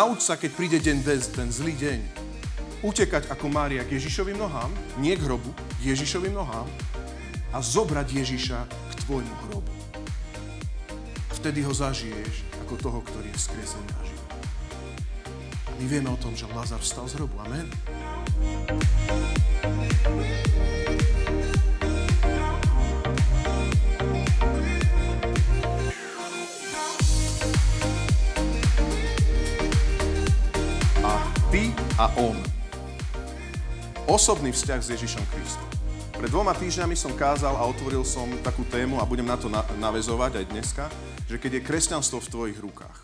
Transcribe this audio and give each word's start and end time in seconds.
Nauč 0.00 0.24
sa, 0.24 0.40
keď 0.40 0.50
príde 0.56 0.78
deň 0.80 1.04
bez, 1.04 1.28
ten 1.28 1.52
zlý 1.52 1.76
deň, 1.76 2.00
utekať 2.80 3.28
ako 3.28 3.52
Mária 3.52 3.84
k 3.84 4.00
Ježišovým 4.00 4.40
nohám, 4.40 4.72
nie 4.96 5.12
k 5.12 5.28
hrobu, 5.28 5.52
k 5.52 5.92
Ježišovým 5.92 6.32
nohám 6.32 6.64
a 7.52 7.60
zobrať 7.60 8.08
Ježiša 8.08 8.64
k 8.64 8.92
tvojmu 9.04 9.34
hrobu. 9.44 9.68
Vtedy 11.36 11.60
ho 11.60 11.72
zažiješ 11.76 12.48
ako 12.64 12.80
toho, 12.80 12.98
ktorý 13.12 13.28
je 13.28 13.44
vzkriesený 13.44 13.88
na 13.92 14.02
život. 14.08 14.30
My 15.76 15.84
vieme 15.84 16.08
o 16.08 16.16
tom, 16.16 16.32
že 16.32 16.48
Lazar 16.48 16.80
vstal 16.80 17.04
z 17.04 17.20
hrobu. 17.20 17.36
Amen. 17.44 17.68
A 20.08 20.59
a 32.00 32.08
on. 32.16 32.32
Osobný 34.08 34.56
vzťah 34.56 34.80
s 34.80 34.88
Ježišom 34.96 35.20
Kristom. 35.36 35.68
Pred 36.16 36.32
dvoma 36.32 36.56
týždňami 36.56 36.96
som 36.96 37.12
kázal 37.12 37.52
a 37.52 37.68
otvoril 37.68 38.08
som 38.08 38.24
takú 38.40 38.64
tému 38.64 38.96
a 38.96 39.04
budem 39.04 39.28
na 39.28 39.36
to 39.36 39.52
navezovať 39.76 40.40
aj 40.40 40.44
dneska, 40.48 40.84
že 41.28 41.36
keď 41.36 41.60
je 41.60 41.66
kresťanstvo 41.68 42.24
v 42.24 42.32
tvojich 42.32 42.58
rukách. 42.64 42.98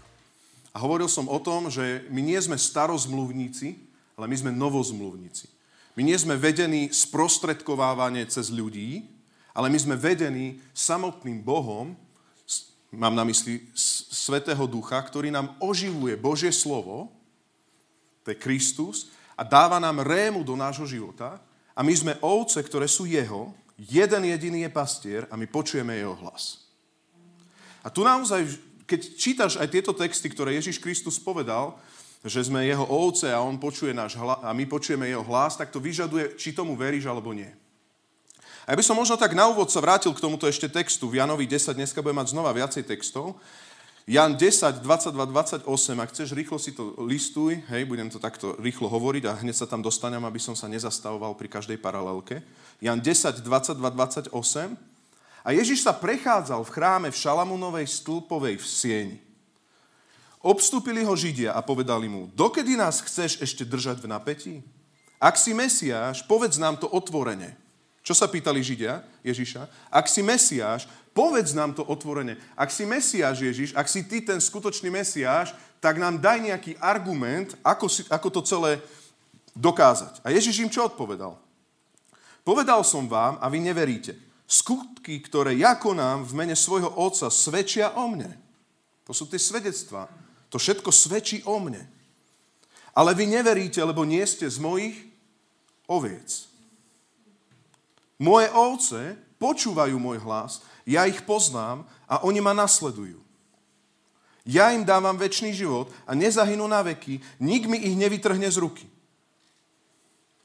A 0.72 0.80
hovoril 0.80 1.12
som 1.12 1.28
o 1.28 1.36
tom, 1.36 1.68
že 1.68 2.08
my 2.08 2.24
nie 2.24 2.40
sme 2.40 2.56
starozmluvníci, 2.56 3.76
ale 4.16 4.32
my 4.32 4.36
sme 4.40 4.56
novozmluvníci. 4.56 5.44
My 5.92 6.00
nie 6.00 6.16
sme 6.16 6.40
vedení 6.40 6.88
sprostredkovávanie 6.88 8.24
cez 8.32 8.48
ľudí, 8.48 9.04
ale 9.52 9.68
my 9.68 9.76
sme 9.76 10.00
vedení 10.00 10.56
samotným 10.72 11.44
Bohom, 11.44 11.92
mám 12.96 13.12
na 13.12 13.28
mysli 13.28 13.60
Svetého 13.76 14.64
Ducha, 14.64 14.96
ktorý 15.04 15.28
nám 15.28 15.52
oživuje 15.60 16.16
Božie 16.16 16.48
slovo, 16.48 17.12
to 18.26 18.34
je 18.34 18.42
Kristus, 18.42 19.14
a 19.38 19.46
dáva 19.46 19.78
nám 19.78 20.02
rému 20.02 20.42
do 20.42 20.58
nášho 20.58 20.88
života 20.88 21.38
a 21.76 21.84
my 21.86 21.94
sme 21.94 22.18
ovce, 22.24 22.58
ktoré 22.58 22.90
sú 22.90 23.06
jeho, 23.06 23.54
jeden 23.78 24.26
jediný 24.26 24.66
je 24.66 24.72
pastier 24.72 25.22
a 25.30 25.38
my 25.38 25.46
počujeme 25.46 25.94
jeho 25.94 26.16
hlas. 26.18 26.66
A 27.84 27.92
tu 27.92 28.02
naozaj, 28.02 28.48
keď 28.88 29.00
čítaš 29.14 29.52
aj 29.60 29.68
tieto 29.70 29.92
texty, 29.94 30.26
ktoré 30.26 30.58
Ježiš 30.58 30.82
Kristus 30.82 31.22
povedal, 31.22 31.78
že 32.26 32.42
sme 32.42 32.66
jeho 32.66 32.82
ovce 32.82 33.30
a 33.30 33.38
on 33.38 33.60
počuje 33.60 33.94
náš 33.94 34.18
hlas, 34.18 34.42
a 34.42 34.50
my 34.50 34.66
počujeme 34.66 35.06
jeho 35.06 35.22
hlas, 35.22 35.54
tak 35.54 35.70
to 35.70 35.78
vyžaduje, 35.78 36.34
či 36.34 36.56
tomu 36.56 36.74
veríš 36.74 37.06
alebo 37.06 37.30
nie. 37.30 37.52
A 38.66 38.74
ja 38.74 38.78
by 38.80 38.82
som 38.82 38.98
možno 38.98 39.14
tak 39.14 39.30
na 39.30 39.46
úvod 39.46 39.70
sa 39.70 39.78
vrátil 39.78 40.10
k 40.10 40.18
tomuto 40.18 40.50
ešte 40.50 40.66
textu. 40.66 41.06
V 41.06 41.22
Janovi 41.22 41.46
10 41.46 41.78
dneska 41.78 42.02
budem 42.02 42.18
mať 42.18 42.34
znova 42.34 42.50
viacej 42.50 42.82
textov. 42.82 43.38
Jan 44.06 44.38
10, 44.38 44.86
22, 44.86 45.26
28, 45.66 45.66
ak 45.98 46.14
chceš, 46.14 46.30
rýchlo 46.30 46.62
si 46.62 46.70
to 46.70 46.94
listuj, 47.02 47.58
hej, 47.66 47.82
budem 47.90 48.06
to 48.06 48.22
takto 48.22 48.54
rýchlo 48.62 48.86
hovoriť 48.86 49.26
a 49.26 49.34
hneď 49.42 49.58
sa 49.58 49.66
tam 49.66 49.82
dostanem, 49.82 50.22
aby 50.22 50.38
som 50.38 50.54
sa 50.54 50.70
nezastavoval 50.70 51.34
pri 51.34 51.50
každej 51.50 51.74
paralelke. 51.82 52.38
Jan 52.78 53.02
10, 53.02 53.42
22, 53.42 53.82
28. 53.82 54.30
A 55.42 55.48
Ježiš 55.50 55.82
sa 55.82 55.90
prechádzal 55.90 56.62
v 56.62 56.70
chráme 56.70 57.08
v 57.10 57.18
Šalamúnovej 57.18 57.90
stĺpovej 57.90 58.62
v 58.62 58.66
sieni. 58.70 59.18
Obstúpili 60.38 61.02
ho 61.02 61.18
Židia 61.18 61.58
a 61.58 61.58
povedali 61.58 62.06
mu, 62.06 62.30
dokedy 62.30 62.78
nás 62.78 63.02
chceš 63.02 63.42
ešte 63.42 63.66
držať 63.66 64.06
v 64.06 64.06
napätí? 64.06 64.54
Ak 65.18 65.34
si 65.34 65.50
Mesiáš, 65.50 66.22
povedz 66.22 66.62
nám 66.62 66.78
to 66.78 66.86
otvorene. 66.86 67.58
Čo 68.06 68.14
sa 68.14 68.30
pýtali 68.30 68.62
Židia 68.62 69.02
Ježiša? 69.26 69.66
Ak 69.90 70.06
si 70.06 70.22
Mesiáš, 70.22 70.86
povedz 71.16 71.56
nám 71.56 71.72
to 71.72 71.80
otvorene. 71.80 72.36
Ak 72.52 72.68
si 72.68 72.84
Mesiáš 72.84 73.40
Ježiš, 73.40 73.70
ak 73.72 73.88
si 73.88 74.04
ty 74.04 74.20
ten 74.20 74.36
skutočný 74.36 74.92
Mesiáš, 74.92 75.56
tak 75.80 75.96
nám 75.96 76.20
daj 76.20 76.44
nejaký 76.44 76.76
argument, 76.76 77.56
ako, 77.64 77.88
si, 77.88 78.04
ako 78.12 78.28
to 78.28 78.40
celé 78.44 78.84
dokázať. 79.56 80.20
A 80.20 80.28
Ježiš 80.28 80.60
im 80.60 80.68
čo 80.68 80.84
odpovedal? 80.84 81.40
Povedal 82.44 82.84
som 82.84 83.08
vám 83.08 83.40
a 83.40 83.48
vy 83.48 83.64
neveríte. 83.64 84.12
Skutky, 84.44 85.18
ktoré 85.24 85.56
ja 85.56 85.74
konám 85.74 86.22
v 86.22 86.36
mene 86.36 86.54
svojho 86.54 86.92
otca, 86.92 87.32
svedčia 87.32 87.96
o 87.96 88.06
mne. 88.06 88.30
To 89.08 89.16
sú 89.16 89.26
tie 89.26 89.40
svedectvá. 89.40 90.06
To 90.52 90.60
všetko 90.60 90.92
svedčí 90.92 91.42
o 91.42 91.58
mne. 91.58 91.82
Ale 92.94 93.16
vy 93.16 93.26
neveríte, 93.26 93.82
lebo 93.82 94.06
nie 94.06 94.22
ste 94.22 94.46
z 94.46 94.62
mojich 94.62 94.94
oviec. 95.90 96.46
Moje 98.16 98.48
ovce 98.54 99.00
počúvajú 99.36 99.98
môj 100.00 100.22
hlas, 100.24 100.64
ja 100.86 101.04
ich 101.10 101.20
poznám 101.26 101.82
a 102.06 102.22
oni 102.22 102.38
ma 102.38 102.54
nasledujú. 102.54 103.18
Ja 104.46 104.70
im 104.70 104.86
dávam 104.86 105.18
väčší 105.18 105.50
život 105.50 105.90
a 106.06 106.14
nezahynú 106.14 106.70
na 106.70 106.78
veky, 106.86 107.18
nik 107.42 107.66
mi 107.66 107.82
ich 107.82 107.98
nevytrhne 107.98 108.46
z 108.46 108.62
ruky. 108.62 108.86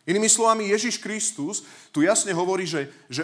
Inými 0.09 0.25
slovami, 0.25 0.73
Ježiš 0.73 0.97
Kristus 0.97 1.61
tu 1.93 2.01
jasne 2.01 2.33
hovorí, 2.33 2.65
že, 2.65 2.89
že 3.05 3.21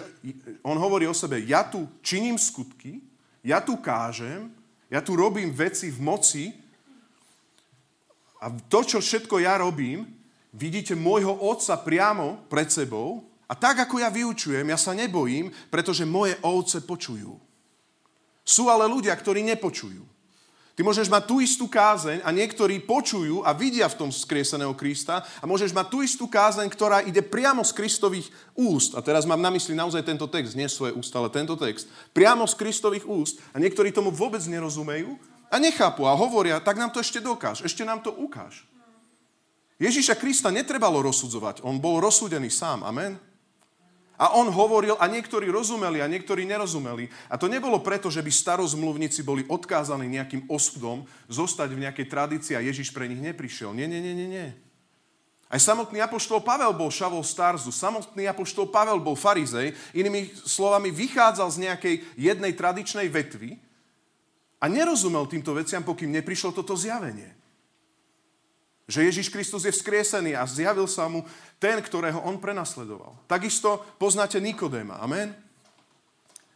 on 0.62 0.78
hovorí 0.78 1.10
o 1.10 1.12
sebe, 1.12 1.42
ja 1.42 1.66
tu 1.66 1.90
činím 2.00 2.38
skutky, 2.38 3.02
ja 3.42 3.58
tu 3.58 3.74
kážem, 3.82 4.54
ja 4.86 5.02
tu 5.02 5.18
robím 5.18 5.50
veci 5.50 5.90
v 5.90 5.98
moci 5.98 6.44
a 8.38 8.46
to, 8.70 8.86
čo 8.86 9.02
všetko 9.02 9.42
ja 9.42 9.58
robím, 9.58 10.06
vidíte 10.54 10.94
môjho 10.94 11.34
otca 11.34 11.74
priamo 11.82 12.46
pred 12.46 12.70
sebou 12.70 13.27
a 13.48 13.56
tak, 13.56 13.88
ako 13.88 13.96
ja 14.04 14.12
vyučujem, 14.12 14.68
ja 14.68 14.76
sa 14.76 14.92
nebojím, 14.92 15.48
pretože 15.72 16.04
moje 16.04 16.36
ovce 16.44 16.84
počujú. 16.84 17.40
Sú 18.44 18.68
ale 18.68 18.84
ľudia, 18.84 19.16
ktorí 19.16 19.40
nepočujú. 19.40 20.04
Ty 20.78 20.86
môžeš 20.86 21.10
mať 21.10 21.26
tú 21.26 21.42
istú 21.42 21.66
kázeň 21.66 22.22
a 22.22 22.30
niektorí 22.30 22.78
počujú 22.78 23.42
a 23.42 23.50
vidia 23.50 23.90
v 23.90 23.98
tom 23.98 24.10
skrieseného 24.14 24.78
Krista 24.78 25.26
a 25.42 25.44
môžeš 25.48 25.74
mať 25.74 25.86
tú 25.90 26.06
istú 26.06 26.30
kázeň, 26.30 26.70
ktorá 26.70 27.02
ide 27.02 27.18
priamo 27.18 27.66
z 27.66 27.74
Kristových 27.74 28.30
úst. 28.54 28.94
A 28.94 29.02
teraz 29.02 29.26
mám 29.26 29.42
na 29.42 29.50
mysli 29.50 29.74
naozaj 29.74 30.06
tento 30.06 30.30
text, 30.30 30.54
nie 30.54 30.70
svoje 30.70 30.94
ústa, 30.94 31.18
ale 31.18 31.34
tento 31.34 31.58
text. 31.58 31.90
Priamo 32.14 32.46
z 32.46 32.54
Kristových 32.54 33.10
úst 33.10 33.42
a 33.50 33.58
niektorí 33.58 33.90
tomu 33.90 34.14
vôbec 34.14 34.38
nerozumejú 34.46 35.18
a 35.50 35.58
nechápu 35.58 36.06
a 36.06 36.14
hovoria, 36.14 36.62
tak 36.62 36.78
nám 36.78 36.94
to 36.94 37.02
ešte 37.02 37.18
dokáž, 37.18 37.66
ešte 37.66 37.82
nám 37.82 37.98
to 37.98 38.14
ukáž. 38.14 38.62
Ježíša 39.82 40.14
Krista 40.14 40.54
netrebalo 40.54 41.02
rozsudzovať, 41.02 41.66
on 41.66 41.82
bol 41.82 41.98
rozsúdený 41.98 42.54
sám, 42.54 42.86
amen? 42.86 43.18
A 44.18 44.34
on 44.34 44.50
hovoril 44.50 44.98
a 44.98 45.06
niektorí 45.06 45.46
rozumeli 45.46 46.02
a 46.02 46.10
niektorí 46.10 46.42
nerozumeli. 46.42 47.06
A 47.30 47.38
to 47.38 47.46
nebolo 47.46 47.78
preto, 47.78 48.10
že 48.10 48.18
by 48.18 48.34
starozmluvníci 48.34 49.22
boli 49.22 49.46
odkázaní 49.46 50.10
nejakým 50.10 50.50
osudom 50.50 51.06
zostať 51.30 51.70
v 51.70 51.86
nejakej 51.86 52.06
tradícii 52.10 52.58
a 52.58 52.64
Ježiš 52.66 52.90
pre 52.90 53.06
nich 53.06 53.22
neprišiel. 53.22 53.70
Nie, 53.70 53.86
nie, 53.86 54.02
nie, 54.02 54.18
nie, 54.18 54.26
nie. 54.26 54.48
Aj 55.48 55.62
samotný 55.62 56.02
apoštol 56.02 56.42
Pavel 56.42 56.74
bol 56.74 56.90
šavol 56.90 57.22
starzu, 57.22 57.70
samotný 57.70 58.26
apoštol 58.26 58.68
Pavel 58.68 59.00
bol 59.00 59.16
farizej, 59.16 59.72
inými 59.96 60.34
slovami 60.44 60.92
vychádzal 60.92 61.48
z 61.54 61.58
nejakej 61.70 61.94
jednej 62.18 62.52
tradičnej 62.52 63.06
vetvy 63.08 63.56
a 64.58 64.66
nerozumel 64.66 65.30
týmto 65.30 65.54
veciam, 65.54 65.86
pokým 65.86 66.10
neprišlo 66.10 66.50
toto 66.50 66.74
zjavenie. 66.74 67.37
Že 68.88 69.04
Ježiš 69.04 69.28
Kristus 69.28 69.68
je 69.68 69.72
vzkriesený 69.72 70.32
a 70.32 70.48
zjavil 70.48 70.88
sa 70.88 71.06
mu 71.12 71.22
ten, 71.60 71.76
ktorého 71.76 72.24
on 72.24 72.40
prenasledoval. 72.40 73.12
Takisto 73.28 73.84
poznáte 74.00 74.40
Nikodéma. 74.40 74.96
Amen? 75.04 75.36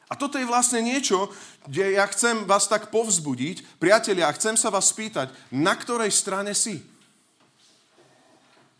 A 0.08 0.16
toto 0.16 0.36
je 0.36 0.48
vlastne 0.48 0.84
niečo, 0.84 1.32
kde 1.68 1.96
ja 1.96 2.04
chcem 2.08 2.44
vás 2.44 2.68
tak 2.68 2.92
povzbudiť. 2.92 3.80
Priatelia, 3.80 4.32
chcem 4.36 4.56
sa 4.60 4.68
vás 4.68 4.92
spýtať, 4.92 5.32
na 5.52 5.72
ktorej 5.72 6.12
strane 6.12 6.52
si? 6.52 6.84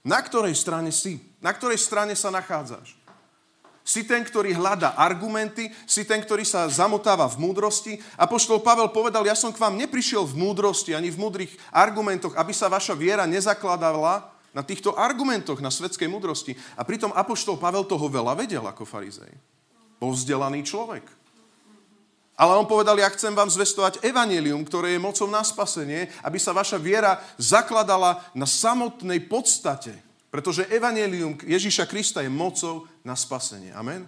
Na 0.05 0.20
ktorej 0.20 0.52
strane 0.52 0.93
si? 0.93 1.20
Na 1.40 1.52
ktorej 1.56 1.81
strane 1.81 2.12
sa 2.12 2.28
nachádzaš? 2.28 3.01
Si 3.82 4.06
ten, 4.06 4.23
ktorý 4.23 4.55
hľada 4.55 4.94
argumenty, 4.94 5.67
si 5.90 6.06
ten, 6.06 6.23
ktorý 6.23 6.46
sa 6.46 6.70
zamotáva 6.70 7.26
v 7.26 7.43
múdrosti. 7.43 7.99
A 8.14 8.31
poštol 8.31 8.62
Pavel 8.62 8.94
povedal, 8.94 9.26
ja 9.26 9.34
som 9.34 9.50
k 9.50 9.58
vám 9.58 9.75
neprišiel 9.75 10.23
v 10.23 10.38
múdrosti 10.38 10.94
ani 10.94 11.11
v 11.11 11.19
múdrych 11.19 11.52
argumentoch, 11.75 12.38
aby 12.38 12.55
sa 12.55 12.70
vaša 12.70 12.94
viera 12.94 13.26
nezakladala 13.26 14.31
na 14.55 14.62
týchto 14.62 14.94
argumentoch, 14.94 15.58
na 15.58 15.75
svetskej 15.75 16.06
múdrosti. 16.06 16.55
A 16.79 16.87
pritom 16.87 17.11
apoštol 17.11 17.58
Pavel 17.58 17.82
toho 17.82 18.06
veľa 18.06 18.38
vedel 18.38 18.62
ako 18.62 18.87
farizej. 18.87 19.34
Bol 19.99 20.14
vzdelaný 20.14 20.62
človek. 20.62 21.02
Ale 22.38 22.56
on 22.56 22.70
povedal, 22.70 22.96
ja 22.96 23.11
chcem 23.12 23.34
vám 23.34 23.50
zvestovať 23.50 24.00
evanelium, 24.06 24.62
ktoré 24.64 24.96
je 24.96 25.05
mocou 25.05 25.26
na 25.26 25.43
spasenie, 25.43 26.06
aby 26.23 26.38
sa 26.38 26.55
vaša 26.55 26.79
viera 26.79 27.19
zakladala 27.37 28.23
na 28.32 28.46
samotnej 28.46 29.26
podstate 29.26 30.12
pretože 30.32 30.64
evanelium 30.73 31.37
Ježíša 31.44 31.84
Krista 31.84 32.25
je 32.25 32.32
mocou 32.32 32.88
na 33.02 33.19
spasenie. 33.19 33.75
Amen? 33.75 34.06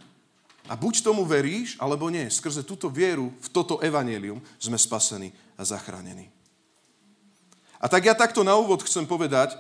A 0.65 0.75
buď 0.79 1.05
tomu 1.05 1.29
veríš, 1.29 1.77
alebo 1.77 2.09
nie. 2.09 2.25
Skrze 2.33 2.65
túto 2.65 2.89
vieru 2.89 3.29
v 3.37 3.49
toto 3.53 3.83
evanelium 3.85 4.41
sme 4.57 4.81
spasení 4.81 5.35
a 5.61 5.63
zachránení. 5.67 6.33
A 7.77 7.87
tak 7.91 8.09
ja 8.09 8.17
takto 8.17 8.41
na 8.41 8.57
úvod 8.57 8.81
chcem 8.81 9.05
povedať, 9.05 9.53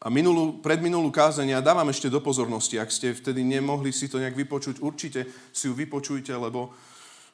a 0.00 0.08
minulú, 0.08 0.64
predminulú 0.64 1.12
kázeň 1.12 1.60
ja 1.60 1.60
dávam 1.60 1.84
ešte 1.92 2.08
do 2.08 2.24
pozornosti, 2.24 2.80
ak 2.80 2.88
ste 2.88 3.12
vtedy 3.12 3.44
nemohli 3.44 3.92
si 3.92 4.08
to 4.08 4.16
nejak 4.16 4.32
vypočuť, 4.32 4.80
určite 4.80 5.28
si 5.52 5.68
ju 5.68 5.76
vypočujte, 5.76 6.32
lebo 6.32 6.72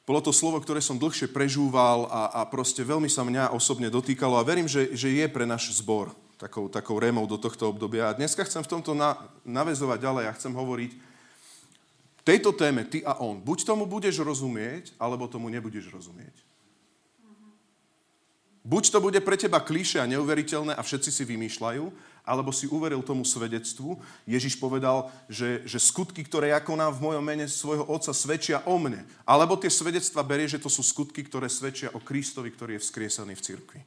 bolo 0.03 0.19
to 0.19 0.35
slovo, 0.35 0.59
ktoré 0.59 0.83
som 0.83 0.99
dlhšie 0.99 1.31
prežúval 1.31 2.11
a, 2.11 2.43
a 2.43 2.47
proste 2.47 2.83
veľmi 2.83 3.07
sa 3.07 3.23
mňa 3.23 3.55
osobne 3.55 3.87
dotýkalo 3.87 4.35
a 4.35 4.43
verím, 4.43 4.67
že, 4.67 4.91
že 4.91 5.15
je 5.15 5.25
pre 5.31 5.47
náš 5.47 5.79
zbor 5.79 6.11
takou, 6.37 6.69
takou 6.69 7.01
rémou 7.01 7.25
do 7.25 7.37
tohto 7.37 7.69
obdobia. 7.69 8.09
A 8.09 8.17
dneska 8.17 8.45
chcem 8.45 8.61
v 8.61 8.71
tomto 8.77 8.93
na, 8.93 9.17
navezovať 9.43 9.99
ďalej 9.99 10.25
a 10.29 10.35
chcem 10.37 10.53
hovoriť 10.53 10.91
tejto 12.21 12.53
téme 12.53 12.85
ty 12.85 13.01
a 13.01 13.17
on. 13.19 13.41
Buď 13.41 13.65
tomu 13.65 13.89
budeš 13.89 14.21
rozumieť, 14.21 14.93
alebo 15.01 15.25
tomu 15.25 15.49
nebudeš 15.49 15.89
rozumieť. 15.89 16.47
Buď 18.67 18.91
to 18.91 18.99
bude 18.99 19.19
pre 19.23 19.39
teba 19.39 19.63
kliše 19.63 19.95
a 19.95 20.09
neuveriteľné 20.11 20.75
a 20.75 20.83
všetci 20.83 21.07
si 21.07 21.23
vymýšľajú, 21.23 21.87
alebo 22.27 22.51
si 22.51 22.67
uveril 22.67 22.99
tomu 22.99 23.23
svedectvu. 23.23 23.95
Ježiš 24.27 24.59
povedal, 24.59 25.07
že, 25.31 25.63
že 25.63 25.79
skutky, 25.79 26.19
ktoré 26.27 26.51
ja 26.51 26.59
konám 26.59 26.91
v 26.99 27.03
mojom 27.07 27.23
mene 27.23 27.47
svojho 27.47 27.87
otca, 27.87 28.11
svedčia 28.11 28.59
o 28.67 28.75
mne. 28.75 29.07
Alebo 29.23 29.55
tie 29.55 29.71
svedectva 29.71 30.19
berie, 30.19 30.51
že 30.51 30.59
to 30.59 30.67
sú 30.67 30.83
skutky, 30.83 31.23
ktoré 31.23 31.47
svedčia 31.47 31.95
o 31.95 32.03
Kristovi, 32.03 32.51
ktorý 32.51 32.75
je 32.75 32.83
vzkriesaný 32.83 33.39
v 33.39 33.45
cirkvi. 33.47 33.79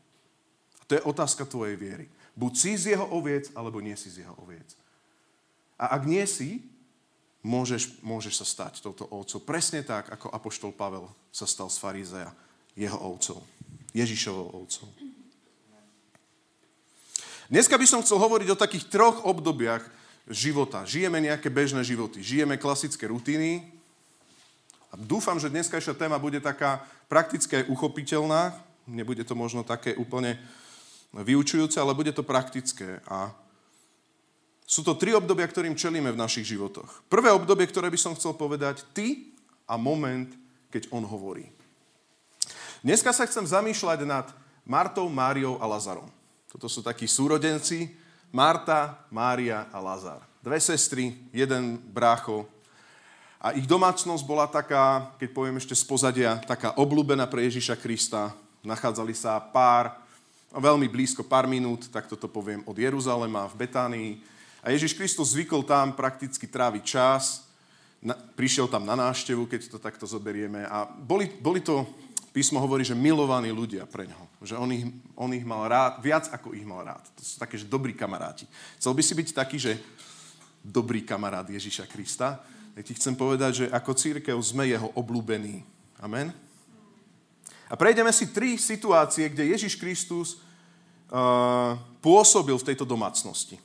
To 0.89 0.97
je 0.97 1.05
otázka 1.05 1.45
tvojej 1.45 1.77
viery. 1.77 2.09
Buď 2.39 2.53
si 2.57 2.73
z 2.79 2.85
jeho 2.97 3.07
oviec, 3.11 3.51
alebo 3.53 3.83
nie 3.83 3.95
si 3.99 4.09
z 4.11 4.27
jeho 4.27 4.35
oviec. 4.39 4.67
A 5.81 5.97
ak 5.97 6.05
nie 6.05 6.23
si, 6.29 6.61
môžeš, 7.41 8.05
môžeš 8.05 8.45
sa 8.45 8.47
stať 8.47 8.85
touto 8.85 9.09
ovcou. 9.09 9.41
Presne 9.41 9.81
tak, 9.81 10.13
ako 10.13 10.29
Apoštol 10.29 10.73
Pavel 10.77 11.09
sa 11.33 11.49
stal 11.49 11.73
z 11.73 11.81
farizeja 11.81 12.31
jeho 12.77 12.97
ovcou. 13.01 13.41
Ježišovou 13.97 14.55
ovcou. 14.55 14.87
Dneska 17.51 17.75
by 17.75 17.87
som 17.89 18.03
chcel 18.07 18.23
hovoriť 18.23 18.49
o 18.55 18.61
takých 18.61 18.87
troch 18.87 19.27
obdobiach 19.27 19.83
života. 20.31 20.87
Žijeme 20.87 21.19
nejaké 21.19 21.51
bežné 21.51 21.83
životy. 21.83 22.23
Žijeme 22.23 22.55
klasické 22.55 23.11
rutiny. 23.11 23.67
A 24.91 24.95
dúfam, 24.95 25.35
že 25.35 25.51
dneskajšia 25.51 25.99
téma 25.99 26.23
bude 26.23 26.39
taká 26.39 26.87
praktická 27.11 27.67
uchopiteľná. 27.67 28.55
Nebude 28.87 29.27
to 29.27 29.35
možno 29.35 29.67
také 29.67 29.99
úplne 29.99 30.39
vyučujúce, 31.15 31.77
ale 31.83 31.97
bude 31.97 32.15
to 32.15 32.23
praktické. 32.23 33.03
A 33.11 33.35
sú 34.63 34.87
to 34.87 34.95
tri 34.95 35.11
obdobia, 35.11 35.51
ktorým 35.51 35.75
čelíme 35.75 36.15
v 36.15 36.21
našich 36.21 36.47
životoch. 36.47 37.03
Prvé 37.11 37.35
obdobie, 37.35 37.67
ktoré 37.67 37.91
by 37.91 37.99
som 37.99 38.15
chcel 38.15 38.39
povedať, 38.39 38.87
ty 38.95 39.35
a 39.67 39.75
moment, 39.75 40.31
keď 40.71 40.87
on 40.95 41.03
hovorí. 41.03 41.51
Dneska 42.81 43.11
sa 43.11 43.27
chcem 43.27 43.45
zamýšľať 43.45 44.07
nad 44.07 44.31
Martou, 44.63 45.11
Máriou 45.11 45.59
a 45.59 45.67
Lazarom. 45.67 46.07
Toto 46.51 46.67
sú 46.67 46.83
takí 46.83 47.07
súrodenci, 47.07 47.95
Marta, 48.31 49.07
Mária 49.11 49.67
a 49.75 49.79
Lazar. 49.83 50.23
Dve 50.41 50.63
sestry, 50.63 51.19
jeden 51.35 51.79
brácho. 51.79 52.47
A 53.37 53.53
ich 53.53 53.69
domácnosť 53.69 54.25
bola 54.25 54.49
taká, 54.49 55.13
keď 55.19 55.29
poviem 55.35 55.59
ešte 55.59 55.75
z 55.75 55.85
pozadia, 55.85 56.41
taká 56.47 56.73
obľúbená 56.79 57.29
pre 57.29 57.45
Ježiša 57.47 57.77
Krista. 57.77 58.33
Nachádzali 58.65 59.13
sa 59.13 59.37
pár, 59.39 60.00
veľmi 60.55 60.91
blízko, 60.91 61.23
pár 61.23 61.47
minút, 61.47 61.87
tak 61.91 62.11
toto 62.11 62.27
poviem, 62.27 62.67
od 62.67 62.75
Jeruzalema 62.75 63.47
v 63.47 63.59
Betánii. 63.67 64.13
A 64.61 64.75
Ježiš 64.75 64.99
Kristus 64.99 65.33
zvykol 65.33 65.63
tam 65.63 65.95
prakticky 65.95 66.51
tráviť 66.51 66.83
čas, 66.85 67.47
na, 68.01 68.17
prišiel 68.17 68.67
tam 68.67 68.89
na 68.89 68.97
návštevu, 68.97 69.45
keď 69.47 69.61
to 69.71 69.79
takto 69.79 70.09
zoberieme. 70.09 70.65
A 70.67 70.89
boli, 70.89 71.29
boli 71.29 71.61
to 71.61 71.85
písmo 72.33 72.63
hovorí, 72.63 72.87
že 72.87 72.97
milovaní 72.97 73.53
ľudia 73.53 73.85
pre 73.85 74.09
ňoho. 74.09 74.25
Že 74.41 74.55
on 74.57 74.71
ich, 74.73 74.85
on 75.19 75.31
ich 75.37 75.45
mal 75.45 75.69
rád, 75.69 76.01
viac 76.01 76.31
ako 76.33 76.57
ich 76.57 76.65
mal 76.65 76.83
rád. 76.87 77.05
To 77.19 77.23
sú 77.23 77.37
také, 77.37 77.61
že 77.61 77.69
dobrí 77.69 77.93
kamaráti. 77.93 78.49
Chcel 78.81 78.93
by 78.97 79.03
si 79.05 79.15
byť 79.15 79.29
taký, 79.37 79.57
že 79.61 79.73
dobrý 80.65 81.05
kamarát 81.05 81.49
Ježiša 81.49 81.89
Krista. 81.89 82.41
Ja 82.77 82.83
ti 82.85 82.97
chcem 82.97 83.17
povedať, 83.17 83.53
že 83.53 83.67
ako 83.69 83.93
církev 83.97 84.37
sme 84.41 84.71
jeho 84.71 84.89
obľúbení. 84.97 85.65
Amen? 86.01 86.33
A 87.71 87.79
prejdeme 87.79 88.11
si 88.11 88.27
tri 88.27 88.59
situácie, 88.59 89.31
kde 89.31 89.55
Ježiš 89.55 89.79
Kristus 89.79 90.43
uh, 91.09 91.79
pôsobil 92.03 92.59
v 92.59 92.67
tejto 92.67 92.83
domácnosti. 92.83 93.63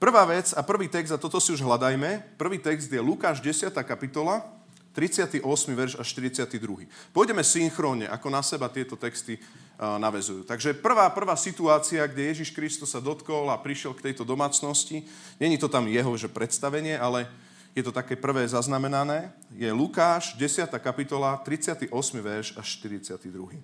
Prvá 0.00 0.24
vec 0.24 0.56
a 0.56 0.64
prvý 0.64 0.88
text, 0.88 1.12
a 1.12 1.20
toto 1.20 1.36
si 1.36 1.52
už 1.52 1.60
hľadajme, 1.60 2.40
prvý 2.40 2.56
text 2.56 2.88
je 2.88 3.00
Lukáš 3.00 3.44
10. 3.44 3.68
kapitola, 3.84 4.44
38. 4.96 5.44
verš 5.76 6.00
až 6.00 6.06
42. 6.08 6.88
Pôjdeme 7.12 7.44
synchrónne, 7.44 8.08
ako 8.08 8.32
na 8.32 8.40
seba 8.40 8.72
tieto 8.72 8.96
texty 8.96 9.36
navezujú. 9.76 10.48
Takže 10.48 10.72
prvá, 10.72 11.12
prvá 11.12 11.36
situácia, 11.36 12.00
kde 12.08 12.32
Ježiš 12.32 12.56
Kristus 12.56 12.96
sa 12.96 13.00
dotkol 13.04 13.52
a 13.52 13.60
prišiel 13.60 13.92
k 13.92 14.08
tejto 14.08 14.24
domácnosti, 14.24 15.04
není 15.36 15.60
to 15.60 15.68
tam 15.68 15.84
jeho 15.84 16.16
že 16.16 16.32
predstavenie, 16.32 16.96
ale 16.96 17.28
je 17.76 17.82
to 17.84 17.92
také 17.92 18.16
prvé 18.16 18.48
zaznamenané, 18.48 19.36
je 19.52 19.68
Lukáš, 19.68 20.32
10. 20.40 20.64
kapitola, 20.80 21.36
38. 21.44 21.92
verš 22.24 22.56
až 22.56 22.66
42. 22.80 23.60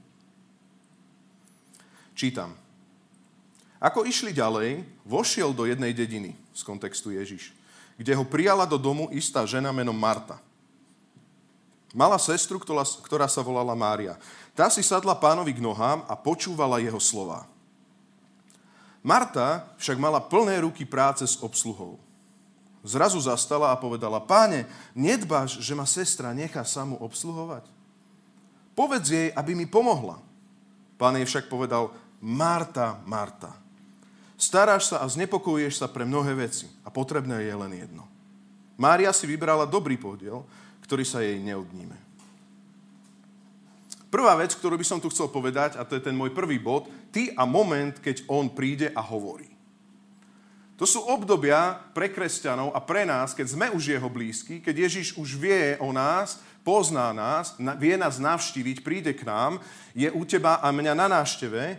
Čítam. 2.13 2.53
Ako 3.81 4.05
išli 4.05 4.37
ďalej, 4.37 4.85
vošiel 5.09 5.57
do 5.57 5.65
jednej 5.65 5.97
dediny 5.97 6.37
z 6.53 6.61
kontextu 6.61 7.17
Ježiš, 7.17 7.57
kde 7.97 8.13
ho 8.13 8.23
prijala 8.23 8.69
do 8.69 8.77
domu 8.77 9.09
istá 9.11 9.49
žena 9.49 9.73
menom 9.73 9.97
Marta– 9.97 10.37
Mala 11.93 12.17
sestru, 12.17 12.57
ktorá, 12.57 13.29
sa 13.29 13.45
volala 13.45 13.77
Mária. 13.77 14.17
Tá 14.57 14.73
si 14.73 14.81
sadla 14.81 15.13
pánovi 15.13 15.53
k 15.53 15.61
nohám 15.61 16.09
a 16.09 16.17
počúvala 16.17 16.81
jeho 16.81 16.97
slova. 16.97 17.45
Marta 19.05 19.69
však 19.77 20.01
mala 20.01 20.17
plné 20.17 20.65
ruky 20.65 20.89
práce 20.89 21.29
s 21.29 21.37
obsluhou. 21.37 22.01
Zrazu 22.83 23.23
zastala 23.23 23.71
a 23.71 23.79
povedala, 23.79 24.19
páne, 24.19 24.67
nedbáš, 24.91 25.63
že 25.63 25.71
ma 25.79 25.87
sestra 25.87 26.35
nechá 26.35 26.67
samu 26.67 26.99
obsluhovať? 26.99 27.63
Povedz 28.75 29.07
jej, 29.07 29.29
aby 29.39 29.55
mi 29.55 29.71
pomohla. 29.71 30.19
Pán 30.99 31.15
jej 31.15 31.27
však 31.27 31.47
povedal, 31.47 31.95
Marta, 32.19 32.99
Marta, 33.07 33.55
staráš 34.35 34.91
sa 34.91 35.03
a 35.03 35.07
znepokojuješ 35.07 35.79
sa 35.79 35.87
pre 35.87 36.03
mnohé 36.03 36.35
veci 36.35 36.67
a 36.83 36.91
potrebné 36.91 37.47
je 37.47 37.55
len 37.55 37.73
jedno. 37.87 38.07
Mária 38.75 39.15
si 39.15 39.31
vybrala 39.31 39.63
dobrý 39.63 39.95
podiel, 39.95 40.43
ktorý 40.83 41.07
sa 41.07 41.23
jej 41.23 41.39
neodníme. 41.39 41.95
Prvá 44.11 44.35
vec, 44.37 44.53
ktorú 44.59 44.75
by 44.77 44.85
som 44.85 44.99
tu 44.99 45.09
chcel 45.09 45.31
povedať, 45.31 45.79
a 45.79 45.87
to 45.87 45.97
je 45.97 46.03
ten 46.03 46.13
môj 46.13 46.35
prvý 46.35 46.59
bod, 46.59 46.91
ty 47.15 47.31
a 47.33 47.47
moment, 47.47 47.95
keď 48.03 48.27
on 48.29 48.51
príde 48.51 48.91
a 48.93 49.01
hovorí. 49.01 49.52
To 50.83 50.91
sú 50.91 51.07
obdobia 51.07 51.79
pre 51.95 52.11
kresťanov 52.11 52.75
a 52.75 52.83
pre 52.83 53.07
nás, 53.07 53.39
keď 53.39 53.55
sme 53.55 53.71
už 53.71 53.95
jeho 53.95 54.11
blízky, 54.11 54.59
keď 54.59 54.91
Ježiš 54.91 55.15
už 55.15 55.39
vie 55.39 55.79
o 55.79 55.95
nás, 55.95 56.43
pozná 56.67 57.15
nás, 57.15 57.55
vie 57.79 57.95
nás 57.95 58.19
navštíviť, 58.19 58.83
príde 58.83 59.15
k 59.15 59.23
nám, 59.23 59.63
je 59.95 60.11
u 60.11 60.27
teba 60.27 60.59
a 60.59 60.75
mňa 60.75 60.99
na 60.99 61.07
nášteve, 61.07 61.79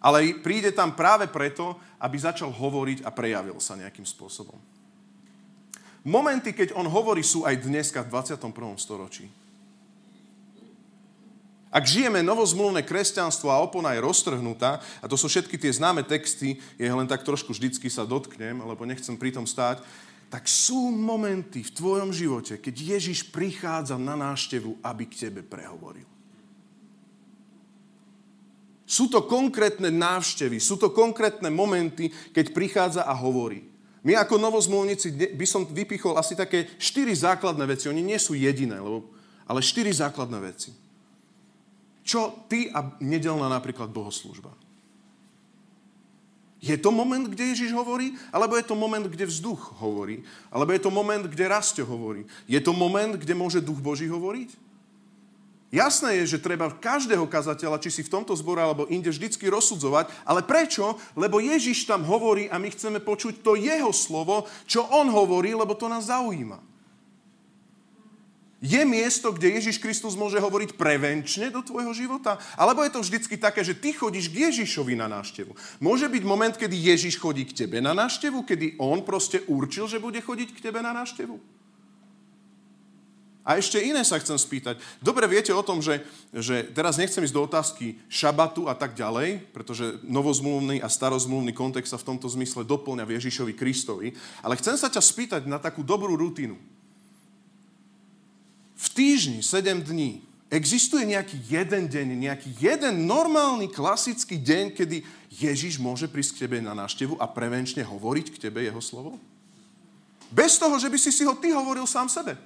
ale 0.00 0.40
príde 0.40 0.72
tam 0.72 0.96
práve 0.96 1.28
preto, 1.28 1.76
aby 2.00 2.16
začal 2.16 2.48
hovoriť 2.48 3.04
a 3.04 3.12
prejavil 3.12 3.60
sa 3.60 3.76
nejakým 3.76 4.08
spôsobom. 4.08 4.56
Momenty, 6.00 6.56
keď 6.56 6.72
on 6.72 6.88
hovorí, 6.88 7.20
sú 7.20 7.44
aj 7.44 7.60
dneska 7.60 8.00
v 8.08 8.24
21. 8.24 8.40
storočí. 8.80 9.28
Ak 11.74 11.90
žijeme 11.90 12.22
novozmluvné 12.22 12.86
kresťanstvo 12.86 13.50
a 13.50 13.58
opona 13.58 13.98
je 13.98 14.06
roztrhnutá, 14.06 14.78
a 15.02 15.10
to 15.10 15.18
sú 15.18 15.26
všetky 15.26 15.58
tie 15.58 15.74
známe 15.74 16.06
texty, 16.06 16.62
je 16.78 16.86
len 16.86 17.10
tak 17.10 17.26
trošku 17.26 17.50
vždycky 17.50 17.90
sa 17.90 18.06
dotknem, 18.06 18.62
lebo 18.62 18.86
nechcem 18.86 19.18
pri 19.18 19.34
tom 19.34 19.42
stáť, 19.42 19.82
tak 20.30 20.46
sú 20.46 20.94
momenty 20.94 21.66
v 21.66 21.74
tvojom 21.74 22.14
živote, 22.14 22.62
keď 22.62 22.94
Ježiš 22.94 23.26
prichádza 23.34 23.98
na 23.98 24.14
náštevu, 24.14 24.78
aby 24.86 25.10
k 25.10 25.26
tebe 25.26 25.42
prehovoril. 25.42 26.06
Sú 28.86 29.10
to 29.10 29.26
konkrétne 29.26 29.90
návštevy, 29.90 30.62
sú 30.62 30.78
to 30.78 30.94
konkrétne 30.94 31.50
momenty, 31.50 32.14
keď 32.30 32.54
prichádza 32.54 33.02
a 33.02 33.18
hovorí. 33.18 33.66
My 34.06 34.14
ako 34.14 34.38
novozmluvníci 34.38 35.34
by 35.34 35.46
som 35.48 35.66
vypichol 35.66 36.14
asi 36.14 36.38
také 36.38 36.70
štyri 36.78 37.10
základné 37.16 37.66
veci. 37.66 37.90
Oni 37.90 38.04
nie 38.04 38.20
sú 38.20 38.38
jediné, 38.38 38.78
lebo, 38.78 39.10
ale 39.48 39.58
štyri 39.64 39.90
základné 39.90 40.38
veci. 40.38 40.83
Čo 42.04 42.44
ty 42.52 42.68
a 42.68 42.84
nedelná 43.00 43.48
napríklad 43.48 43.88
bohoslúžba? 43.88 44.52
Je 46.64 46.76
to 46.80 46.88
moment, 46.88 47.28
kde 47.28 47.52
Ježiš 47.52 47.76
hovorí? 47.76 48.16
Alebo 48.32 48.56
je 48.56 48.64
to 48.64 48.72
moment, 48.72 49.04
kde 49.04 49.28
vzduch 49.28 49.76
hovorí? 49.80 50.24
Alebo 50.48 50.72
je 50.72 50.80
to 50.80 50.88
moment, 50.88 51.24
kde 51.28 51.44
Rasto 51.44 51.84
hovorí? 51.84 52.24
Je 52.48 52.56
to 52.60 52.72
moment, 52.72 53.20
kde 53.20 53.36
môže 53.36 53.60
duch 53.60 53.84
Boží 53.84 54.08
hovoriť? 54.08 54.64
Jasné 55.74 56.22
je, 56.22 56.38
že 56.38 56.44
treba 56.44 56.70
každého 56.72 57.26
kazateľa, 57.26 57.82
či 57.82 57.90
si 57.90 58.02
v 58.06 58.12
tomto 58.12 58.32
zbore 58.38 58.62
alebo 58.64 58.88
inde, 58.88 59.10
vždycky 59.12 59.50
rozsudzovať. 59.50 60.08
Ale 60.24 60.40
prečo? 60.46 60.96
Lebo 61.18 61.42
Ježiš 61.42 61.84
tam 61.84 62.06
hovorí 62.06 62.48
a 62.48 62.56
my 62.56 62.72
chceme 62.72 63.02
počuť 63.02 63.44
to 63.44 63.60
jeho 63.60 63.92
slovo, 63.92 64.48
čo 64.64 64.88
on 64.88 65.12
hovorí, 65.12 65.52
lebo 65.52 65.76
to 65.76 65.90
nás 65.90 66.08
zaujíma. 66.08 66.73
Je 68.64 68.80
miesto, 68.88 69.28
kde 69.28 69.60
Ježiš 69.60 69.76
Kristus 69.76 70.16
môže 70.16 70.40
hovoriť 70.40 70.80
prevenčne 70.80 71.52
do 71.52 71.60
tvojho 71.60 71.92
života? 71.92 72.40
Alebo 72.56 72.80
je 72.80 72.96
to 72.96 73.04
vždycky 73.04 73.36
také, 73.36 73.60
že 73.60 73.76
ty 73.76 73.92
chodíš 73.92 74.32
k 74.32 74.48
Ježišovi 74.48 74.96
na 74.96 75.04
návštevu? 75.04 75.52
Môže 75.84 76.08
byť 76.08 76.22
moment, 76.24 76.56
kedy 76.56 76.72
Ježiš 76.72 77.20
chodí 77.20 77.44
k 77.44 77.52
tebe 77.52 77.84
na 77.84 77.92
návštevu, 77.92 78.40
kedy 78.40 78.80
on 78.80 79.04
proste 79.04 79.44
určil, 79.52 79.84
že 79.84 80.00
bude 80.00 80.16
chodiť 80.16 80.56
k 80.56 80.62
tebe 80.64 80.80
na 80.80 80.96
návštevu? 80.96 81.36
A 83.44 83.60
ešte 83.60 83.76
iné 83.76 84.00
sa 84.00 84.16
chcem 84.16 84.40
spýtať. 84.40 84.80
Dobre 85.04 85.28
viete 85.28 85.52
o 85.52 85.60
tom, 85.60 85.84
že, 85.84 86.00
že 86.32 86.64
teraz 86.72 86.96
nechcem 86.96 87.20
ísť 87.20 87.36
do 87.36 87.44
otázky 87.44 88.00
šabatu 88.08 88.64
a 88.64 88.72
tak 88.72 88.96
ďalej, 88.96 89.44
pretože 89.52 90.00
novozmluvný 90.00 90.80
a 90.80 90.88
starozmluvný 90.88 91.52
kontext 91.52 91.92
sa 91.92 92.00
v 92.00 92.16
tomto 92.16 92.24
zmysle 92.32 92.64
doplňa 92.64 93.04
v 93.04 93.20
Ježišovi 93.20 93.52
Kristovi, 93.52 94.16
ale 94.40 94.56
chcem 94.56 94.80
sa 94.80 94.88
ťa 94.88 95.04
spýtať 95.04 95.44
na 95.44 95.60
takú 95.60 95.84
dobrú 95.84 96.16
rutinu. 96.16 96.56
V 98.84 98.88
týždni, 98.92 99.40
7 99.40 99.80
dní, 99.80 100.20
existuje 100.52 101.08
nejaký 101.08 101.40
jeden 101.48 101.88
deň, 101.88 102.06
nejaký 102.20 102.50
jeden 102.60 103.08
normálny, 103.08 103.72
klasický 103.72 104.36
deň, 104.36 104.76
kedy 104.76 105.00
Ježiš 105.32 105.80
môže 105.80 106.04
prísť 106.04 106.36
k 106.36 106.40
tebe 106.46 106.60
na 106.60 106.76
návštevu 106.76 107.16
a 107.16 107.24
prevenčne 107.24 107.80
hovoriť 107.80 108.36
k 108.36 108.40
tebe 108.48 108.60
jeho 108.60 108.78
slovo? 108.84 109.16
Bez 110.28 110.60
toho, 110.60 110.76
že 110.76 110.92
by 110.92 110.98
si 111.00 111.10
si 111.10 111.24
ho 111.24 111.32
ty 111.32 111.48
hovoril 111.48 111.88
sám 111.88 112.12
sebe. 112.12 112.36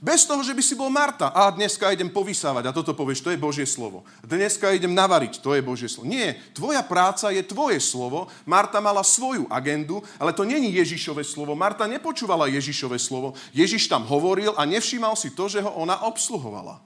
Bez 0.00 0.24
toho, 0.24 0.40
že 0.40 0.56
by 0.56 0.64
si 0.64 0.72
bol 0.72 0.88
Marta. 0.88 1.28
A 1.28 1.52
dneska 1.52 1.92
idem 1.92 2.08
povysávať 2.08 2.72
a 2.72 2.74
toto 2.74 2.96
povieš, 2.96 3.20
to 3.20 3.36
je 3.36 3.36
Božie 3.36 3.68
slovo. 3.68 4.00
Dneska 4.24 4.72
idem 4.72 4.96
navariť, 4.96 5.44
to 5.44 5.52
je 5.52 5.60
Božie 5.60 5.92
slovo. 5.92 6.08
Nie, 6.08 6.40
tvoja 6.56 6.80
práca 6.80 7.28
je 7.28 7.44
tvoje 7.44 7.76
slovo. 7.84 8.32
Marta 8.48 8.80
mala 8.80 9.04
svoju 9.04 9.44
agendu, 9.52 10.00
ale 10.16 10.32
to 10.32 10.48
není 10.48 10.72
Ježišové 10.72 11.20
slovo. 11.20 11.52
Marta 11.52 11.84
nepočúvala 11.84 12.48
Ježišové 12.48 12.96
slovo. 12.96 13.36
Ježiš 13.52 13.92
tam 13.92 14.08
hovoril 14.08 14.56
a 14.56 14.64
nevšímal 14.64 15.12
si 15.20 15.36
to, 15.36 15.52
že 15.52 15.60
ho 15.60 15.68
ona 15.76 16.00
obsluhovala. 16.08 16.80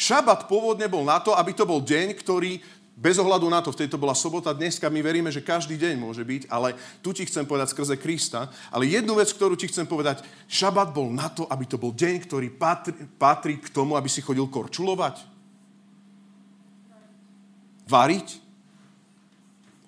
Šabat 0.00 0.46
pôvodne 0.46 0.86
bol 0.86 1.04
na 1.04 1.18
to, 1.18 1.34
aby 1.34 1.52
to 1.52 1.68
bol 1.68 1.82
deň, 1.82 2.14
ktorý 2.16 2.62
bez 3.00 3.16
ohľadu 3.16 3.48
na 3.48 3.64
to, 3.64 3.72
vtedy 3.72 3.88
to 3.88 3.96
bola 3.96 4.12
sobota, 4.12 4.52
dneska 4.52 4.92
my 4.92 5.00
veríme, 5.00 5.32
že 5.32 5.40
každý 5.40 5.80
deň 5.80 5.96
môže 5.96 6.20
byť, 6.20 6.52
ale 6.52 6.76
tu 7.00 7.16
ti 7.16 7.24
chcem 7.24 7.48
povedať 7.48 7.72
skrze 7.72 7.96
Krista. 7.96 8.52
Ale 8.68 8.84
jednu 8.84 9.16
vec, 9.16 9.32
ktorú 9.32 9.56
ti 9.56 9.72
chcem 9.72 9.88
povedať, 9.88 10.20
šabat 10.44 10.92
bol 10.92 11.08
na 11.08 11.32
to, 11.32 11.48
aby 11.48 11.64
to 11.64 11.80
bol 11.80 11.96
deň, 11.96 12.28
ktorý 12.28 12.52
patrí, 12.52 12.92
patrí 13.16 13.56
k 13.56 13.72
tomu, 13.72 13.96
aby 13.96 14.04
si 14.04 14.20
chodil 14.20 14.44
korčulovať. 14.44 15.16
Variť. 17.88 18.36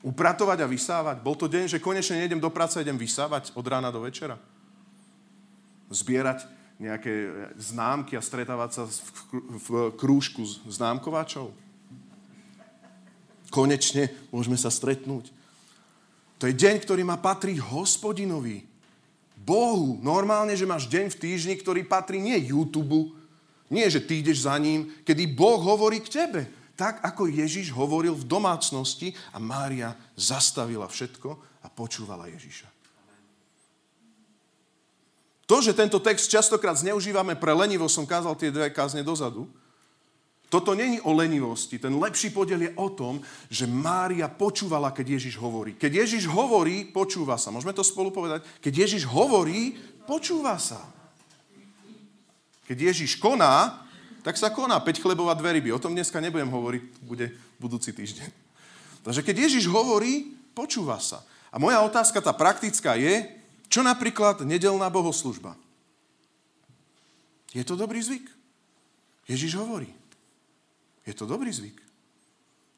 Upratovať 0.00 0.64
a 0.64 0.72
vysávať. 0.72 1.20
Bol 1.20 1.36
to 1.36 1.52
deň, 1.52 1.68
že 1.68 1.84
konečne 1.84 2.16
nejdem 2.16 2.40
do 2.40 2.48
práce, 2.48 2.80
idem 2.80 2.96
vysávať 2.96 3.52
od 3.52 3.66
rána 3.68 3.92
do 3.92 4.00
večera. 4.00 4.40
Zbierať 5.92 6.48
nejaké 6.80 7.28
známky 7.60 8.16
a 8.16 8.24
stretávať 8.24 8.70
sa 8.72 8.82
v, 8.88 9.08
v 9.52 9.68
krúžku 10.00 10.48
známkovačov 10.64 11.71
konečne 13.52 14.08
môžeme 14.32 14.56
sa 14.56 14.72
stretnúť. 14.72 15.28
To 16.40 16.48
je 16.48 16.56
deň, 16.56 16.80
ktorý 16.82 17.04
má 17.04 17.20
patriť 17.20 17.60
hospodinovi. 17.60 18.64
Bohu. 19.42 20.00
Normálne, 20.00 20.56
že 20.56 20.66
máš 20.66 20.88
deň 20.88 21.12
v 21.12 21.20
týždni, 21.20 21.54
ktorý 21.60 21.84
patrí 21.84 22.22
nie 22.22 22.38
YouTube, 22.50 23.12
nie, 23.72 23.86
že 23.88 24.04
ty 24.04 24.20
ideš 24.20 24.44
za 24.44 24.56
ním, 24.60 24.90
kedy 25.02 25.32
Boh 25.32 25.60
hovorí 25.60 26.00
k 26.00 26.12
tebe. 26.12 26.42
Tak, 26.76 27.04
ako 27.04 27.28
Ježiš 27.28 27.72
hovoril 27.72 28.16
v 28.16 28.28
domácnosti 28.28 29.16
a 29.32 29.40
Mária 29.40 29.96
zastavila 30.16 30.88
všetko 30.88 31.30
a 31.62 31.66
počúvala 31.72 32.28
Ježiša. 32.32 32.68
To, 35.48 35.60
že 35.60 35.76
tento 35.76 36.00
text 36.00 36.32
častokrát 36.32 36.80
zneužívame 36.80 37.36
pre 37.36 37.52
lenivo, 37.52 37.84
som 37.88 38.08
kázal 38.08 38.36
tie 38.40 38.48
dve 38.48 38.72
kázne 38.72 39.04
dozadu, 39.04 39.48
toto 40.52 40.76
není 40.76 41.00
o 41.00 41.16
lenivosti. 41.16 41.80
Ten 41.80 41.96
lepší 41.96 42.28
podiel 42.28 42.60
je 42.68 42.76
o 42.76 42.92
tom, 42.92 43.24
že 43.48 43.64
Mária 43.64 44.28
počúvala, 44.28 44.92
keď 44.92 45.16
Ježiš 45.16 45.40
hovorí. 45.40 45.72
Keď 45.80 46.04
Ježiš 46.04 46.28
hovorí, 46.28 46.84
počúva 46.92 47.40
sa. 47.40 47.48
Môžeme 47.48 47.72
to 47.72 47.80
spolu 47.80 48.12
povedať? 48.12 48.44
Keď 48.60 48.74
Ježiš 48.84 49.08
hovorí, 49.08 49.80
počúva 50.04 50.60
sa. 50.60 50.84
Keď 52.68 52.92
Ježiš 52.92 53.16
koná, 53.16 53.80
tak 54.20 54.36
sa 54.36 54.52
koná. 54.52 54.76
5 54.76 55.00
chlebov 55.00 55.32
a 55.32 55.38
dve 55.40 55.56
ryby. 55.56 55.72
O 55.72 55.80
tom 55.80 55.96
dneska 55.96 56.20
nebudem 56.20 56.52
hovoriť, 56.52 56.82
bude 57.00 57.32
budúci 57.56 57.96
týždeň. 57.96 58.28
Takže 59.08 59.24
keď 59.24 59.48
Ježiš 59.48 59.72
hovorí, 59.72 60.36
počúva 60.52 61.00
sa. 61.00 61.24
A 61.48 61.56
moja 61.56 61.80
otázka, 61.80 62.20
tá 62.20 62.36
praktická 62.36 63.00
je, 63.00 63.24
čo 63.72 63.80
napríklad 63.80 64.44
nedelná 64.44 64.92
bohoslužba? 64.92 65.56
Je 67.56 67.64
to 67.64 67.72
dobrý 67.72 68.04
zvyk? 68.04 68.28
Ježiš 69.32 69.56
hovorí. 69.56 70.01
Je 71.02 71.14
to 71.14 71.26
dobrý 71.26 71.50
zvyk. 71.50 71.78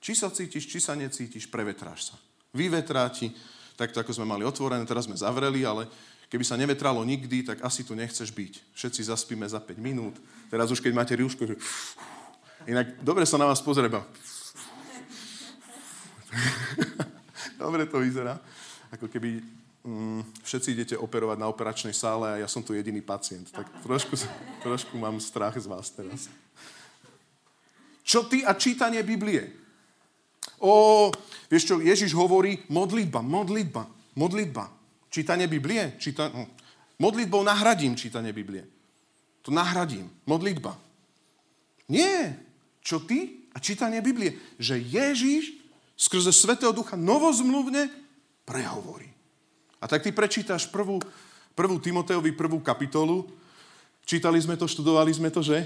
Či 0.05 0.13
sa 0.13 0.29
cítiš, 0.29 0.69
či 0.69 0.85
sa 0.85 0.93
necítiš, 0.93 1.49
prevetráš 1.49 2.13
sa. 2.13 2.17
Vyvetrá 2.53 3.09
ti, 3.09 3.33
takto 3.77 4.01
ako 4.01 4.13
sme 4.13 4.29
mali 4.29 4.45
otvorené, 4.45 4.85
teraz 4.85 5.09
sme 5.09 5.17
zavreli, 5.17 5.65
ale 5.65 5.89
keby 6.29 6.45
sa 6.45 6.61
nevetralo 6.61 7.01
nikdy, 7.05 7.41
tak 7.41 7.65
asi 7.65 7.89
tu 7.89 7.97
nechceš 7.97 8.29
byť. 8.29 8.77
Všetci 8.77 9.01
zaspíme 9.09 9.49
za 9.49 9.61
5 9.61 9.81
minút. 9.81 10.21
Teraz 10.53 10.69
už 10.69 10.85
keď 10.85 10.93
máte 10.93 11.17
rúško, 11.17 11.49
že... 11.49 11.57
Inak 12.69 13.01
dobre 13.01 13.25
sa 13.25 13.41
na 13.41 13.49
vás 13.49 13.65
pozrieba. 13.65 14.05
dobre 17.65 17.89
to 17.89 18.01
vyzerá. 18.01 18.41
Ako 18.93 19.09
keby 19.09 19.41
mm, 19.85 20.21
všetci 20.45 20.69
idete 20.73 20.97
operovať 21.01 21.41
na 21.41 21.49
operačnej 21.49 21.97
sále 21.97 22.29
a 22.29 22.41
ja 22.45 22.49
som 22.49 22.61
tu 22.61 22.77
jediný 22.77 23.01
pacient. 23.01 23.49
Tak 23.53 23.69
trošku, 23.85 24.17
trošku 24.61 25.01
mám 25.01 25.17
strach 25.17 25.57
z 25.57 25.65
vás 25.65 25.89
teraz. 25.93 26.29
Čo 28.05 28.29
ty 28.29 28.45
a 28.45 28.53
čítanie 28.53 29.01
Biblie? 29.01 29.49
O, 30.61 31.09
vieš 31.49 31.73
čo, 31.73 31.75
Ježiš 31.81 32.13
hovorí 32.13 32.61
modlitba, 32.69 33.25
modlitba, 33.25 33.89
modlitba. 34.15 34.69
Čítanie 35.09 35.49
Biblie? 35.49 35.97
Číta... 35.97 36.29
No, 36.29 36.45
modlitbou 37.01 37.41
nahradím 37.41 37.97
čítanie 37.97 38.31
Biblie. 38.31 38.69
To 39.45 39.51
nahradím. 39.53 40.09
Modlitba. 40.29 40.77
Nie. 41.89 42.37
Čo 42.85 43.01
ty 43.01 43.49
a 43.53 43.61
čítanie 43.61 44.05
Biblie? 44.05 44.37
Že 44.61 44.85
Ježiš 44.85 45.65
skrze 45.97 46.33
Svetého 46.33 46.73
Ducha 46.77 46.97
novozmluvne 47.01 47.89
prehovorí. 48.45 49.09
A 49.81 49.89
tak 49.89 50.05
ty 50.05 50.13
prečítaš 50.13 50.69
prvú, 50.69 51.01
prvú 51.53 51.77
Timoteovi 51.81 52.33
prvú 52.33 52.61
kapitolu. 52.61 53.29
Čítali 54.05 54.41
sme 54.41 54.57
to, 54.57 54.69
študovali 54.69 55.13
sme 55.13 55.29
to, 55.33 55.41
že? 55.41 55.65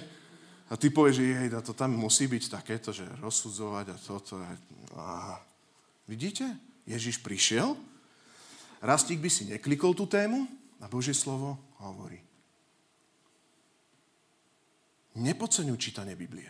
A 0.68 0.76
ty 0.76 0.92
povieš, 0.92 1.16
že 1.16 1.24
jej, 1.24 1.48
to 1.64 1.72
tam 1.72 1.96
musí 1.96 2.28
byť 2.28 2.44
takéto, 2.52 2.92
že 2.92 3.08
rozsudzovať 3.24 3.86
a 3.88 3.96
toto. 3.96 4.36
A 5.00 5.40
vidíte? 6.04 6.44
Ježiš 6.84 7.20
prišiel, 7.24 7.76
Rastík 8.78 9.18
by 9.18 9.30
si 9.32 9.48
neklikol 9.48 9.96
tú 9.96 10.06
tému 10.06 10.46
a 10.78 10.86
Božie 10.86 11.16
slovo 11.16 11.58
hovorí. 11.82 12.20
Nepodceňuj 15.18 15.78
čítanie 15.82 16.14
Biblie. 16.14 16.46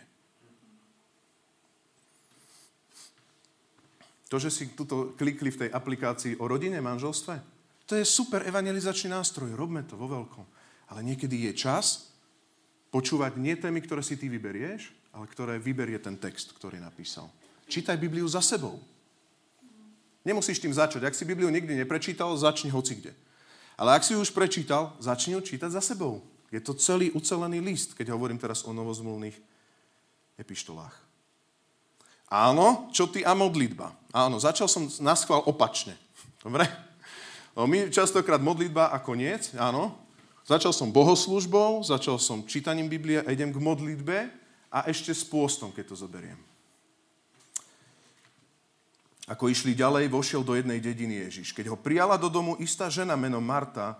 To, 4.29 4.37
že 4.37 4.53
si 4.53 4.69
tuto 4.77 5.17
klikli 5.17 5.49
v 5.49 5.65
tej 5.65 5.69
aplikácii 5.73 6.37
o 6.37 6.45
rodine, 6.45 6.77
manželstve, 6.77 7.41
to 7.89 7.97
je 7.97 8.05
super 8.05 8.45
evangelizačný 8.45 9.09
nástroj. 9.09 9.57
Robme 9.57 9.81
to 9.89 9.97
vo 9.97 10.05
veľkom. 10.05 10.45
Ale 10.93 11.01
niekedy 11.01 11.49
je 11.49 11.57
čas, 11.57 12.08
počúvať 12.89 13.37
nie 13.37 13.53
témy, 13.53 13.81
ktoré 13.85 14.01
si 14.01 14.17
ty 14.17 14.29
vyberieš, 14.29 14.93
ale 15.13 15.25
ktoré 15.29 15.57
vyberie 15.61 15.97
ten 16.01 16.17
text, 16.17 16.53
ktorý 16.53 16.81
napísal. 16.81 17.29
Čítaj 17.69 17.97
Bibliu 17.97 18.25
za 18.25 18.41
sebou. 18.41 18.81
Nemusíš 20.25 20.59
tým 20.59 20.73
začať. 20.73 21.05
Ak 21.05 21.15
si 21.15 21.25
Bibliu 21.25 21.49
nikdy 21.49 21.77
neprečítal, 21.77 22.33
začni 22.37 22.69
hoci 22.69 22.99
kde. 22.99 23.13
Ale 23.79 23.95
ak 23.95 24.03
si 24.03 24.13
ju 24.13 24.19
už 24.19 24.35
prečítal, 24.35 24.93
začni 24.99 25.37
ju 25.37 25.41
čítať 25.41 25.71
za 25.71 25.81
sebou. 25.81 26.19
Je 26.51 26.59
to 26.59 26.73
celý 26.75 27.13
ucelený 27.13 27.61
list, 27.61 27.93
keď 27.93 28.11
hovorím 28.11 28.41
teraz 28.41 28.65
o 28.65 28.73
novozmluvných 28.73 29.37
epištolách. 30.41 30.91
Áno, 32.29 32.89
čo 32.93 33.09
ty 33.09 33.25
a 33.25 33.33
modlitba. 33.33 33.93
Áno, 34.13 34.37
začal 34.37 34.69
som 34.69 34.85
na 35.01 35.17
schvál 35.17 35.41
opačne. 35.45 35.97
Dobre? 36.41 36.65
No 37.57 37.65
my 37.65 37.89
častokrát 37.89 38.41
modlitba 38.41 38.93
a 38.93 38.97
koniec, 39.01 39.53
áno, 39.57 39.97
Začal 40.49 40.73
som 40.73 40.89
bohoslužbou, 40.89 41.85
začal 41.85 42.17
som 42.17 42.41
čítaním 42.41 42.89
Biblie 42.89 43.21
a 43.21 43.29
idem 43.29 43.53
k 43.53 43.61
modlitbe 43.61 44.33
a 44.73 44.89
ešte 44.89 45.13
s 45.13 45.21
pôstom, 45.21 45.69
keď 45.69 45.93
to 45.93 45.95
zoberiem. 46.01 46.41
Ako 49.29 49.45
išli 49.45 49.77
ďalej, 49.77 50.09
vošiel 50.09 50.41
do 50.41 50.57
jednej 50.57 50.81
dediny 50.81 51.21
Ježiš. 51.29 51.53
Keď 51.53 51.69
ho 51.69 51.77
prijala 51.77 52.17
do 52.17 52.33
domu 52.33 52.57
istá 52.57 52.89
žena 52.89 53.13
menom 53.13 53.45
Marta, 53.45 53.93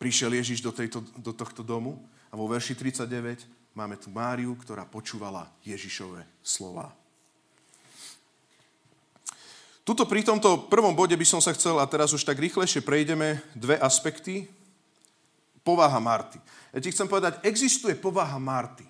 prišiel 0.00 0.32
Ježiš 0.40 0.64
do, 0.64 0.72
tejto, 0.72 1.04
do 1.20 1.36
tohto 1.36 1.60
domu 1.60 2.00
a 2.32 2.40
vo 2.40 2.48
verši 2.48 2.72
39 2.72 3.44
máme 3.76 4.00
tu 4.00 4.08
Máriu, 4.08 4.56
ktorá 4.56 4.88
počúvala 4.88 5.52
Ježišové 5.68 6.24
slova. 6.40 7.05
Tuto 9.86 10.02
pri 10.02 10.26
tomto 10.26 10.66
prvom 10.66 10.90
bode 10.98 11.14
by 11.14 11.22
som 11.22 11.38
sa 11.38 11.54
chcel, 11.54 11.78
a 11.78 11.86
teraz 11.86 12.10
už 12.10 12.26
tak 12.26 12.42
rýchlejšie 12.42 12.82
prejdeme, 12.82 13.38
dve 13.54 13.78
aspekty. 13.78 14.50
Povaha 15.62 16.02
Marty. 16.02 16.42
Ja 16.74 16.82
ti 16.82 16.90
chcem 16.90 17.06
povedať, 17.06 17.38
existuje 17.46 17.94
povaha 17.94 18.34
Marty. 18.42 18.82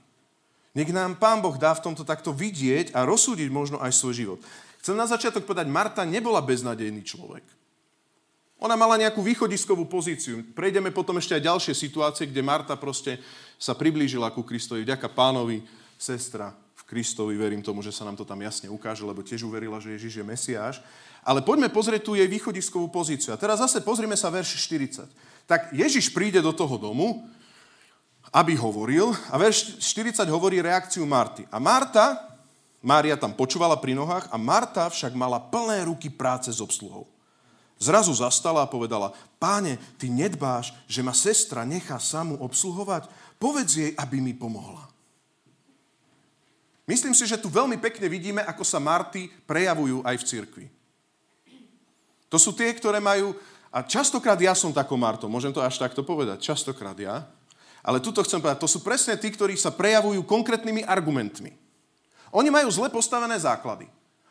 Nech 0.72 0.88
nám 0.88 1.20
Pán 1.20 1.44
Boh 1.44 1.56
dá 1.60 1.76
v 1.76 1.84
tomto 1.84 2.00
takto 2.00 2.32
vidieť 2.32 2.96
a 2.96 3.04
rozsúdiť 3.04 3.48
možno 3.52 3.76
aj 3.76 3.92
svoj 3.92 4.14
život. 4.16 4.40
Chcem 4.80 4.96
na 4.96 5.04
začiatok 5.04 5.44
povedať, 5.44 5.68
Marta 5.68 6.00
nebola 6.08 6.40
beznadejný 6.40 7.04
človek. 7.04 7.44
Ona 8.64 8.72
mala 8.72 8.96
nejakú 8.96 9.20
východiskovú 9.20 9.84
pozíciu. 9.84 10.40
Prejdeme 10.56 10.88
potom 10.96 11.20
ešte 11.20 11.36
aj 11.36 11.44
ďalšie 11.44 11.74
situácie, 11.76 12.24
kde 12.24 12.40
Marta 12.40 12.72
proste 12.72 13.20
sa 13.60 13.76
priblížila 13.76 14.32
ku 14.32 14.40
Kristovi. 14.40 14.80
Vďaka 14.80 15.12
pánovi, 15.12 15.60
sestra 16.00 16.56
Kristovi, 16.86 17.34
verím 17.34 17.66
tomu, 17.66 17.82
že 17.82 17.90
sa 17.90 18.06
nám 18.06 18.14
to 18.14 18.22
tam 18.22 18.38
jasne 18.38 18.70
ukáže, 18.70 19.02
lebo 19.02 19.18
tiež 19.18 19.42
uverila, 19.42 19.82
že 19.82 19.98
Ježiš 19.98 20.22
je 20.22 20.24
Mesiáš. 20.24 20.78
Ale 21.26 21.42
poďme 21.42 21.66
pozrieť 21.66 22.06
tu 22.06 22.14
jej 22.14 22.30
východiskovú 22.30 22.86
pozíciu. 22.86 23.34
A 23.34 23.40
teraz 23.40 23.58
zase 23.58 23.82
pozrime 23.82 24.14
sa 24.14 24.30
verš 24.30 24.54
40. 24.70 25.10
Tak 25.50 25.74
Ježiš 25.74 26.14
príde 26.14 26.38
do 26.38 26.54
toho 26.54 26.78
domu, 26.78 27.26
aby 28.30 28.54
hovoril, 28.54 29.10
a 29.30 29.34
verš 29.34 29.82
40 29.82 30.22
hovorí 30.30 30.62
reakciu 30.62 31.02
Marty. 31.02 31.42
A 31.50 31.58
Marta, 31.58 32.22
Mária 32.78 33.18
tam 33.18 33.34
počúvala 33.34 33.74
pri 33.82 33.98
nohách, 33.98 34.30
a 34.30 34.38
Marta 34.38 34.86
však 34.86 35.10
mala 35.18 35.42
plné 35.42 35.90
ruky 35.90 36.06
práce 36.06 36.54
s 36.54 36.62
obsluhou. 36.62 37.10
Zrazu 37.82 38.14
zastala 38.14 38.62
a 38.62 38.70
povedala, 38.70 39.12
páne, 39.42 39.76
ty 40.00 40.06
nedbáš, 40.06 40.72
že 40.86 41.02
ma 41.02 41.12
sestra 41.12 41.66
nechá 41.66 41.98
samu 41.98 42.38
obsluhovať? 42.40 43.10
Povedz 43.42 43.74
jej, 43.74 43.90
aby 43.98 44.22
mi 44.22 44.32
pomohla. 44.32 44.95
Myslím 46.86 47.18
si, 47.18 47.26
že 47.26 47.34
tu 47.34 47.50
veľmi 47.50 47.82
pekne 47.82 48.06
vidíme, 48.06 48.46
ako 48.46 48.62
sa 48.62 48.78
Marty 48.78 49.26
prejavujú 49.42 50.06
aj 50.06 50.16
v 50.22 50.26
cirkvi. 50.26 50.66
To 52.30 52.38
sú 52.38 52.54
tie, 52.54 52.70
ktoré 52.70 53.02
majú, 53.02 53.34
a 53.74 53.82
častokrát 53.82 54.38
ja 54.38 54.54
som 54.54 54.70
takou 54.70 54.94
Martou, 54.94 55.26
môžem 55.26 55.50
to 55.50 55.58
až 55.62 55.82
takto 55.82 56.06
povedať, 56.06 56.46
častokrát 56.46 56.94
ja, 56.94 57.26
ale 57.82 58.02
tuto 58.02 58.22
chcem 58.22 58.38
povedať, 58.42 58.62
to 58.62 58.70
sú 58.70 58.82
presne 58.82 59.14
tí, 59.18 59.30
ktorí 59.30 59.54
sa 59.54 59.74
prejavujú 59.74 60.22
konkrétnymi 60.26 60.86
argumentmi. 60.86 61.54
Oni 62.34 62.50
majú 62.50 62.66
zle 62.70 62.90
postavené 62.90 63.38
základy. 63.38 63.86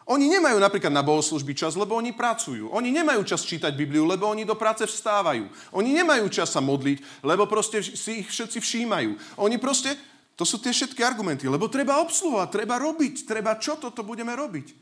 Oni 0.05 0.29
nemajú 0.29 0.61
napríklad 0.61 0.93
na 0.93 1.01
bohoslužby 1.01 1.57
čas, 1.57 1.73
lebo 1.73 1.97
oni 1.97 2.13
pracujú. 2.13 2.69
Oni 2.69 2.93
nemajú 2.93 3.25
čas 3.25 3.41
čítať 3.41 3.73
Bibliu, 3.73 4.05
lebo 4.05 4.29
oni 4.29 4.45
do 4.45 4.53
práce 4.53 4.85
vstávajú. 4.85 5.49
Oni 5.73 5.89
nemajú 5.97 6.29
čas 6.29 6.53
sa 6.53 6.61
modliť, 6.61 7.25
lebo 7.25 7.49
proste 7.49 7.81
si 7.81 8.21
ich 8.21 8.29
všetci 8.29 8.61
všímajú. 8.61 9.41
Oni 9.41 9.57
proste, 9.57 9.97
to 10.35 10.43
sú 10.43 10.59
tie 10.59 10.75
všetky 10.75 10.99
argumenty, 10.99 11.47
lebo 11.47 11.71
treba 11.71 12.03
obsluhovať, 12.03 12.51
treba 12.51 12.75
robiť, 12.75 13.23
treba 13.23 13.55
čo 13.55 13.79
toto 13.79 14.03
budeme 14.03 14.35
robiť. 14.35 14.75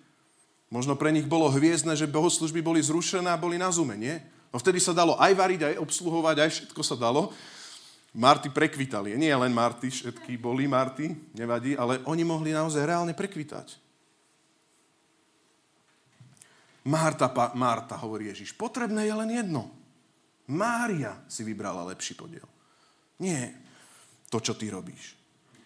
Možno 0.74 0.98
pre 0.98 1.14
nich 1.14 1.30
bolo 1.30 1.46
hviezdne, 1.54 1.94
že 1.94 2.10
bohoslužby 2.10 2.66
boli 2.66 2.82
zrušené 2.82 3.30
a 3.30 3.38
boli 3.38 3.62
na 3.62 3.70
zume, 3.70 3.94
nie? 3.94 4.18
No 4.50 4.58
vtedy 4.58 4.82
sa 4.82 4.98
dalo 4.98 5.14
aj 5.22 5.34
variť, 5.38 5.62
aj 5.70 5.76
obsluhovať, 5.78 6.36
aj 6.42 6.50
všetko 6.50 6.82
sa 6.82 6.98
dalo. 6.98 7.30
Marty 8.18 8.50
prekvitali. 8.50 9.14
Nie 9.14 9.38
len 9.38 9.54
Marty, 9.54 9.94
všetky 9.94 10.38
boli 10.42 10.66
Marty, 10.66 11.14
nevadí, 11.38 11.78
ale 11.78 12.02
oni 12.10 12.26
mohli 12.26 12.50
naozaj 12.54 12.86
reálne 12.86 13.14
prekvitať. 13.14 13.82
Marta, 16.90 17.30
pa, 17.30 17.54
Marta, 17.54 17.96
hovorí 18.02 18.34
Ježiš, 18.34 18.58
potrebné 18.58 19.06
je 19.06 19.14
len 19.14 19.30
jedno. 19.30 19.70
Mária 20.50 21.22
si 21.30 21.46
vybrala 21.46 21.86
lepší 21.94 22.18
podiel. 22.18 22.46
Nie 23.22 23.56
to, 24.28 24.42
čo 24.42 24.58
ty 24.58 24.68
robíš. 24.74 25.23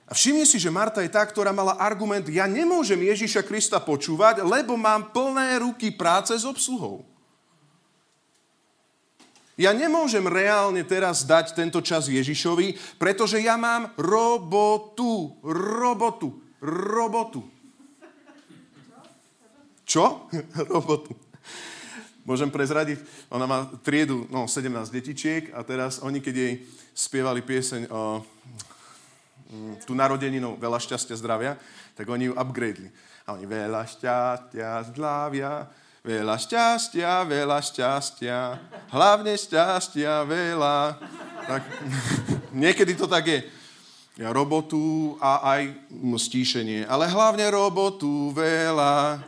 A 0.08 0.16
všimni 0.16 0.48
si, 0.48 0.56
že 0.56 0.72
Marta 0.72 1.04
je 1.04 1.12
tá, 1.12 1.20
ktorá 1.28 1.52
mala 1.52 1.76
argument, 1.76 2.24
ja 2.32 2.48
nemôžem 2.48 2.96
Ježiša 2.96 3.44
Krista 3.44 3.76
počúvať, 3.84 4.40
lebo 4.40 4.80
mám 4.80 5.12
plné 5.12 5.60
ruky 5.60 5.92
práce 5.92 6.32
s 6.32 6.48
obsluhou. 6.48 7.04
Ja 9.60 9.76
nemôžem 9.76 10.24
reálne 10.24 10.86
teraz 10.88 11.28
dať 11.28 11.52
tento 11.58 11.84
čas 11.84 12.08
Ježišovi, 12.08 12.96
pretože 13.02 13.42
ja 13.42 13.60
mám 13.60 13.92
robotu, 14.00 15.36
robotu, 15.44 16.40
robotu. 16.64 17.42
Čo? 19.88 20.28
Robotu. 20.72 21.16
Môžem 22.28 22.52
prezradiť? 22.52 23.00
Ona 23.32 23.48
má 23.48 23.72
triedu, 23.88 24.28
no 24.28 24.52
17 24.52 24.68
detičiek 24.92 25.56
a 25.56 25.64
teraz 25.64 26.04
oni, 26.04 26.20
keď 26.20 26.36
jej 26.36 26.54
spievali 26.92 27.40
pieseň 27.40 27.88
o 27.88 28.20
tú 29.88 29.96
narodeninu 29.96 30.60
Veľa 30.60 30.80
šťastia, 30.80 31.16
zdravia, 31.16 31.56
tak 31.96 32.08
oni 32.08 32.32
ju 32.32 32.34
upgradeli. 32.36 32.92
A 33.28 33.36
oni 33.36 33.48
veľa 33.48 33.84
šťastia, 33.88 34.88
zdravia, 34.92 35.68
veľa 36.04 36.36
šťastia, 36.40 37.28
veľa 37.28 37.60
šťastia, 37.60 38.38
hlavne 38.92 39.34
šťastia 39.36 40.24
veľa. 40.24 40.78
Tak, 41.48 41.62
niekedy 42.64 42.96
to 42.96 43.08
tak 43.08 43.28
je. 43.28 43.40
Ja 44.18 44.34
robotu 44.34 45.14
a 45.22 45.46
aj 45.60 45.78
stíšenie, 46.18 46.90
ale 46.90 47.06
hlavne 47.06 47.46
robotu 47.54 48.34
veľa. 48.34 49.22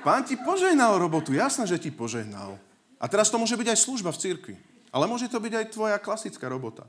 Pán 0.00 0.24
ti 0.24 0.40
požehnal 0.40 0.96
robotu, 0.96 1.36
jasné, 1.36 1.68
že 1.68 1.76
ti 1.76 1.92
požehnal. 1.92 2.56
A 2.96 3.04
teraz 3.04 3.28
to 3.28 3.36
môže 3.36 3.52
byť 3.60 3.68
aj 3.76 3.78
služba 3.84 4.10
v 4.16 4.20
cirkvi. 4.24 4.54
Ale 4.88 5.04
môže 5.04 5.28
to 5.28 5.36
byť 5.36 5.52
aj 5.52 5.66
tvoja 5.76 5.98
klasická 6.00 6.48
robota. 6.48 6.88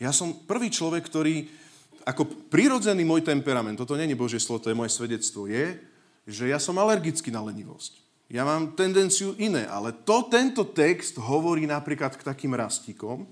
Ja 0.00 0.16
som 0.16 0.32
prvý 0.48 0.72
človek, 0.72 1.04
ktorý, 1.04 1.44
ako 2.08 2.48
prirodzený 2.48 3.04
môj 3.04 3.20
temperament, 3.20 3.76
toto 3.76 3.94
není 4.00 4.16
Božie 4.16 4.40
slovo, 4.40 4.64
to 4.64 4.72
je 4.72 4.80
moje 4.80 4.96
svedectvo, 4.96 5.44
je, 5.44 5.76
že 6.24 6.48
ja 6.48 6.56
som 6.56 6.80
alergický 6.80 7.28
na 7.28 7.44
lenivosť. 7.44 8.00
Ja 8.32 8.48
mám 8.48 8.72
tendenciu 8.78 9.36
iné, 9.36 9.68
ale 9.68 9.92
to, 9.92 10.24
tento 10.30 10.64
text 10.72 11.20
hovorí 11.20 11.68
napríklad 11.68 12.16
k 12.16 12.24
takým 12.24 12.56
rastíkom, 12.56 13.28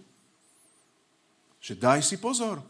že 1.62 1.78
daj 1.78 2.04
si 2.04 2.20
pozor. 2.20 2.60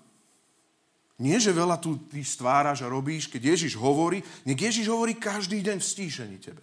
Nie, 1.18 1.42
že 1.42 1.50
veľa 1.50 1.82
tu 1.82 1.98
ty 2.06 2.22
stváraš 2.22 2.87
a 2.87 2.92
robíš, 2.92 3.26
keď 3.26 3.58
Ježiš 3.58 3.74
hovorí, 3.74 4.22
nech 4.46 4.61
Ježiš 4.61 4.87
hovorí 4.87 5.18
každý 5.18 5.58
deň 5.66 5.82
v 5.82 5.88
stíšení 5.90 6.38
tebe. 6.38 6.62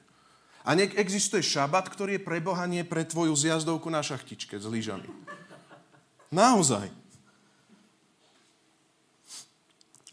A 0.64 0.74
nech 0.74 0.96
existuje 0.96 1.44
šabat, 1.44 1.92
ktorý 1.92 2.18
je 2.18 2.26
pre 2.26 2.40
Boha, 2.40 2.64
nie 2.66 2.88
pre 2.88 3.04
tvoju 3.04 3.36
zjazdovku 3.36 3.92
na 3.92 4.00
šachtičke 4.00 4.56
s 4.56 4.66
lyžami. 4.66 5.06
Naozaj. 6.32 7.05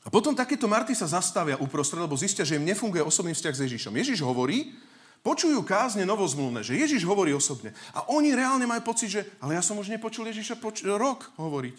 A 0.03 0.11
potom 0.11 0.35
takéto 0.35 0.67
Marty 0.67 0.99
sa 0.99 1.07
zastavia 1.07 1.55
uprostred, 1.63 2.03
lebo 2.03 2.19
zistia, 2.19 2.43
že 2.43 2.59
im 2.59 2.67
nefunguje 2.67 3.07
osobný 3.07 3.39
vzťah 3.39 3.55
s 3.55 3.63
Ježišom. 3.71 3.95
Ježiš 3.95 4.19
hovorí, 4.27 4.75
počujú 5.23 5.63
kázne 5.63 6.03
novozmluvné, 6.03 6.67
že 6.67 6.75
Ježiš 6.75 7.07
hovorí 7.07 7.31
osobne. 7.31 7.71
A 7.95 8.03
oni 8.11 8.35
reálne 8.35 8.67
majú 8.67 8.83
pocit, 8.83 9.15
že 9.15 9.23
ale 9.39 9.55
ja 9.55 9.63
som 9.63 9.79
už 9.79 9.95
nepočul 9.95 10.27
Ježiša 10.27 10.59
poč- 10.59 10.83
rok 10.83 11.31
hovoriť. 11.39 11.77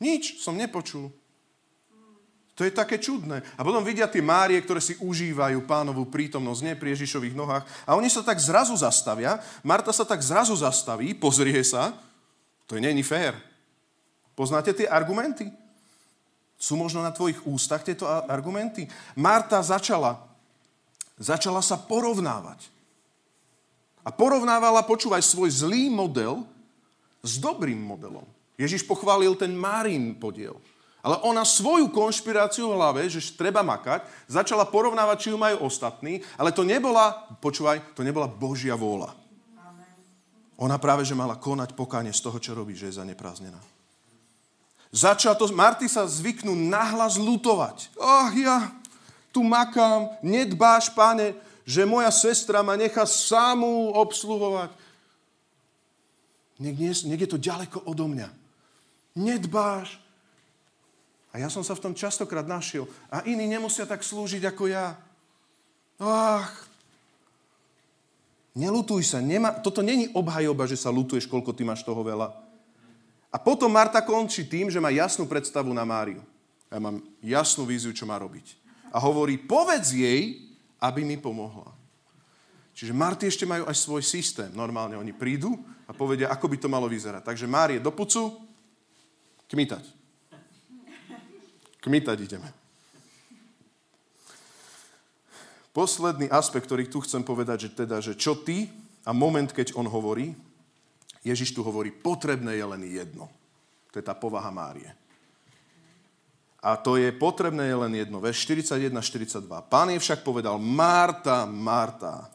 Nič 0.00 0.40
som 0.40 0.56
nepočul. 0.56 1.12
To 2.56 2.64
je 2.64 2.72
také 2.72 2.96
čudné. 2.96 3.44
A 3.44 3.60
potom 3.60 3.84
vidia 3.84 4.08
tie 4.08 4.24
Márie, 4.24 4.56
ktoré 4.64 4.80
si 4.80 4.96
užívajú 4.96 5.68
pánovú 5.68 6.08
prítomnosť, 6.08 6.64
nie 6.64 6.72
pri 6.80 6.96
Ježišových 6.96 7.36
nohách. 7.36 7.68
A 7.84 7.92
oni 8.00 8.08
sa 8.08 8.24
tak 8.24 8.40
zrazu 8.40 8.72
zastavia. 8.72 9.36
Marta 9.60 9.92
sa 9.92 10.08
tak 10.08 10.24
zrazu 10.24 10.56
zastaví, 10.56 11.12
pozrie 11.12 11.60
sa. 11.60 11.92
To 12.64 12.72
je 12.72 12.80
není 12.80 13.04
fér. 13.04 13.36
Poznáte 14.32 14.72
tie 14.72 14.88
argumenty? 14.88 15.52
Sú 16.56 16.74
možno 16.80 17.04
na 17.04 17.12
tvojich 17.12 17.44
ústach 17.44 17.84
tieto 17.84 18.08
argumenty? 18.08 18.88
Marta 19.12 19.60
začala, 19.60 20.16
začala 21.20 21.60
sa 21.60 21.76
porovnávať. 21.76 22.72
A 24.06 24.14
porovnávala, 24.14 24.86
počúvaj, 24.86 25.20
svoj 25.20 25.50
zlý 25.52 25.92
model 25.92 26.46
s 27.20 27.36
dobrým 27.36 27.76
modelom. 27.76 28.24
Ježiš 28.56 28.88
pochválil 28.88 29.36
ten 29.36 29.52
Márin 29.52 30.16
podiel. 30.16 30.56
Ale 31.04 31.22
ona 31.22 31.46
svoju 31.46 31.92
konšpiráciu 31.92 32.72
v 32.72 32.76
hlave, 32.82 33.06
že 33.06 33.22
treba 33.38 33.62
makať, 33.62 34.02
začala 34.26 34.66
porovnávať, 34.66 35.16
či 35.22 35.30
ju 35.30 35.38
majú 35.38 35.62
ostatní, 35.62 36.18
ale 36.34 36.50
to 36.50 36.66
nebola, 36.66 37.30
počúvaj, 37.38 37.94
to 37.94 38.02
nebola 38.02 38.26
Božia 38.26 38.74
vôľa. 38.74 39.14
Ona 40.56 40.80
práve, 40.80 41.04
že 41.04 41.14
mala 41.14 41.36
konať 41.36 41.76
pokáne 41.76 42.10
z 42.10 42.24
toho, 42.24 42.40
čo 42.40 42.56
robí, 42.56 42.72
že 42.72 42.88
je 42.90 42.98
zaneprázdnená. 42.98 43.75
Začala 44.96 45.36
to, 45.36 45.44
Marty 45.52 45.92
sa 45.92 46.08
zvyknú 46.08 46.56
nahlas 46.56 47.20
lutovať. 47.20 47.92
Ach, 48.00 48.32
ja 48.32 48.72
tu 49.28 49.44
makám, 49.44 50.08
nedbáš, 50.24 50.88
páne, 50.96 51.36
že 51.68 51.84
moja 51.84 52.08
sestra 52.08 52.64
ma 52.64 52.80
nechá 52.80 53.04
samú 53.04 53.92
obsluhovať. 53.92 54.72
Nech, 56.56 57.04
nech 57.04 57.20
je 57.20 57.28
to 57.28 57.36
ďaleko 57.36 57.84
odo 57.84 58.08
mňa. 58.08 58.32
Nedbáš, 59.20 60.00
a 61.36 61.44
ja 61.44 61.52
som 61.52 61.60
sa 61.60 61.76
v 61.76 61.84
tom 61.84 61.92
častokrát 61.92 62.48
našiel. 62.48 62.88
A 63.12 63.20
iní 63.28 63.44
nemusia 63.44 63.84
tak 63.84 64.00
slúžiť 64.00 64.40
ako 64.48 64.72
ja. 64.72 64.96
Ach, 66.00 66.48
nelutuj 68.56 69.04
sa. 69.04 69.20
Nema, 69.20 69.52
toto 69.60 69.84
není 69.84 70.08
obhajoba, 70.16 70.64
že 70.64 70.80
sa 70.80 70.88
lutuješ, 70.88 71.28
koľko 71.28 71.52
ty 71.52 71.60
máš 71.60 71.84
toho 71.84 72.00
veľa. 72.00 72.45
A 73.30 73.36
potom 73.36 73.68
Marta 73.68 74.00
končí 74.00 74.46
tým, 74.46 74.70
že 74.70 74.80
má 74.80 74.88
jasnú 74.94 75.26
predstavu 75.26 75.68
na 75.74 75.82
Máriu. 75.82 76.22
Ja 76.70 76.78
mám 76.82 77.02
jasnú 77.22 77.66
víziu, 77.66 77.94
čo 77.94 78.06
má 78.08 78.18
robiť. 78.18 78.58
A 78.90 78.98
hovorí, 79.02 79.36
povedz 79.38 79.92
jej, 79.92 80.40
aby 80.80 81.02
mi 81.02 81.18
pomohla. 81.18 81.74
Čiže 82.76 82.92
Marty 82.92 83.32
ešte 83.32 83.48
majú 83.48 83.64
aj 83.64 83.76
svoj 83.76 84.02
systém. 84.04 84.52
Normálne 84.52 85.00
oni 85.00 85.16
prídu 85.16 85.56
a 85.88 85.96
povedia, 85.96 86.28
ako 86.28 86.46
by 86.52 86.56
to 86.60 86.68
malo 86.68 86.84
vyzerať. 86.84 87.24
Takže 87.24 87.48
Márie 87.48 87.80
do 87.80 87.88
pucu, 87.88 88.36
kmitať. 89.48 89.84
Kmitať 91.80 92.18
ideme. 92.20 92.50
Posledný 95.72 96.32
aspekt, 96.32 96.68
ktorý 96.68 96.88
tu 96.88 97.04
chcem 97.04 97.20
povedať, 97.20 97.68
že 97.68 97.70
teda, 97.84 97.96
že 98.00 98.16
čo 98.16 98.32
ty 98.32 98.72
a 99.04 99.12
moment, 99.12 99.48
keď 99.52 99.76
on 99.76 99.84
hovorí, 99.84 100.32
Ježiš 101.26 101.50
tu 101.50 101.66
hovorí, 101.66 101.90
potrebné 101.90 102.54
je 102.54 102.62
len 102.62 102.82
jedno. 102.86 103.26
To 103.90 103.98
je 103.98 104.04
tá 104.06 104.14
povaha 104.14 104.46
Márie. 104.54 104.94
A 106.62 106.78
to 106.78 106.94
je 106.94 107.10
potrebné 107.10 107.66
je 107.66 107.76
len 107.78 107.92
jedno. 107.94 108.22
Verš 108.22 108.46
41-42. 108.46 109.42
Pán 109.66 109.90
je 109.90 109.98
však 109.98 110.22
povedal, 110.22 110.58
Marta, 110.58 111.46
Marta, 111.46 112.30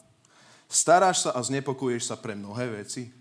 staráš 0.68 1.28
sa 1.28 1.30
a 1.36 1.40
znepokuješ 1.40 2.12
sa 2.12 2.16
pre 2.16 2.32
mnohé 2.32 2.84
veci? 2.84 3.12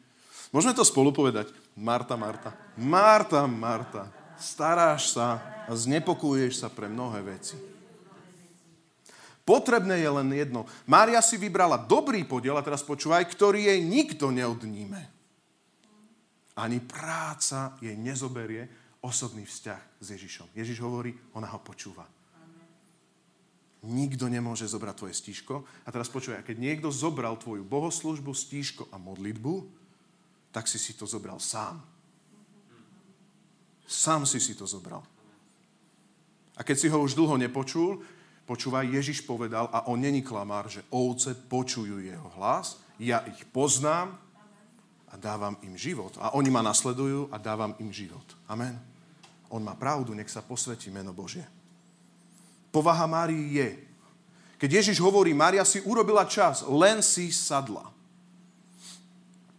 Môžeme 0.55 0.75
to 0.75 0.87
spolu 0.87 1.11
povedať? 1.11 1.51
Marta, 1.75 2.15
Marta. 2.15 2.55
Marta, 2.79 3.43
Marta, 3.47 4.07
staráš 4.39 5.15
sa 5.15 5.39
a 5.67 5.71
znepokuješ 5.75 6.63
sa 6.63 6.67
pre 6.71 6.87
mnohé 6.87 7.19
veci. 7.23 7.59
Potrebné 9.43 9.99
je 9.99 10.09
len 10.15 10.29
jedno. 10.31 10.63
Mária 10.87 11.19
si 11.19 11.35
vybrala 11.35 11.75
dobrý 11.75 12.23
podiel, 12.23 12.55
a 12.55 12.63
teraz 12.63 12.79
počúvaj, 12.87 13.27
ktorý 13.27 13.67
jej 13.67 13.83
nikto 13.83 14.31
neodníme. 14.31 15.10
Ani 16.61 16.77
práca 16.77 17.73
jej 17.81 17.97
nezoberie, 17.97 18.69
osobný 19.01 19.49
vzťah 19.49 19.81
s 19.97 20.07
Ježišom. 20.13 20.53
Ježiš 20.53 20.77
hovorí, 20.85 21.09
ona 21.33 21.49
ho 21.49 21.57
počúva. 21.57 22.05
Nikto 23.81 24.29
nemôže 24.29 24.69
zobrať 24.69 24.93
tvoje 24.93 25.17
stíško. 25.17 25.65
A 25.65 25.89
teraz 25.89 26.05
počúvaj, 26.05 26.45
keď 26.45 26.61
niekto 26.61 26.93
zobral 26.93 27.33
tvoju 27.41 27.65
bohoslužbu, 27.65 28.29
stíško 28.29 28.93
a 28.93 29.01
modlitbu, 29.01 29.65
tak 30.53 30.69
si 30.69 30.77
si 30.77 30.93
to 30.93 31.09
zobral 31.09 31.41
sám. 31.41 31.81
Sám 33.89 34.29
si 34.29 34.37
si 34.37 34.53
to 34.53 34.69
zobral. 34.69 35.01
A 36.53 36.61
keď 36.61 36.77
si 36.77 36.87
ho 36.93 37.01
už 37.01 37.17
dlho 37.17 37.41
nepočul, 37.41 38.05
počúvaj, 38.45 38.85
Ježiš 38.85 39.25
povedal, 39.25 39.65
a 39.73 39.89
on 39.89 39.97
není 39.97 40.21
klamár, 40.21 40.69
že 40.69 40.85
ovce 40.93 41.33
počujú 41.33 41.97
jeho 42.05 42.29
hlas, 42.37 42.77
ja 43.01 43.25
ich 43.25 43.49
poznám 43.49 44.13
a 45.11 45.19
dávam 45.19 45.59
im 45.61 45.75
život. 45.75 46.15
A 46.23 46.31
oni 46.31 46.47
ma 46.47 46.63
nasledujú 46.63 47.27
a 47.31 47.37
dávam 47.37 47.75
im 47.83 47.91
život. 47.91 48.23
Amen. 48.47 48.79
On 49.51 49.59
má 49.59 49.75
pravdu, 49.75 50.15
nech 50.15 50.31
sa 50.31 50.39
posvetí 50.39 50.87
meno 50.87 51.11
Božie. 51.11 51.43
Povaha 52.71 53.03
Márii 53.03 53.59
je, 53.59 53.69
keď 54.55 54.79
Ježiš 54.79 55.03
hovorí, 55.03 55.35
Mária 55.35 55.67
si 55.67 55.83
urobila 55.83 56.23
čas, 56.23 56.63
len 56.63 57.03
si 57.03 57.27
sadla. 57.35 57.91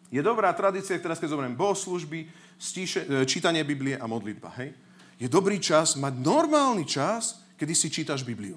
Je 0.09 0.21
dobrá 0.25 0.49
tradícia, 0.57 0.97
teraz 0.97 1.21
keď 1.21 1.37
zoberiem 1.37 1.57
bohoslužby, 1.57 2.29
stíše, 2.57 3.05
e, 3.05 3.29
čítanie 3.29 3.61
Biblie 3.65 4.01
a 4.01 4.09
modlitba. 4.09 4.49
Hej? 4.57 4.73
Je 5.21 5.29
dobrý 5.29 5.61
čas 5.61 6.01
mať 6.01 6.21
normálny 6.21 6.89
čas, 6.89 7.45
kedy 7.61 7.73
si 7.77 7.93
čítaš 7.93 8.25
Bibliu. 8.25 8.57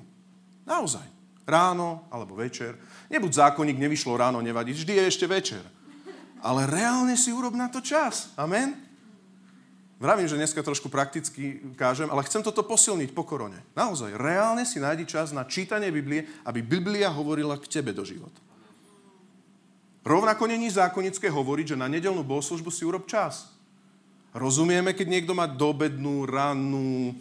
Naozaj. 0.63 1.03
Ráno 1.45 2.07
alebo 2.09 2.33
večer. 2.39 2.73
Nebuď 3.11 3.31
zákonník, 3.37 3.77
nevyšlo 3.77 4.17
ráno, 4.17 4.41
nevadí. 4.41 4.73
Vždy 4.73 4.97
je 4.97 5.03
ešte 5.05 5.25
večer. 5.29 5.61
Ale 6.43 6.67
reálne 6.67 7.15
si 7.15 7.31
urob 7.31 7.55
na 7.55 7.71
to 7.71 7.79
čas. 7.79 8.33
Amen? 8.35 8.85
Vravím, 9.95 10.27
že 10.27 10.35
dneska 10.35 10.59
trošku 10.59 10.91
prakticky 10.91 11.63
kážem, 11.79 12.11
ale 12.11 12.27
chcem 12.27 12.43
toto 12.43 12.67
posilniť 12.67 13.15
po 13.15 13.23
korone. 13.23 13.63
Naozaj, 13.79 14.19
reálne 14.19 14.67
si 14.67 14.83
nájdi 14.83 15.07
čas 15.07 15.31
na 15.31 15.47
čítanie 15.47 15.87
Biblie, 15.87 16.27
aby 16.43 16.59
Biblia 16.59 17.07
hovorila 17.07 17.55
k 17.55 17.79
tebe 17.79 17.95
do 17.95 18.03
života. 18.03 18.43
Rovnako 20.05 20.45
není 20.51 20.69
zákonické 20.69 21.31
hovoriť, 21.31 21.73
že 21.73 21.81
na 21.81 21.89
nedelnú 21.89 22.21
bohoslužbu 22.21 22.69
si 22.69 22.85
urob 22.85 23.07
čas. 23.09 23.49
Rozumieme, 24.35 24.91
keď 24.91 25.07
niekto 25.07 25.33
má 25.33 25.47
dobednú, 25.47 26.27
rannú, 26.27 27.15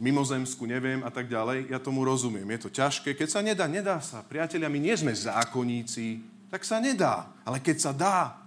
mimozemskú, 0.00 0.66
neviem 0.66 1.04
a 1.04 1.12
tak 1.12 1.28
ďalej. 1.28 1.70
Ja 1.70 1.78
tomu 1.78 2.02
rozumiem. 2.02 2.48
Je 2.56 2.66
to 2.66 2.70
ťažké. 2.72 3.14
Keď 3.14 3.28
sa 3.28 3.44
nedá, 3.44 3.68
nedá 3.68 4.00
sa. 4.00 4.24
Priatelia, 4.24 4.72
my 4.72 4.80
nie 4.80 4.96
sme 4.96 5.12
zákonníci. 5.14 6.24
Tak 6.52 6.68
sa 6.68 6.76
nedá. 6.76 7.32
Ale 7.48 7.64
keď 7.64 7.76
sa 7.80 7.92
dá, 7.96 8.42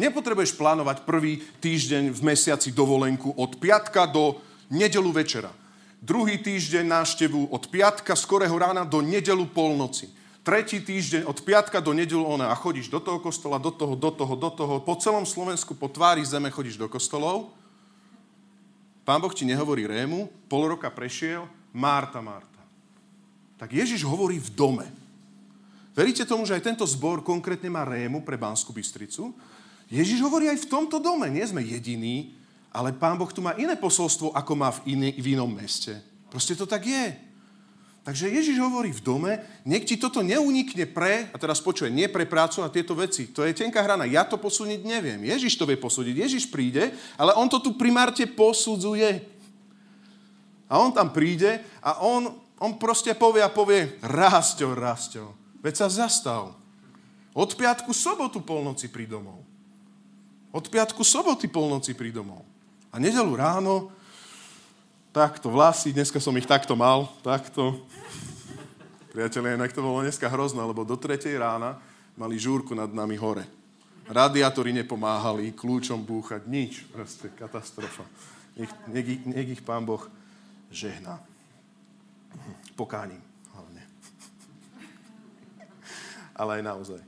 Nepotrebuješ 0.00 0.56
plánovať 0.56 1.04
prvý 1.04 1.44
týždeň 1.60 2.16
v 2.16 2.20
mesiaci 2.24 2.72
dovolenku 2.72 3.36
od 3.36 3.60
piatka 3.60 4.08
do 4.08 4.40
nedelu 4.72 5.12
večera. 5.12 5.52
Druhý 6.00 6.40
týždeň 6.40 6.88
návštevu 6.88 7.52
od 7.52 7.68
piatka 7.68 8.16
skorého 8.16 8.56
rána 8.56 8.88
do 8.88 9.04
nedelu 9.04 9.44
polnoci. 9.44 10.08
Tretí 10.40 10.80
týždeň 10.80 11.28
od 11.28 11.44
piatka 11.44 11.84
do 11.84 11.92
nedelu 11.92 12.24
ona 12.24 12.48
a 12.48 12.56
chodíš 12.56 12.88
do 12.88 12.96
toho 12.96 13.20
kostola, 13.20 13.60
do 13.60 13.68
toho, 13.68 13.92
do 13.92 14.08
toho, 14.08 14.34
do 14.40 14.48
toho. 14.48 14.74
Po 14.80 14.96
celom 14.96 15.28
Slovensku, 15.28 15.76
po 15.76 15.92
tvári 15.92 16.24
zeme 16.24 16.48
chodíš 16.48 16.80
do 16.80 16.88
kostolov. 16.88 17.52
Pán 19.04 19.20
Boh 19.20 19.36
ti 19.36 19.44
nehovorí 19.44 19.84
Rému, 19.84 20.32
pol 20.48 20.64
roka 20.64 20.88
prešiel, 20.88 21.44
Marta, 21.76 22.24
Marta. 22.24 22.64
Tak 23.60 23.68
Ježiš 23.68 24.00
hovorí 24.08 24.40
v 24.40 24.48
dome. 24.56 24.99
Veríte 25.94 26.22
tomu, 26.22 26.46
že 26.46 26.54
aj 26.54 26.66
tento 26.70 26.86
zbor 26.86 27.26
konkrétne 27.26 27.66
má 27.66 27.82
Rému 27.82 28.22
pre 28.22 28.38
Banskú 28.38 28.70
Bystricu? 28.70 29.34
Ježiš 29.90 30.22
hovorí 30.22 30.46
aj 30.46 30.62
v 30.62 30.70
tomto 30.70 31.02
dome. 31.02 31.26
Nie 31.26 31.50
sme 31.50 31.66
jediní, 31.66 32.38
ale 32.70 32.94
Pán 32.94 33.18
Boh 33.18 33.30
tu 33.34 33.42
má 33.42 33.58
iné 33.58 33.74
posolstvo, 33.74 34.30
ako 34.30 34.52
má 34.54 34.70
v, 34.70 34.94
iný, 34.94 35.10
v 35.18 35.34
inom 35.34 35.50
meste. 35.50 35.98
Proste 36.30 36.54
to 36.54 36.62
tak 36.62 36.86
je. 36.86 37.30
Takže 38.00 38.32
Ježiš 38.32 38.56
hovorí 38.62 38.96
v 38.96 39.04
dome, 39.04 39.32
nech 39.66 39.84
ti 39.84 40.00
toto 40.00 40.24
neunikne 40.24 40.88
pre, 40.88 41.28
a 41.28 41.36
teraz 41.36 41.60
počuje, 41.60 41.92
nie 41.92 42.08
pre 42.08 42.24
prácu 42.24 42.64
a 42.64 42.72
tieto 42.72 42.96
veci. 42.96 43.28
To 43.34 43.44
je 43.44 43.52
tenká 43.52 43.84
hrana. 43.84 44.08
Ja 44.08 44.24
to 44.24 44.40
posúdiť 44.40 44.80
neviem. 44.86 45.20
Ježiš 45.20 45.58
to 45.58 45.68
vie 45.68 45.76
posúdiť. 45.76 46.16
Ježiš 46.16 46.48
príde, 46.48 46.94
ale 47.20 47.36
on 47.36 47.50
to 47.50 47.60
tu 47.60 47.76
primárne 47.76 48.24
posudzuje. 48.24 49.20
A 50.70 50.78
on 50.78 50.94
tam 50.94 51.10
príde 51.10 51.60
a 51.82 52.00
on, 52.06 52.30
on 52.62 52.78
proste 52.78 53.10
povie 53.18 53.42
a 53.42 53.50
povie, 53.50 53.98
Rásťo, 54.00 54.70
Rásťo, 54.72 55.39
veď 55.60 55.74
sa 55.76 55.88
zastav. 55.88 56.56
Od 57.30 57.50
piatku 57.54 57.94
sobotu 57.94 58.42
polnoci 58.42 58.90
pri 58.90 59.06
domov. 59.06 59.40
Od 60.50 60.66
piatku 60.66 61.06
soboty 61.06 61.46
polnoci 61.46 61.94
pri 61.94 62.10
domov. 62.10 62.42
A 62.90 62.98
nedelu 62.98 63.30
ráno, 63.38 63.94
takto 65.14 65.46
vlasy, 65.46 65.94
dneska 65.94 66.18
som 66.18 66.34
ich 66.34 66.46
takto 66.46 66.74
mal, 66.74 67.06
takto. 67.22 67.86
Priatelia, 69.14 69.54
inak 69.54 69.70
to 69.70 69.82
bolo 69.82 70.02
dneska 70.02 70.26
hrozné, 70.26 70.62
lebo 70.62 70.82
do 70.82 70.98
tretej 70.98 71.38
rána 71.38 71.78
mali 72.18 72.34
žúrku 72.34 72.74
nad 72.74 72.90
nami 72.90 73.14
hore. 73.14 73.46
Radiátory 74.10 74.74
nepomáhali, 74.74 75.54
kľúčom 75.54 76.02
búchať, 76.02 76.50
nič. 76.50 76.82
Proste 76.90 77.30
katastrofa. 77.30 78.02
Nech, 78.58 78.70
nech, 78.90 79.06
nech 79.22 79.48
ich 79.54 79.62
pán 79.62 79.86
Boh 79.86 80.02
žehná. 80.74 81.22
Pokáním 82.74 83.22
hlavne. 83.54 83.82
Ale 86.40 86.56
aj 86.56 86.62
naozaj. 86.64 87.00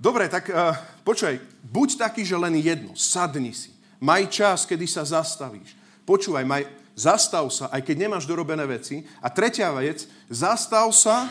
Dobre, 0.00 0.24
tak 0.32 0.48
uh, 0.48 0.72
počúvaj, 1.04 1.36
buď 1.68 1.88
taký, 2.00 2.24
že 2.24 2.36
len 2.36 2.56
jedno, 2.56 2.96
sadni 2.96 3.52
si. 3.52 3.76
Maj 4.00 4.32
čas, 4.32 4.64
kedy 4.64 4.88
sa 4.88 5.04
zastavíš. 5.04 5.76
Počúvaj, 6.08 6.44
maj, 6.48 6.64
zastav 6.96 7.44
sa, 7.52 7.68
aj 7.68 7.84
keď 7.84 8.08
nemáš 8.08 8.24
dorobené 8.24 8.64
veci. 8.64 9.04
A 9.20 9.28
tretia 9.28 9.68
vec, 9.76 10.08
zastav 10.32 10.88
sa, 10.96 11.28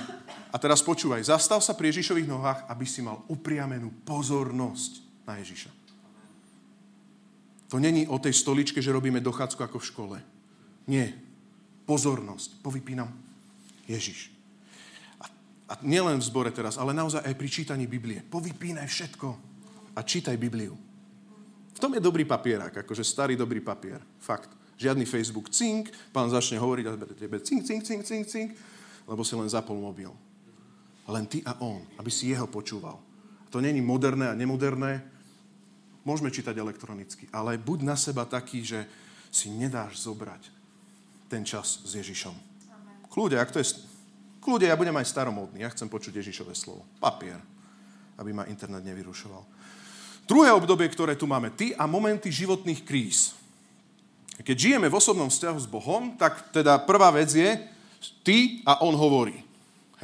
a 0.54 0.58
teraz 0.62 0.86
počúvaj, 0.86 1.26
zastav 1.26 1.62
sa 1.62 1.74
pri 1.74 1.90
Ježišových 1.90 2.30
nohách, 2.30 2.60
aby 2.70 2.86
si 2.86 3.02
mal 3.02 3.26
upriamenú 3.30 3.90
pozornosť 4.06 5.26
na 5.26 5.42
Ježiša. 5.42 5.72
To 7.74 7.82
není 7.82 8.06
o 8.06 8.22
tej 8.22 8.34
stoličke, 8.34 8.78
že 8.78 8.94
robíme 8.94 9.18
dochádzku 9.22 9.62
ako 9.66 9.78
v 9.82 9.90
škole. 9.90 10.18
Nie. 10.86 11.18
Pozornosť. 11.90 12.62
Povypínam. 12.62 13.10
Ježiš. 13.90 14.35
A 15.66 15.74
nielen 15.82 16.22
v 16.22 16.28
zbore 16.30 16.54
teraz, 16.54 16.78
ale 16.78 16.94
naozaj 16.94 17.26
aj 17.26 17.34
pri 17.34 17.50
čítaní 17.50 17.90
Biblie. 17.90 18.22
Povypínaj 18.22 18.86
všetko 18.86 19.28
a 19.98 20.00
čítaj 20.06 20.38
Bibliu. 20.38 20.78
V 21.76 21.80
tom 21.82 21.92
je 21.92 22.00
dobrý 22.00 22.24
papierák, 22.24 22.86
akože 22.86 23.04
starý 23.04 23.34
dobrý 23.36 23.60
papier. 23.60 24.00
Fakt. 24.22 24.54
Žiadny 24.76 25.08
Facebook 25.08 25.50
cink, 25.50 25.90
pán 26.12 26.28
začne 26.28 26.60
hovoriť 26.60 26.86
a 26.86 26.92
tebe 27.16 27.40
cink, 27.40 27.64
cink, 27.64 27.82
cink, 27.84 28.04
cink, 28.04 28.26
cink, 28.28 28.50
lebo 29.08 29.24
si 29.24 29.34
len 29.34 29.48
zapol 29.48 29.80
mobil. 29.80 30.12
Len 31.08 31.26
ty 31.26 31.42
a 31.48 31.58
on, 31.64 31.82
aby 31.98 32.12
si 32.12 32.30
jeho 32.30 32.46
počúval. 32.46 33.00
To 33.50 33.64
není 33.64 33.80
moderné 33.80 34.30
a 34.30 34.38
nemoderné. 34.38 35.00
Môžeme 36.06 36.30
čítať 36.30 36.54
elektronicky, 36.60 37.26
ale 37.34 37.58
buď 37.58 37.80
na 37.82 37.96
seba 37.98 38.28
taký, 38.28 38.62
že 38.62 38.86
si 39.34 39.50
nedáš 39.50 40.06
zobrať 40.06 40.48
ten 41.32 41.42
čas 41.42 41.82
s 41.82 41.92
Ježišom. 41.98 42.36
Kľude, 43.10 43.40
ak 43.40 43.52
to 43.56 43.64
je 43.64 43.95
Kľude, 44.46 44.70
ja 44.70 44.78
budem 44.78 44.94
aj 44.94 45.10
staromódny, 45.10 45.66
ja 45.66 45.74
chcem 45.74 45.90
počuť 45.90 46.22
Ježišové 46.22 46.54
slovo. 46.54 46.86
Papier, 47.02 47.42
aby 48.22 48.30
ma 48.30 48.46
internet 48.46 48.86
nevyrušoval. 48.86 49.42
Druhé 50.30 50.54
obdobie, 50.54 50.86
ktoré 50.94 51.18
tu 51.18 51.26
máme, 51.26 51.50
ty 51.50 51.74
a 51.74 51.90
momenty 51.90 52.30
životných 52.30 52.86
kríz. 52.86 53.34
Keď 54.38 54.54
žijeme 54.54 54.86
v 54.86 54.98
osobnom 55.02 55.34
vzťahu 55.34 55.58
s 55.58 55.66
Bohom, 55.66 56.14
tak 56.14 56.54
teda 56.54 56.78
prvá 56.78 57.10
vec 57.10 57.34
je, 57.34 57.58
ty 58.22 58.62
a 58.70 58.86
on 58.86 58.94
hovorí. 58.94 59.42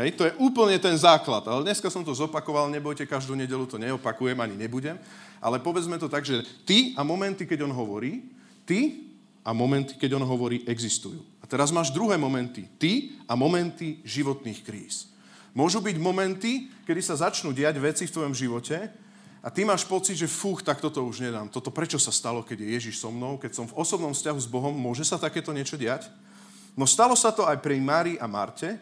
Hej, 0.01 0.17
to 0.17 0.25
je 0.25 0.33
úplne 0.41 0.81
ten 0.81 0.97
základ. 0.97 1.45
Ale 1.45 1.61
dneska 1.61 1.93
som 1.93 2.01
to 2.01 2.15
zopakoval, 2.15 2.65
nebojte, 2.73 3.05
každú 3.05 3.37
nedelu 3.37 3.69
to 3.69 3.77
neopakujem, 3.77 4.41
ani 4.41 4.57
nebudem. 4.57 4.97
Ale 5.37 5.61
povedzme 5.61 6.01
to 6.01 6.09
tak, 6.09 6.25
že 6.25 6.41
ty 6.65 6.97
a 6.97 7.05
momenty, 7.05 7.45
keď 7.45 7.69
on 7.69 7.73
hovorí, 7.77 8.25
ty 8.65 9.05
a 9.45 9.53
momenty, 9.53 10.01
keď 10.01 10.17
on 10.17 10.25
hovorí, 10.25 10.65
existujú. 10.65 11.21
Teraz 11.51 11.67
máš 11.67 11.91
druhé 11.91 12.15
momenty. 12.15 12.63
Ty 12.79 13.11
a 13.27 13.35
momenty 13.35 13.99
životných 14.07 14.63
kríz. 14.63 15.11
Môžu 15.51 15.83
byť 15.83 15.99
momenty, 15.99 16.71
kedy 16.87 17.03
sa 17.03 17.19
začnú 17.27 17.51
diať 17.51 17.75
veci 17.75 18.07
v 18.07 18.15
tvojom 18.15 18.31
živote 18.31 18.87
a 19.43 19.51
ty 19.51 19.67
máš 19.67 19.83
pocit, 19.83 20.15
že 20.15 20.31
fúch, 20.31 20.63
tak 20.63 20.79
toto 20.79 21.03
už 21.03 21.27
nedám. 21.27 21.51
Toto 21.51 21.67
prečo 21.67 21.99
sa 21.99 22.07
stalo, 22.15 22.39
keď 22.39 22.63
je 22.63 22.67
Ježiš 22.79 23.03
so 23.03 23.11
mnou, 23.11 23.35
keď 23.35 23.51
som 23.59 23.67
v 23.67 23.75
osobnom 23.75 24.15
vzťahu 24.15 24.39
s 24.39 24.47
Bohom, 24.47 24.71
môže 24.71 25.03
sa 25.03 25.19
takéto 25.19 25.51
niečo 25.51 25.75
diať? 25.75 26.07
No 26.71 26.87
stalo 26.87 27.19
sa 27.19 27.35
to 27.35 27.43
aj 27.43 27.59
pri 27.59 27.83
Márii 27.83 28.15
a 28.15 28.31
Marte. 28.31 28.79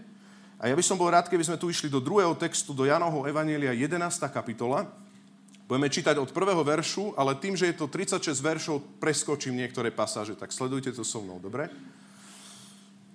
A 0.62 0.70
ja 0.70 0.78
by 0.78 0.84
som 0.86 1.00
bol 1.00 1.10
rád, 1.10 1.26
keby 1.26 1.42
sme 1.42 1.58
tu 1.58 1.74
išli 1.74 1.90
do 1.90 1.98
druhého 1.98 2.38
textu, 2.38 2.70
do 2.78 2.86
Janovho 2.86 3.26
Evanielia 3.26 3.74
11. 3.74 3.98
kapitola. 4.30 4.86
Budeme 5.66 5.90
čítať 5.90 6.22
od 6.22 6.30
prvého 6.30 6.62
veršu, 6.62 7.18
ale 7.18 7.34
tým, 7.34 7.58
že 7.58 7.74
je 7.74 7.82
to 7.82 7.90
36 7.90 8.30
veršov, 8.38 9.02
preskočím 9.02 9.58
niektoré 9.58 9.90
pasáže, 9.90 10.38
tak 10.38 10.54
sledujte 10.54 10.94
to 10.94 11.02
so 11.02 11.18
mnou, 11.18 11.42
dobre? 11.42 11.66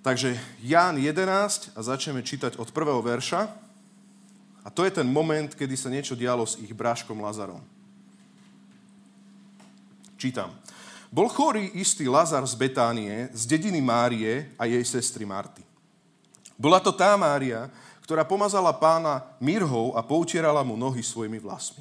Takže 0.05 0.37
Ján 0.61 1.01
11 1.01 1.73
a 1.73 1.81
začneme 1.81 2.21
čítať 2.21 2.61
od 2.61 2.69
prvého 2.77 3.01
verša. 3.01 3.49
A 4.61 4.69
to 4.69 4.85
je 4.85 4.93
ten 4.93 5.09
moment, 5.09 5.49
kedy 5.49 5.81
sa 5.81 5.89
niečo 5.89 6.13
dialo 6.13 6.45
s 6.45 6.61
ich 6.61 6.77
bráškom 6.77 7.17
Lazarom. 7.25 7.65
Čítam. 10.21 10.53
Bol 11.09 11.33
chorý 11.33 11.73
istý 11.81 12.05
Lazar 12.05 12.45
z 12.45 12.53
Betánie, 12.53 13.33
z 13.33 13.49
dediny 13.49 13.81
Márie 13.81 14.53
a 14.61 14.69
jej 14.69 14.85
sestry 14.85 15.25
Marty. 15.25 15.65
Bola 16.61 16.85
to 16.85 16.93
tá 16.93 17.17
Mária, 17.17 17.73
ktorá 18.05 18.29
pomazala 18.29 18.77
pána 18.77 19.25
mirhou 19.41 19.97
a 19.97 20.05
poutierala 20.05 20.61
mu 20.61 20.77
nohy 20.77 21.01
svojimi 21.01 21.41
vlasmi. 21.41 21.81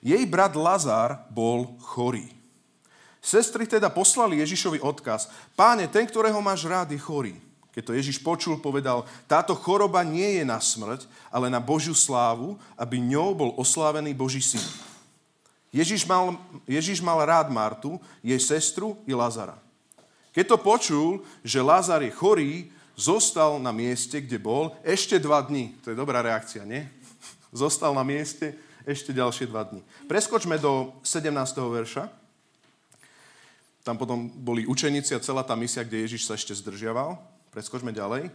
Jej 0.00 0.24
brat 0.24 0.56
Lazar 0.56 1.28
bol 1.28 1.76
chorý. 1.92 2.37
Sestry 3.18 3.66
teda 3.66 3.90
poslali 3.90 4.38
Ježišovi 4.40 4.78
odkaz. 4.78 5.28
Páne, 5.58 5.90
ten, 5.90 6.06
ktorého 6.06 6.38
máš 6.38 6.64
rád, 6.64 6.94
je 6.94 7.00
chorý. 7.00 7.34
Keď 7.74 7.82
to 7.84 7.94
Ježiš 7.94 8.18
počul, 8.18 8.58
povedal, 8.58 9.06
táto 9.30 9.54
choroba 9.54 10.02
nie 10.02 10.42
je 10.42 10.44
na 10.46 10.58
smrť, 10.58 11.06
ale 11.30 11.46
na 11.46 11.62
Božiu 11.62 11.94
slávu, 11.94 12.58
aby 12.74 12.98
ňou 12.98 13.38
bol 13.38 13.50
oslávený 13.54 14.10
Boží 14.16 14.42
syn. 14.42 14.62
Ježiš 15.70 16.08
mal, 16.08 16.34
Ježiš 16.64 16.98
mal 17.04 17.22
rád 17.22 17.52
Martu, 17.52 18.00
jej 18.24 18.40
sestru 18.40 18.98
i 19.04 19.12
Lazara. 19.12 19.54
Keď 20.32 20.44
to 20.54 20.58
počul, 20.58 21.08
že 21.44 21.62
Lazar 21.62 22.02
je 22.02 22.10
chorý, 22.10 22.72
zostal 22.98 23.62
na 23.62 23.70
mieste, 23.70 24.18
kde 24.18 24.42
bol, 24.42 24.74
ešte 24.82 25.20
dva 25.22 25.38
dní. 25.44 25.78
To 25.86 25.94
je 25.94 25.96
dobrá 25.98 26.18
reakcia, 26.18 26.66
nie? 26.66 26.82
Zostal 27.54 27.94
na 27.94 28.02
mieste 28.02 28.58
ešte 28.88 29.12
ďalšie 29.12 29.46
dva 29.46 29.68
dní. 29.68 29.84
Preskočme 30.10 30.58
do 30.58 30.96
17. 31.04 31.30
verša. 31.62 32.10
Tam 33.88 33.96
potom 33.96 34.28
boli 34.28 34.68
učeníci 34.68 35.16
a 35.16 35.24
celá 35.24 35.40
tá 35.40 35.56
misia, 35.56 35.80
kde 35.80 36.04
Ježiš 36.04 36.28
sa 36.28 36.36
ešte 36.36 36.52
zdržiaval. 36.52 37.16
Preskočme 37.48 37.88
ďalej. 37.88 38.28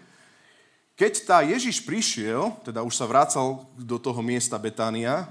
Keď 0.98 1.14
tá 1.30 1.46
Ježiš 1.46 1.86
prišiel, 1.86 2.58
teda 2.66 2.82
už 2.82 2.98
sa 2.98 3.06
vracal 3.06 3.70
do 3.78 4.02
toho 4.02 4.18
miesta 4.26 4.58
Betánia, 4.58 5.30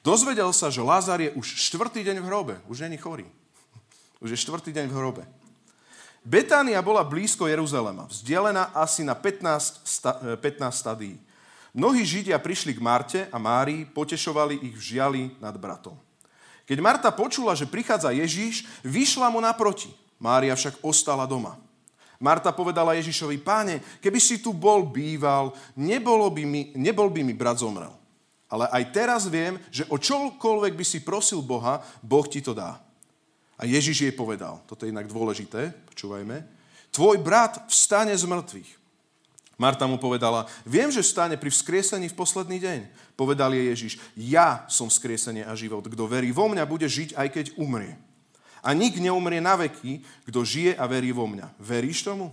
dozvedel 0.00 0.48
sa, 0.56 0.72
že 0.72 0.80
Lázar 0.80 1.20
je 1.20 1.28
už 1.36 1.44
štvrtý 1.44 2.00
deň 2.00 2.24
v 2.24 2.28
hrobe. 2.32 2.54
Už 2.72 2.88
není 2.88 2.96
chorý. 2.96 3.28
Už 4.24 4.32
je 4.32 4.40
štvrtý 4.40 4.72
deň 4.72 4.88
v 4.88 4.96
hrobe. 4.96 5.28
Betánia 6.24 6.80
bola 6.80 7.04
blízko 7.04 7.44
Jeruzalema, 7.44 8.08
vzdialená 8.08 8.72
asi 8.72 9.04
na 9.04 9.12
15, 9.12 9.84
sta, 9.84 10.40
15 10.40 10.40
e, 10.40 10.72
stadí. 10.72 11.12
Mnohí 11.76 12.00
Židia 12.00 12.40
prišli 12.40 12.72
k 12.72 12.80
Marte 12.80 13.20
a 13.28 13.36
Márii, 13.36 13.84
potešovali 13.84 14.56
ich 14.72 14.76
v 14.76 14.84
žiali 14.96 15.22
nad 15.36 15.52
bratom. 15.60 16.00
Keď 16.70 16.78
Marta 16.78 17.10
počula, 17.10 17.58
že 17.58 17.66
prichádza 17.66 18.14
Ježíš, 18.14 18.62
vyšla 18.86 19.26
mu 19.26 19.42
naproti. 19.42 19.90
Mária 20.22 20.54
však 20.54 20.78
ostala 20.86 21.26
doma. 21.26 21.58
Marta 22.22 22.54
povedala 22.54 22.94
Ježišovi, 22.94 23.42
páne, 23.42 23.82
keby 23.98 24.22
si 24.22 24.38
tu 24.38 24.54
bol 24.54 24.86
býval, 24.86 25.50
nebolo 25.74 26.30
by 26.30 26.46
mi, 26.46 26.62
nebol 26.78 27.10
by 27.10 27.26
mi 27.26 27.34
brat 27.34 27.58
zomrel. 27.58 27.90
Ale 28.46 28.70
aj 28.70 28.84
teraz 28.94 29.26
viem, 29.26 29.58
že 29.74 29.82
o 29.90 29.98
čokoľvek 29.98 30.78
by 30.78 30.84
si 30.86 31.02
prosil 31.02 31.42
Boha, 31.42 31.82
Boh 32.06 32.28
ti 32.30 32.38
to 32.38 32.54
dá. 32.54 32.78
A 33.58 33.66
Ježiš 33.66 34.06
jej 34.06 34.14
povedal, 34.14 34.62
toto 34.70 34.86
je 34.86 34.94
inak 34.94 35.10
dôležité, 35.10 35.74
počúvajme, 35.90 36.46
tvoj 36.94 37.18
brat 37.18 37.66
vstane 37.66 38.14
z 38.14 38.30
mŕtvych. 38.30 38.79
Marta 39.60 39.84
mu 39.84 40.00
povedala, 40.00 40.48
viem, 40.64 40.88
že 40.88 41.04
stane 41.04 41.36
pri 41.36 41.52
vzkriesení 41.52 42.08
v 42.08 42.16
posledný 42.16 42.56
deň. 42.56 42.80
Povedal 43.12 43.52
jej 43.52 43.68
Ježiš, 43.68 43.92
ja 44.16 44.64
som 44.72 44.88
vzkriesenie 44.88 45.44
a 45.44 45.52
život. 45.52 45.84
Kto 45.84 46.08
verí 46.08 46.32
vo 46.32 46.48
mňa, 46.48 46.64
bude 46.64 46.88
žiť, 46.88 47.12
aj 47.12 47.28
keď 47.28 47.46
umrie. 47.60 47.92
A 48.64 48.72
nik 48.72 48.96
neumrie 48.96 49.36
na 49.36 49.60
veky, 49.60 50.00
kto 50.24 50.48
žije 50.48 50.72
a 50.80 50.88
verí 50.88 51.12
vo 51.12 51.28
mňa. 51.28 51.60
Veríš 51.60 52.08
tomu? 52.08 52.32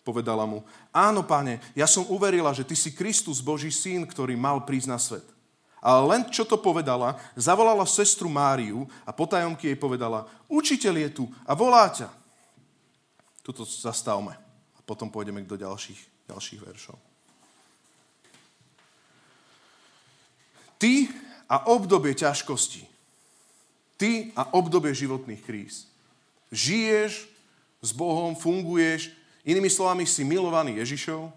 Povedala 0.00 0.48
mu, 0.48 0.64
áno, 0.96 1.20
pane, 1.20 1.60
ja 1.76 1.84
som 1.84 2.08
uverila, 2.08 2.56
že 2.56 2.64
ty 2.64 2.72
si 2.72 2.88
Kristus, 2.96 3.44
Boží 3.44 3.68
syn, 3.68 4.08
ktorý 4.08 4.32
mal 4.32 4.64
prísť 4.64 4.88
na 4.88 4.96
svet. 4.96 5.28
Ale 5.76 6.08
len 6.08 6.24
čo 6.32 6.48
to 6.48 6.56
povedala, 6.56 7.20
zavolala 7.36 7.84
sestru 7.84 8.32
Máriu 8.32 8.88
a 9.04 9.12
potajomky 9.12 9.68
jej 9.68 9.76
povedala, 9.76 10.24
učiteľ 10.48 10.94
je 11.04 11.08
tu 11.20 11.24
a 11.44 11.52
volá 11.52 11.92
ťa. 11.92 12.08
Tuto 13.44 13.68
zastavme 13.68 14.40
a 14.72 14.80
potom 14.82 15.12
pôjdeme 15.12 15.44
do 15.44 15.54
ďalších 15.54 16.11
ďalších 16.30 16.60
veršov. 16.62 16.98
Ty 20.82 21.06
a 21.46 21.70
obdobie 21.70 22.10
ťažkosti. 22.18 22.82
Ty 23.94 24.34
a 24.34 24.50
obdobie 24.50 24.90
životných 24.90 25.42
kríz. 25.46 25.86
Žiješ 26.50 27.30
s 27.78 27.90
Bohom, 27.94 28.34
funguješ, 28.34 29.14
inými 29.46 29.70
slovami 29.70 30.02
si 30.06 30.26
milovaný 30.26 30.82
Ježišov, 30.82 31.30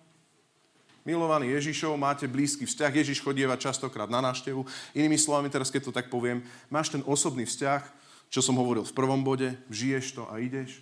milovaný 1.06 1.54
Ježišov, 1.54 1.94
máte 1.94 2.26
blízky 2.26 2.66
vzťah, 2.66 3.06
Ježiš 3.06 3.22
chodieva 3.22 3.54
častokrát 3.54 4.10
na 4.10 4.18
návštevu. 4.26 4.66
Inými 4.98 5.22
slovami, 5.22 5.54
teraz 5.54 5.70
keď 5.70 5.90
to 5.90 5.94
tak 5.94 6.10
poviem, 6.10 6.42
máš 6.74 6.90
ten 6.90 7.06
osobný 7.06 7.46
vzťah, 7.46 7.86
čo 8.34 8.42
som 8.42 8.58
hovoril 8.58 8.82
v 8.82 8.98
prvom 8.98 9.22
bode, 9.22 9.54
žiješ 9.70 10.18
to 10.18 10.26
a 10.26 10.42
ideš 10.42 10.82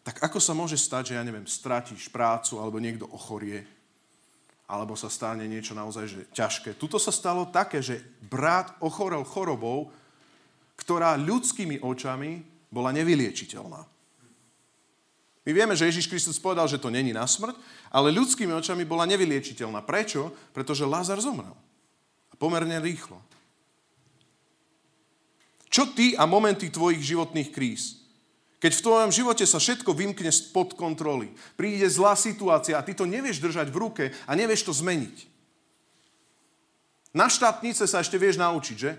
tak 0.00 0.16
ako 0.24 0.40
sa 0.40 0.56
môže 0.56 0.80
stať, 0.80 1.12
že 1.12 1.16
ja 1.20 1.22
neviem, 1.24 1.44
stratíš 1.44 2.08
prácu 2.08 2.56
alebo 2.56 2.80
niekto 2.80 3.04
ochorie, 3.12 3.62
alebo 4.70 4.94
sa 4.94 5.10
stane 5.10 5.44
niečo 5.50 5.74
naozaj 5.74 6.04
že 6.06 6.20
ťažké. 6.32 6.78
Tuto 6.78 6.96
sa 6.96 7.10
stalo 7.10 7.50
také, 7.50 7.82
že 7.82 8.00
brat 8.22 8.72
ochorel 8.80 9.26
chorobou, 9.26 9.90
ktorá 10.78 11.18
ľudskými 11.20 11.82
očami 11.84 12.40
bola 12.72 12.94
nevyliečiteľná. 12.94 13.82
My 15.44 15.50
vieme, 15.56 15.74
že 15.74 15.88
Ježiš 15.90 16.06
Kristus 16.06 16.38
povedal, 16.38 16.68
že 16.70 16.80
to 16.80 16.92
není 16.92 17.10
na 17.10 17.26
smrť, 17.26 17.58
ale 17.90 18.14
ľudskými 18.14 18.54
očami 18.54 18.86
bola 18.86 19.08
nevyliečiteľná. 19.08 19.82
Prečo? 19.82 20.30
Pretože 20.54 20.86
Lázar 20.86 21.18
zomrel. 21.18 21.52
A 22.30 22.34
pomerne 22.38 22.78
rýchlo. 22.78 23.18
Čo 25.66 25.90
ty 25.90 26.14
a 26.14 26.26
momenty 26.26 26.70
tvojich 26.70 27.02
životných 27.02 27.50
kríz? 27.50 27.99
Keď 28.60 28.72
v 28.76 28.84
tvojom 28.84 29.10
živote 29.10 29.48
sa 29.48 29.56
všetko 29.56 29.96
vymkne 29.96 30.28
spod 30.28 30.76
kontroly, 30.76 31.32
príde 31.56 31.88
zlá 31.88 32.12
situácia 32.12 32.76
a 32.76 32.84
ty 32.84 32.92
to 32.92 33.08
nevieš 33.08 33.40
držať 33.40 33.72
v 33.72 33.80
ruke 33.80 34.04
a 34.28 34.32
nevieš 34.36 34.68
to 34.68 34.72
zmeniť. 34.76 35.16
Na 37.16 37.26
štátnice 37.26 37.88
sa 37.88 38.04
ešte 38.04 38.20
vieš 38.20 38.36
naučiť, 38.36 38.76
že? 38.76 38.92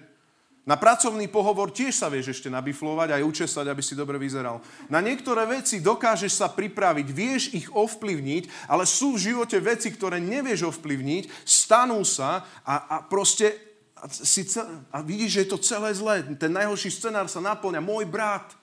Na 0.61 0.77
pracovný 0.77 1.25
pohovor 1.25 1.73
tiež 1.73 1.93
sa 1.93 2.05
vieš 2.05 2.37
ešte 2.37 2.49
nabiflovať 2.49 3.17
aj 3.17 3.25
učesať, 3.25 3.65
aby 3.65 3.81
si 3.81 3.97
dobre 3.97 4.21
vyzeral. 4.21 4.61
Na 4.93 5.01
niektoré 5.01 5.45
veci 5.49 5.81
dokážeš 5.81 6.37
sa 6.37 6.53
pripraviť, 6.53 7.07
vieš 7.09 7.43
ich 7.53 7.65
ovplyvniť, 7.69 8.69
ale 8.69 8.85
sú 8.85 9.17
v 9.17 9.33
živote 9.33 9.57
veci, 9.57 9.89
ktoré 9.89 10.21
nevieš 10.21 10.69
ovplyvniť, 10.69 11.45
stanú 11.45 12.05
sa 12.05 12.45
a, 12.61 12.75
a 12.93 12.95
proste 13.01 13.57
a, 13.97 14.05
si 14.09 14.45
a 14.93 15.01
vidíš, 15.01 15.29
že 15.33 15.41
je 15.45 15.49
to 15.49 15.57
celé 15.65 15.89
zlé. 15.97 16.21
Ten 16.37 16.53
najhorší 16.53 16.93
scenár 16.93 17.25
sa 17.25 17.41
naplňa. 17.41 17.81
Môj 17.81 18.05
brat, 18.05 18.60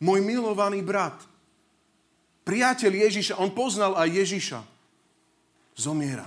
môj 0.00 0.24
milovaný 0.24 0.80
brat, 0.80 1.20
priateľ 2.42 2.92
Ježiša, 3.06 3.38
on 3.38 3.52
poznal 3.52 3.94
aj 3.94 4.08
Ježiša, 4.08 4.60
zomiera. 5.76 6.26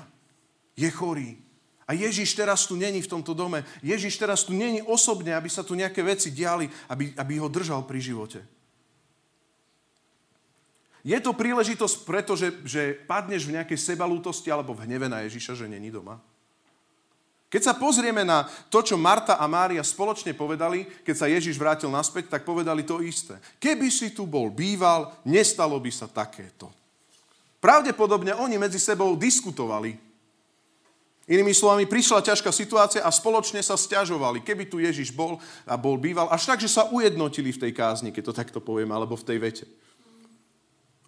Je 0.73 0.89
chorý. 0.89 1.37
A 1.83 1.93
Ježiš 1.93 2.33
teraz 2.33 2.65
tu 2.65 2.79
není 2.79 3.03
v 3.03 3.11
tomto 3.11 3.35
dome. 3.35 3.61
Ježiš 3.83 4.17
teraz 4.17 4.47
tu 4.47 4.55
není 4.55 4.79
osobne, 4.81 5.35
aby 5.35 5.51
sa 5.51 5.61
tu 5.61 5.75
nejaké 5.75 5.99
veci 6.01 6.31
diali, 6.31 6.65
aby, 6.89 7.11
aby 7.13 7.33
ho 7.37 7.51
držal 7.51 7.83
pri 7.83 7.99
živote. 7.99 8.39
Je 11.03 11.19
to 11.19 11.35
príležitosť, 11.35 12.07
pretože 12.07 12.47
že 12.63 12.95
padneš 13.03 13.43
v 13.43 13.59
nejakej 13.59 13.75
sebalútosti 13.75 14.47
alebo 14.47 14.71
v 14.71 14.87
hneve 14.87 15.11
na 15.11 15.27
Ježiša, 15.27 15.59
že 15.59 15.67
není 15.67 15.91
doma? 15.91 16.23
Keď 17.53 17.61
sa 17.61 17.77
pozrieme 17.77 18.25
na 18.25 18.49
to, 18.73 18.81
čo 18.81 18.97
Marta 18.97 19.37
a 19.37 19.45
Mária 19.45 19.85
spoločne 19.85 20.33
povedali, 20.33 20.89
keď 21.05 21.15
sa 21.21 21.29
Ježiš 21.29 21.61
vrátil 21.61 21.93
naspäť, 21.93 22.33
tak 22.33 22.49
povedali 22.49 22.81
to 22.81 22.97
isté. 23.05 23.37
Keby 23.61 23.93
si 23.93 24.09
tu 24.09 24.25
bol 24.25 24.49
býval, 24.49 25.13
nestalo 25.21 25.77
by 25.77 25.93
sa 25.93 26.09
takéto. 26.09 26.73
Pravdepodobne 27.61 28.33
oni 28.33 28.57
medzi 28.57 28.81
sebou 28.81 29.13
diskutovali. 29.13 29.93
Inými 31.29 31.53
slovami, 31.53 31.85
prišla 31.85 32.25
ťažká 32.25 32.49
situácia 32.49 33.05
a 33.05 33.13
spoločne 33.13 33.61
sa 33.61 33.77
stiažovali, 33.77 34.41
keby 34.41 34.65
tu 34.65 34.81
Ježiš 34.81 35.13
bol 35.13 35.37
a 35.63 35.77
bol 35.77 35.95
býval, 35.95 36.33
až 36.33 36.49
tak, 36.49 36.57
že 36.57 36.73
sa 36.73 36.89
ujednotili 36.89 37.53
v 37.53 37.69
tej 37.69 37.71
kázni, 37.71 38.09
keď 38.09 38.33
to 38.33 38.33
takto 38.33 38.59
poviem, 38.65 38.89
alebo 38.89 39.13
v 39.13 39.29
tej 39.29 39.37
vete. 39.37 39.65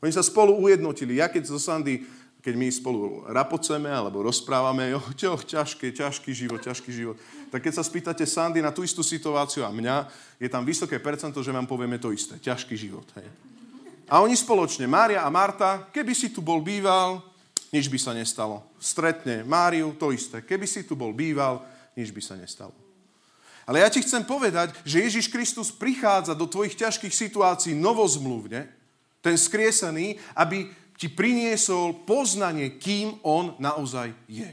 Oni 0.06 0.14
sa 0.14 0.22
spolu 0.22 0.54
ujednotili. 0.62 1.18
Ja 1.18 1.26
keď 1.26 1.50
zo 1.50 1.58
Sandy 1.58 2.06
keď 2.46 2.54
my 2.54 2.70
spolu 2.70 3.26
rapoceme 3.26 3.90
alebo 3.90 4.22
rozprávame, 4.22 4.94
jo, 4.94 5.02
čo, 5.18 5.34
ťažký, 5.34 5.98
ťažký 5.98 6.30
život, 6.30 6.62
ťažký 6.62 6.94
život. 6.94 7.18
Tak 7.50 7.58
keď 7.66 7.74
sa 7.74 7.82
spýtate 7.82 8.22
Sandy 8.30 8.62
na 8.62 8.70
tú 8.70 8.86
istú 8.86 9.02
situáciu 9.02 9.66
a 9.66 9.74
mňa, 9.74 10.06
je 10.38 10.46
tam 10.46 10.62
vysoké 10.62 11.02
percento, 11.02 11.42
že 11.42 11.50
vám 11.50 11.66
povieme 11.66 11.98
to 11.98 12.14
isté. 12.14 12.38
Ťažký 12.38 12.78
život. 12.78 13.10
Hej. 13.18 13.26
A 14.06 14.22
oni 14.22 14.38
spoločne, 14.38 14.86
Mária 14.86 15.26
a 15.26 15.34
Marta, 15.34 15.90
keby 15.90 16.14
si 16.14 16.30
tu 16.30 16.46
bol 16.46 16.62
býval, 16.62 17.26
nič 17.74 17.90
by 17.90 17.98
sa 17.98 18.14
nestalo. 18.14 18.62
Stretne 18.78 19.42
Máriu, 19.42 19.98
to 19.98 20.14
isté. 20.14 20.46
Keby 20.46 20.70
si 20.70 20.86
tu 20.86 20.94
bol 20.94 21.18
býval, 21.18 21.66
nič 21.98 22.14
by 22.14 22.22
sa 22.22 22.38
nestalo. 22.38 22.78
Ale 23.66 23.82
ja 23.82 23.90
ti 23.90 24.06
chcem 24.06 24.22
povedať, 24.22 24.78
že 24.86 25.02
Ježiš 25.02 25.34
Kristus 25.34 25.74
prichádza 25.74 26.38
do 26.38 26.46
tvojich 26.46 26.78
ťažkých 26.78 27.10
situácií 27.10 27.74
novozmluvne, 27.74 28.70
ten 29.26 29.34
skriesený, 29.34 30.22
aby 30.38 30.70
ti 30.96 31.12
priniesol 31.12 32.08
poznanie, 32.08 32.80
kým 32.80 33.20
on 33.24 33.56
naozaj 33.60 34.16
je. 34.28 34.48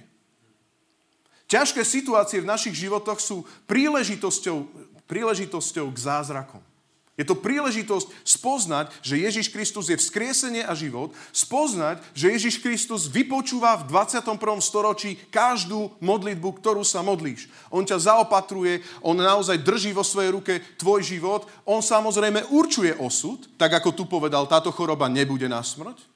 Ťažké 1.47 1.85
situácie 1.85 2.41
v 2.41 2.49
našich 2.49 2.73
životoch 2.73 3.21
sú 3.21 3.45
príležitosťou, 3.69 4.65
príležitosťou 5.05 5.87
k 5.93 5.99
zázrakom. 6.01 6.65
Je 7.13 7.29
to 7.29 7.37
príležitosť 7.37 8.09
spoznať, 8.25 8.89
že 9.05 9.21
Ježiš 9.21 9.53
Kristus 9.53 9.93
je 9.93 10.01
vzkriesenie 10.01 10.65
a 10.65 10.73
život, 10.73 11.13
spoznať, 11.29 12.01
že 12.17 12.33
Ježiš 12.33 12.65
Kristus 12.65 13.05
vypočúva 13.05 13.77
v 13.85 13.93
21. 13.93 14.33
storočí 14.65 15.21
každú 15.29 15.93
modlitbu, 16.01 16.49
ktorú 16.57 16.81
sa 16.81 17.05
modlíš. 17.05 17.53
On 17.69 17.85
ťa 17.85 18.01
zaopatruje, 18.01 18.81
on 19.05 19.21
naozaj 19.21 19.61
drží 19.61 19.93
vo 19.93 20.01
svojej 20.01 20.33
ruke 20.33 20.65
tvoj 20.81 21.05
život, 21.05 21.45
on 21.69 21.85
samozrejme 21.85 22.49
určuje 22.49 22.97
osud, 22.97 23.45
tak 23.61 23.77
ako 23.77 23.93
tu 23.93 24.09
povedal, 24.09 24.49
táto 24.49 24.73
choroba 24.73 25.05
nebude 25.13 25.53
na 25.53 25.61
smrť. 25.61 26.12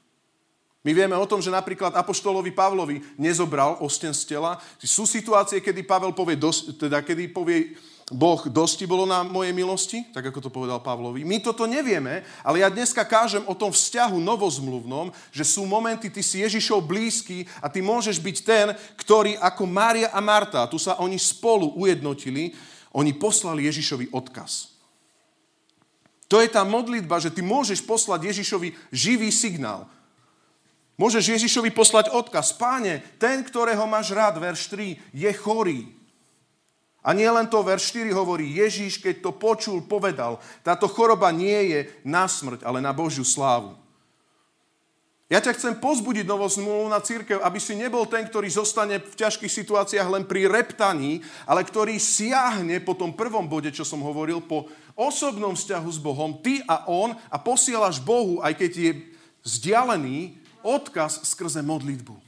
My 0.85 0.91
vieme 0.93 1.17
o 1.17 1.25
tom, 1.25 1.41
že 1.41 1.51
napríklad 1.51 1.97
Apoštolovi 1.97 2.53
Pavlovi 2.53 3.01
nezobral 3.17 3.81
osten 3.81 4.13
z 4.13 4.37
tela. 4.37 4.61
Sú 4.79 5.09
situácie, 5.09 5.59
kedy 5.59 5.83
Pavel 5.83 6.13
povie, 6.13 6.37
teda 6.77 7.01
kedy 7.01 7.33
povie 7.33 7.75
Boh 8.07 8.39
dosti 8.47 8.87
bolo 8.87 9.03
na 9.03 9.19
mojej 9.19 9.51
milosti, 9.51 9.99
tak 10.15 10.31
ako 10.31 10.39
to 10.39 10.47
povedal 10.47 10.79
Pavlovi. 10.79 11.27
My 11.27 11.43
toto 11.43 11.67
nevieme, 11.67 12.23
ale 12.39 12.63
ja 12.63 12.71
dneska 12.71 13.03
kážem 13.03 13.43
o 13.43 13.51
tom 13.51 13.67
vzťahu 13.67 14.15
novozmluvnom, 14.23 15.11
že 15.27 15.43
sú 15.43 15.67
momenty, 15.67 16.07
ty 16.07 16.23
si 16.23 16.39
Ježišov 16.39 16.87
blízky 16.87 17.43
a 17.59 17.67
ty 17.67 17.83
môžeš 17.83 18.23
byť 18.23 18.37
ten, 18.47 18.71
ktorý 18.95 19.35
ako 19.43 19.67
Mária 19.67 20.07
a 20.15 20.23
Marta, 20.23 20.63
tu 20.71 20.79
sa 20.79 20.95
oni 21.03 21.19
spolu 21.19 21.75
ujednotili, 21.75 22.55
oni 22.95 23.11
poslali 23.11 23.67
Ježišovi 23.67 24.15
odkaz. 24.15 24.71
To 26.31 26.39
je 26.39 26.47
tá 26.47 26.63
modlitba, 26.63 27.19
že 27.19 27.31
ty 27.31 27.43
môžeš 27.43 27.83
poslať 27.83 28.31
Ježišovi 28.31 28.71
živý 28.87 29.35
signál. 29.35 29.83
Môžeš 30.97 31.37
Ježišovi 31.37 31.69
poslať 31.69 32.09
odkaz. 32.09 32.57
Páne, 32.57 33.05
ten, 33.21 33.45
ktorého 33.45 33.85
máš 33.85 34.09
rád, 34.17 34.41
verš 34.41 34.73
3, 34.73 34.97
je 35.13 35.31
chorý. 35.37 35.93
A 37.05 37.13
nie 37.13 37.29
len 37.29 37.45
to, 37.45 37.61
verš 37.61 37.93
4 37.93 38.09
hovorí, 38.17 38.57
Ježíš, 38.57 38.97
keď 38.97 39.21
to 39.21 39.31
počul, 39.31 39.85
povedal, 39.85 40.41
táto 40.65 40.89
choroba 40.89 41.29
nie 41.29 41.71
je 41.71 41.79
na 42.01 42.25
smrť, 42.25 42.65
ale 42.65 42.81
na 42.81 42.91
Božiu 42.91 43.21
slávu. 43.21 43.77
Ja 45.27 45.43
ťa 45.43 45.59
chcem 45.59 45.75
pozbudiť 45.75 46.23
novozmluvnú 46.23 46.87
na 46.87 47.03
církev, 47.03 47.43
aby 47.43 47.59
si 47.59 47.75
nebol 47.75 48.07
ten, 48.07 48.23
ktorý 48.23 48.47
zostane 48.47 49.03
v 49.03 49.11
ťažkých 49.11 49.51
situáciách 49.51 50.07
len 50.07 50.23
pri 50.23 50.47
reptaní, 50.47 51.19
ale 51.43 51.67
ktorý 51.67 51.99
siahne 51.99 52.79
po 52.79 52.95
tom 52.95 53.11
prvom 53.11 53.43
bode, 53.43 53.67
čo 53.75 53.83
som 53.83 53.99
hovoril, 53.99 54.39
po 54.39 54.71
osobnom 54.95 55.51
vzťahu 55.51 55.89
s 55.91 55.99
Bohom, 55.99 56.39
ty 56.39 56.63
a 56.63 56.87
on 56.87 57.11
a 57.27 57.37
posielaš 57.37 57.99
Bohu, 57.99 58.39
aj 58.39 58.55
keď 58.55 58.71
je 58.71 58.91
vzdialený, 59.43 60.46
odkaz 60.67 61.23
skrze 61.23 61.63
modlitbu. 61.63 62.19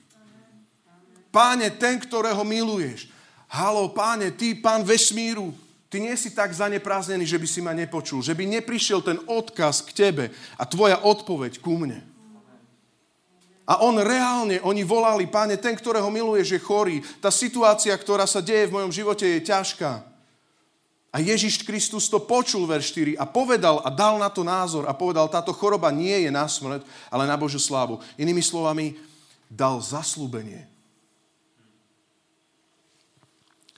Páne, 1.29 1.67
ten, 1.75 1.99
ktorého 1.99 2.41
miluješ, 2.47 3.11
Halo, 3.49 3.89
páne, 3.89 4.29
ty, 4.29 4.53
pán 4.53 4.85
vesmíru, 4.85 5.49
ty 5.89 5.97
nie 5.97 6.13
si 6.13 6.29
tak 6.29 6.53
zaneprázdnený, 6.53 7.25
že 7.25 7.41
by 7.41 7.47
si 7.49 7.59
ma 7.65 7.73
nepočul, 7.73 8.21
že 8.21 8.37
by 8.37 8.45
neprišiel 8.45 9.01
ten 9.01 9.17
odkaz 9.25 9.81
k 9.81 9.89
tebe 9.89 10.25
a 10.53 10.63
tvoja 10.69 11.01
odpoveď 11.01 11.57
ku 11.57 11.73
mne. 11.81 12.05
A 13.65 13.81
on 13.85 13.97
reálne, 14.01 14.61
oni 14.65 14.85
volali, 14.85 15.25
páne, 15.29 15.57
ten, 15.57 15.77
ktorého 15.77 16.09
miluješ, 16.09 16.57
je 16.57 16.61
chorý. 16.61 17.05
Tá 17.21 17.29
situácia, 17.29 17.93
ktorá 17.93 18.25
sa 18.25 18.41
deje 18.41 18.69
v 18.69 18.81
mojom 18.81 18.89
živote, 18.93 19.25
je 19.25 19.45
ťažká. 19.45 20.08
A 21.09 21.17
Ježiš 21.17 21.65
Kristus 21.65 22.05
to 22.05 22.21
počul, 22.21 22.69
verš 22.69 22.93
4, 22.93 23.17
a 23.17 23.25
povedal 23.25 23.81
a 23.81 23.89
dal 23.89 24.21
na 24.21 24.29
to 24.29 24.45
názor 24.45 24.85
a 24.85 24.93
povedal, 24.93 25.25
táto 25.25 25.49
choroba 25.57 25.89
nie 25.89 26.13
je 26.25 26.29
na 26.29 26.45
smrť, 26.45 26.85
ale 27.09 27.25
na 27.25 27.33
Božiu 27.33 27.57
slávu. 27.57 27.97
Inými 28.13 28.45
slovami, 28.45 28.93
dal 29.49 29.81
zaslúbenie. 29.81 30.69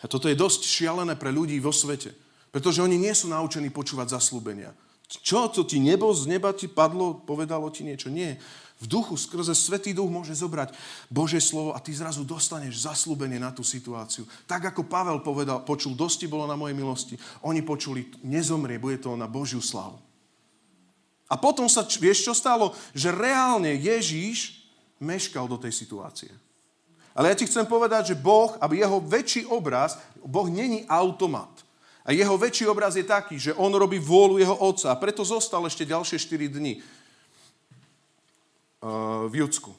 A 0.03 0.09
toto 0.09 0.27
je 0.27 0.35
dosť 0.35 0.67
šialené 0.67 1.15
pre 1.15 1.31
ľudí 1.31 1.55
vo 1.63 1.71
svete. 1.71 2.11
Pretože 2.51 2.83
oni 2.83 2.99
nie 2.99 3.15
sú 3.15 3.31
naučení 3.31 3.71
počúvať 3.71 4.19
zaslúbenia. 4.19 4.75
Čo 5.07 5.47
to 5.47 5.63
ti 5.63 5.79
nebo 5.79 6.11
z 6.11 6.27
neba 6.27 6.51
ti 6.51 6.67
padlo, 6.67 7.15
povedalo 7.15 7.71
ti 7.71 7.87
niečo? 7.87 8.11
Nie. 8.11 8.39
V 8.81 8.89
duchu, 8.89 9.13
skrze 9.13 9.53
Svetý 9.53 9.93
duch 9.93 10.09
môže 10.09 10.33
zobrať 10.33 10.73
Božie 11.05 11.37
slovo 11.37 11.77
a 11.77 11.79
ty 11.79 11.93
zrazu 11.93 12.25
dostaneš 12.25 12.89
zaslúbenie 12.89 13.37
na 13.37 13.53
tú 13.53 13.61
situáciu. 13.61 14.25
Tak 14.49 14.73
ako 14.73 14.89
Pavel 14.89 15.21
povedal, 15.21 15.61
počul, 15.61 15.93
dosti 15.93 16.25
bolo 16.25 16.49
na 16.49 16.57
mojej 16.57 16.73
milosti. 16.73 17.15
Oni 17.45 17.61
počuli, 17.61 18.09
nezomrie, 18.25 18.81
bude 18.81 18.97
to 18.97 19.13
na 19.13 19.29
Božiu 19.29 19.61
slavu. 19.61 20.01
A 21.29 21.37
potom 21.37 21.69
sa, 21.69 21.85
vieš 21.85 22.25
čo 22.25 22.33
stalo? 22.33 22.73
Že 22.97 23.13
reálne 23.13 23.69
Ježíš 23.77 24.65
meškal 24.97 25.45
do 25.45 25.61
tej 25.61 25.77
situácie. 25.77 26.33
Ale 27.13 27.29
ja 27.29 27.37
ti 27.37 27.45
chcem 27.45 27.69
povedať, 27.69 28.11
že 28.11 28.19
Boh, 28.19 28.57
aby 28.57 28.81
jeho 28.81 28.97
väčší 28.97 29.45
obraz, 29.45 30.01
Boh 30.25 30.49
není 30.49 30.89
automat. 30.89 31.53
A 32.01 32.17
jeho 32.17 32.33
väčší 32.33 32.65
obraz 32.65 32.97
je 32.97 33.05
taký, 33.05 33.37
že 33.37 33.53
on 33.53 33.69
robí 33.69 34.01
vôľu 34.01 34.41
jeho 34.41 34.57
otca 34.57 34.89
a 34.89 34.97
preto 34.97 35.21
zostal 35.21 35.61
ešte 35.69 35.85
ďalšie 35.85 36.17
4 36.17 36.49
dni 36.49 36.81
uh, 36.81 37.00
v 38.81 39.33
Judsku. 39.45 39.71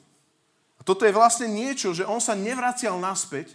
A 0.79 0.81
toto 0.81 1.03
je 1.03 1.15
vlastne 1.15 1.47
niečo, 1.51 1.91
že 1.91 2.07
on 2.07 2.23
sa 2.23 2.35
nevracial 2.35 2.95
naspäť, 2.99 3.51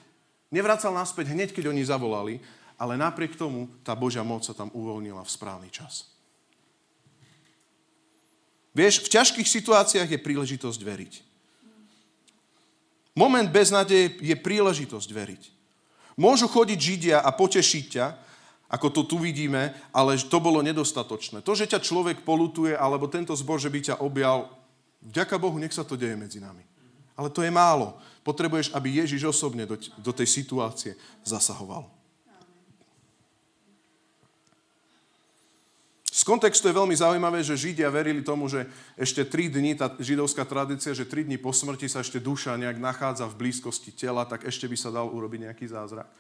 nevracal 0.52 0.92
naspäť 0.92 1.32
hneď, 1.32 1.52
keď 1.52 1.72
oni 1.72 1.82
zavolali, 1.84 2.40
ale 2.78 2.94
napriek 2.94 3.34
tomu 3.34 3.68
tá 3.82 3.96
Božia 3.96 4.22
moc 4.22 4.46
sa 4.46 4.54
tam 4.54 4.70
uvoľnila 4.70 5.24
v 5.24 5.34
správny 5.34 5.68
čas. 5.68 6.08
Vieš, 8.76 9.02
v 9.04 9.12
ťažkých 9.18 9.48
situáciách 9.48 10.06
je 10.06 10.20
príležitosť 10.22 10.80
veriť. 10.80 11.14
Moment 13.18 13.50
beznadeje 13.50 14.14
je 14.22 14.36
príležitosť 14.38 15.08
veriť. 15.10 15.42
Môžu 16.14 16.46
chodiť 16.46 16.78
Židia 16.78 17.18
a 17.18 17.34
potešiť 17.34 17.84
ťa, 17.90 18.06
ako 18.68 18.86
to 18.94 19.02
tu 19.08 19.16
vidíme, 19.18 19.74
ale 19.90 20.20
to 20.20 20.38
bolo 20.38 20.62
nedostatočné. 20.62 21.42
To, 21.42 21.56
že 21.58 21.66
ťa 21.66 21.82
človek 21.82 22.22
polutuje, 22.22 22.76
alebo 22.76 23.10
tento 23.10 23.34
zbor, 23.34 23.58
že 23.58 23.72
by 23.72 23.80
ťa 23.90 23.96
objal, 24.04 24.46
vďaka 25.02 25.38
Bohu, 25.38 25.58
nech 25.58 25.74
sa 25.74 25.86
to 25.86 25.98
deje 25.98 26.16
medzi 26.18 26.38
nami. 26.38 26.62
Ale 27.18 27.30
to 27.30 27.42
je 27.42 27.50
málo. 27.50 27.98
Potrebuješ, 28.22 28.70
aby 28.70 29.02
Ježiš 29.02 29.26
osobne 29.26 29.66
do, 29.66 29.74
do 29.98 30.12
tej 30.14 30.26
situácie 30.30 30.94
zasahoval. 31.26 31.90
Z 36.18 36.26
kontextu 36.26 36.66
je 36.66 36.74
veľmi 36.74 36.98
zaujímavé, 36.98 37.46
že 37.46 37.54
Židia 37.54 37.86
verili 37.94 38.26
tomu, 38.26 38.50
že 38.50 38.66
ešte 38.98 39.22
tri 39.22 39.46
dni, 39.46 39.78
tá 39.78 39.86
židovská 40.02 40.42
tradícia, 40.42 40.90
že 40.90 41.06
tri 41.06 41.22
dni 41.22 41.38
po 41.38 41.54
smrti 41.54 41.86
sa 41.86 42.02
ešte 42.02 42.18
duša 42.18 42.58
nejak 42.58 42.82
nachádza 42.82 43.22
v 43.30 43.38
blízkosti 43.46 43.94
tela, 43.94 44.26
tak 44.26 44.42
ešte 44.42 44.66
by 44.66 44.74
sa 44.74 44.90
dal 44.90 45.06
urobiť 45.06 45.46
nejaký 45.46 45.70
zázrak. 45.70 46.10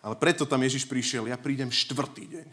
Ale 0.00 0.16
preto 0.16 0.48
tam 0.48 0.64
Ježiš 0.64 0.88
prišiel, 0.88 1.28
ja 1.28 1.36
prídem 1.36 1.68
štvrtý 1.68 2.24
deň. 2.24 2.46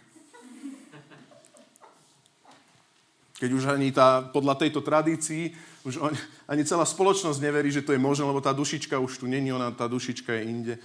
Keď 3.40 3.50
už 3.56 3.64
ani 3.72 3.96
tá, 3.96 4.20
podľa 4.20 4.60
tejto 4.60 4.84
tradícii, 4.84 5.56
už 5.88 5.96
on, 6.04 6.12
ani 6.44 6.68
celá 6.68 6.84
spoločnosť 6.84 7.40
neverí, 7.40 7.72
že 7.72 7.82
to 7.82 7.96
je 7.96 8.02
možné, 8.02 8.28
lebo 8.28 8.44
tá 8.44 8.52
dušička 8.52 9.00
už 9.00 9.24
tu 9.24 9.26
není, 9.32 9.50
ona, 9.56 9.72
tá 9.72 9.88
dušička 9.88 10.36
je 10.36 10.44
inde, 10.44 10.76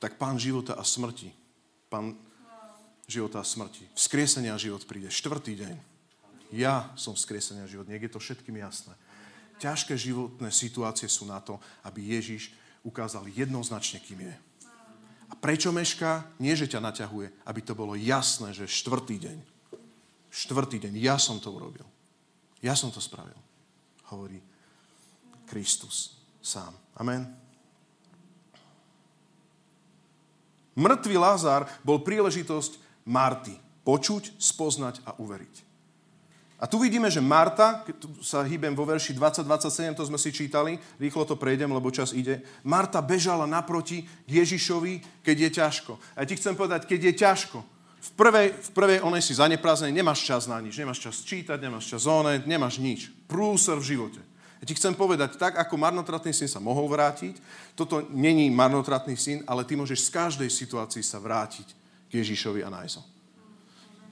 tak 0.00 0.16
pán 0.16 0.40
života 0.40 0.72
a 0.80 0.82
smrti, 0.82 1.28
pán 1.92 2.16
života 3.04 3.40
a 3.40 3.44
smrti. 3.44 3.84
Vzkriesenia 3.92 4.56
a 4.56 4.60
život 4.60 4.84
príde. 4.88 5.12
Štvrtý 5.12 5.52
deň. 5.56 5.76
Ja 6.52 6.92
som 6.96 7.12
vzkriesenia 7.12 7.68
život. 7.68 7.88
Nech 7.88 8.04
je 8.04 8.12
to 8.12 8.20
všetkým 8.20 8.56
jasné. 8.56 8.96
Ťažké 9.58 9.98
životné 9.98 10.48
situácie 10.54 11.10
sú 11.10 11.26
na 11.28 11.42
to, 11.42 11.60
aby 11.84 12.14
Ježiš 12.14 12.54
ukázal 12.86 13.26
jednoznačne, 13.32 13.98
kým 14.00 14.22
je. 14.28 14.34
A 15.28 15.34
prečo 15.36 15.68
mešká? 15.74 16.24
Nie, 16.40 16.56
že 16.56 16.70
ťa 16.70 16.80
naťahuje, 16.80 17.28
aby 17.44 17.60
to 17.60 17.76
bolo 17.76 17.92
jasné, 17.98 18.56
že 18.56 18.70
štvrtý 18.70 19.20
deň. 19.20 19.38
Štvrtý 20.32 20.76
deň. 20.88 20.94
Ja 20.96 21.20
som 21.20 21.36
to 21.36 21.52
urobil. 21.52 21.84
Ja 22.62 22.74
som 22.74 22.90
to 22.90 22.98
spravil. 22.98 23.36
Hovorí 24.10 24.42
Kristus 25.46 26.18
sám. 26.42 26.74
Amen. 26.98 27.28
Mŕtvý 30.78 31.16
Lázar 31.18 31.66
bol 31.82 32.06
príležitosť 32.06 32.78
Marty. 33.06 33.58
Počuť, 33.82 34.36
spoznať 34.36 35.00
a 35.08 35.16
uveriť. 35.16 35.68
A 36.58 36.66
tu 36.66 36.82
vidíme, 36.82 37.06
že 37.06 37.22
Marta, 37.22 37.86
tu 38.02 38.10
sa 38.18 38.42
hýbem 38.42 38.74
vo 38.74 38.82
verši 38.82 39.14
20-27, 39.14 39.94
to 39.94 40.02
sme 40.10 40.18
si 40.18 40.34
čítali, 40.34 40.74
rýchlo 40.98 41.22
to 41.22 41.38
prejdem, 41.38 41.70
lebo 41.70 41.94
čas 41.94 42.10
ide. 42.10 42.42
Marta 42.66 42.98
bežala 42.98 43.46
naproti 43.46 44.10
Ježišovi, 44.26 45.22
keď 45.22 45.36
je 45.38 45.50
ťažko. 45.54 45.92
A 46.18 46.26
ja 46.26 46.26
ti 46.26 46.34
chcem 46.34 46.58
povedať, 46.58 46.90
keď 46.90 47.00
je 47.00 47.14
ťažko. 47.14 47.58
V 47.98 48.10
prvej, 48.14 48.54
v 48.54 48.70
prvej 48.70 48.98
onej 49.02 49.22
si 49.22 49.34
zaneprázdnej, 49.34 49.90
nemáš 49.90 50.22
čas 50.22 50.46
na 50.46 50.62
nič, 50.62 50.78
nemáš 50.78 51.02
čas 51.02 51.22
čítať, 51.26 51.58
nemáš 51.58 51.90
čas 51.90 52.06
oné, 52.06 52.38
nemáš 52.46 52.78
nič. 52.78 53.10
Prúser 53.26 53.74
v 53.78 53.88
živote. 53.94 54.22
Ja 54.58 54.64
ti 54.66 54.74
chcem 54.74 54.94
povedať, 54.94 55.38
tak 55.38 55.58
ako 55.58 55.74
marnotratný 55.78 56.34
syn 56.34 56.50
sa 56.50 56.58
mohol 56.58 56.90
vrátiť, 56.90 57.38
toto 57.78 58.02
není 58.10 58.50
marnotratný 58.50 59.14
syn, 59.14 59.38
ale 59.46 59.62
ty 59.62 59.78
môžeš 59.78 60.10
z 60.10 60.14
každej 60.14 60.50
situácii 60.50 61.02
sa 61.02 61.22
vrátiť 61.22 61.66
k 62.10 62.12
Ježišovi 62.22 62.66
a 62.66 62.70
nájsť 62.70 63.18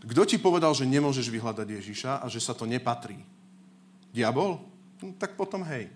kto 0.07 0.23
ti 0.23 0.37
povedal, 0.39 0.71
že 0.71 0.87
nemôžeš 0.87 1.27
vyhľadať 1.35 1.67
Ježiša 1.67 2.23
a 2.23 2.27
že 2.31 2.39
sa 2.39 2.55
to 2.55 2.63
nepatrí? 2.63 3.19
Diabol? 4.15 4.63
No, 5.03 5.13
tak 5.19 5.35
potom 5.35 5.67
hej. 5.67 5.91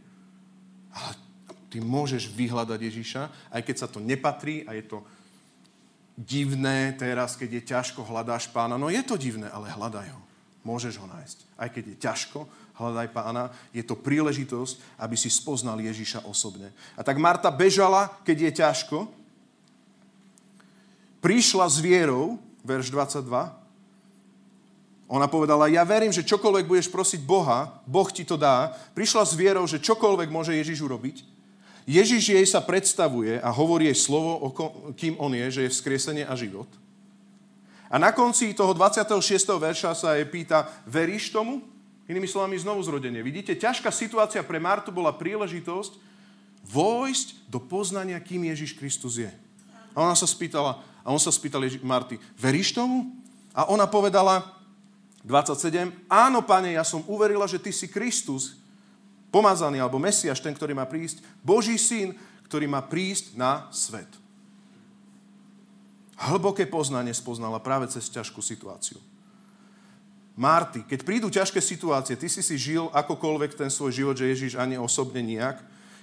Ale 0.91 1.15
ty 1.71 1.79
môžeš 1.79 2.27
vyhľadať 2.35 2.79
Ježiša, 2.83 3.23
aj 3.55 3.63
keď 3.63 3.77
sa 3.79 3.87
to 3.87 4.03
nepatrí 4.03 4.67
a 4.67 4.75
je 4.75 4.85
to 4.91 4.99
divné 6.21 6.93
teraz, 7.01 7.33
keď 7.33 7.51
je 7.61 7.63
ťažko, 7.73 8.05
hľadáš 8.05 8.53
pána. 8.53 8.77
No 8.77 8.93
je 8.93 9.01
to 9.01 9.17
divné, 9.17 9.49
ale 9.49 9.73
hľadaj 9.73 10.09
ho. 10.13 10.21
Môžeš 10.61 11.01
ho 11.01 11.09
nájsť. 11.09 11.39
Aj 11.57 11.69
keď 11.73 11.85
je 11.89 11.97
ťažko, 11.97 12.41
hľadaj 12.77 13.09
pána. 13.17 13.49
Je 13.73 13.81
to 13.81 13.97
príležitosť, 13.97 15.01
aby 15.01 15.17
si 15.17 15.33
spoznal 15.33 15.81
Ježiša 15.81 16.29
osobne. 16.29 16.69
A 16.97 17.01
tak 17.01 17.17
Marta 17.17 17.49
bežala, 17.49 18.13
keď 18.29 18.37
je 18.37 18.53
ťažko. 18.61 18.99
Prišla 21.25 21.67
s 21.69 21.81
vierou, 21.81 22.37
verš 22.65 22.93
22, 22.93 23.61
ona 25.11 25.27
povedala, 25.27 25.67
ja 25.67 25.83
verím, 25.83 26.15
že 26.15 26.23
čokoľvek 26.23 26.71
budeš 26.71 26.87
prosiť 26.87 27.27
Boha, 27.27 27.83
Boh 27.83 28.07
ti 28.15 28.23
to 28.23 28.39
dá. 28.39 28.71
Prišla 28.95 29.27
s 29.27 29.35
vierou, 29.35 29.67
že 29.67 29.83
čokoľvek 29.83 30.31
môže 30.31 30.55
Ježiš 30.55 30.87
urobiť. 30.87 31.27
Ježiš 31.91 32.39
jej 32.39 32.47
sa 32.47 32.63
predstavuje 32.63 33.43
a 33.43 33.51
hovorí 33.51 33.91
jej 33.91 33.99
slovo, 33.99 34.39
o 34.39 34.49
kým 34.95 35.19
on 35.19 35.35
je, 35.35 35.47
že 35.59 35.61
je 35.67 35.75
vzkriesenie 35.75 36.23
a 36.23 36.39
život. 36.39 36.71
A 37.91 37.99
na 37.99 38.15
konci 38.15 38.55
toho 38.55 38.71
26. 38.71 39.19
verša 39.59 39.99
sa 39.99 40.15
jej 40.15 40.23
pýta, 40.31 40.71
veríš 40.87 41.35
tomu? 41.35 41.67
Inými 42.07 42.31
slovami 42.31 42.55
znovu 42.55 42.79
zrodenie. 42.87 43.19
Vidíte, 43.27 43.59
ťažká 43.59 43.91
situácia 43.91 44.47
pre 44.47 44.63
Martu 44.63 44.95
bola 44.95 45.11
príležitosť 45.11 45.99
vojsť 46.71 47.51
do 47.51 47.59
poznania, 47.59 48.23
kým 48.23 48.47
Ježiš 48.47 48.79
Kristus 48.79 49.19
je. 49.19 49.31
A 49.91 50.07
ona 50.07 50.15
sa 50.15 50.31
spýtala, 50.31 50.79
a 51.03 51.09
on 51.11 51.19
sa 51.19 51.35
spýtal 51.35 51.67
Ježi- 51.67 51.83
Marty, 51.83 52.23
veríš 52.39 52.71
tomu? 52.71 53.11
A 53.51 53.67
ona 53.67 53.91
povedala, 53.91 54.47
27. 55.27 55.91
Áno, 56.07 56.39
pane, 56.47 56.79
ja 56.79 56.87
som 56.87 57.03
uverila, 57.11 57.51
že 57.51 57.59
ty 57.59 57.75
si 57.75 57.91
Kristus, 57.91 58.60
pomazaný, 59.31 59.79
alebo 59.81 60.03
Mesiaš, 60.03 60.43
ten, 60.43 60.53
ktorý 60.53 60.75
má 60.77 60.85
prísť, 60.85 61.23
Boží 61.41 61.79
syn, 61.79 62.15
ktorý 62.51 62.67
má 62.67 62.83
prísť 62.83 63.39
na 63.39 63.71
svet. 63.71 64.11
Hlboké 66.21 66.69
poznanie 66.69 67.17
spoznala 67.17 67.63
práve 67.63 67.89
cez 67.89 68.13
ťažkú 68.13 68.45
situáciu. 68.45 69.01
Marty, 70.37 70.85
keď 70.85 71.01
prídu 71.03 71.29
ťažké 71.33 71.61
situácie, 71.65 72.17
ty 72.17 72.29
si 72.29 72.45
si 72.45 72.57
žil 72.61 72.93
akokoľvek 72.93 73.57
ten 73.57 73.73
svoj 73.73 73.93
život, 73.93 74.17
že 74.17 74.29
Ježiš 74.29 74.53
ani 74.61 74.77
osobne 74.77 75.25
nijak. 75.25 75.61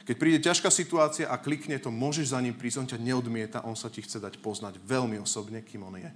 Keď 0.10 0.16
príde 0.18 0.40
ťažká 0.42 0.72
situácia 0.74 1.30
a 1.30 1.38
klikne 1.38 1.78
to, 1.78 1.94
môžeš 1.94 2.34
za 2.34 2.40
ním 2.42 2.56
prísť, 2.56 2.80
on 2.80 2.90
ťa 2.90 3.00
neodmieta, 3.02 3.66
on 3.68 3.76
sa 3.76 3.92
ti 3.92 4.02
chce 4.02 4.18
dať 4.24 4.40
poznať 4.42 4.80
veľmi 4.82 5.20
osobne, 5.22 5.62
kým 5.62 5.84
on 5.86 6.00
je. 6.00 6.12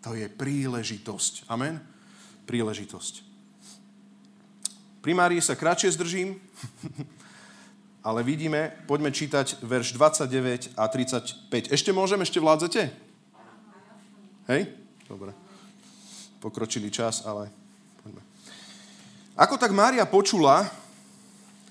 To 0.00 0.16
je 0.16 0.26
príležitosť. 0.26 1.46
Amen 1.52 2.00
príležitosť. 2.50 3.29
Pri 5.00 5.16
Márii 5.16 5.40
sa 5.40 5.56
kratšie 5.56 5.96
zdržím, 5.96 6.36
ale 8.06 8.20
vidíme, 8.20 8.76
poďme 8.84 9.08
čítať 9.08 9.64
verš 9.64 9.96
29 9.96 10.76
a 10.76 10.84
35. 10.84 11.72
Ešte 11.72 11.90
môžem, 11.96 12.20
ešte 12.20 12.36
vládzete? 12.36 12.92
Hej? 14.52 14.68
Dobre. 15.08 15.32
Pokročili 16.44 16.92
čas, 16.92 17.24
ale 17.24 17.48
poďme. 18.04 18.20
Ako 19.40 19.56
tak 19.56 19.72
Mária 19.72 20.04
počula, 20.04 20.68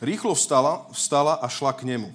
rýchlo 0.01 0.33
vstala, 0.33 0.89
vstala 0.89 1.37
a 1.37 1.45
šla 1.45 1.69
k 1.77 1.85
nemu. 1.85 2.09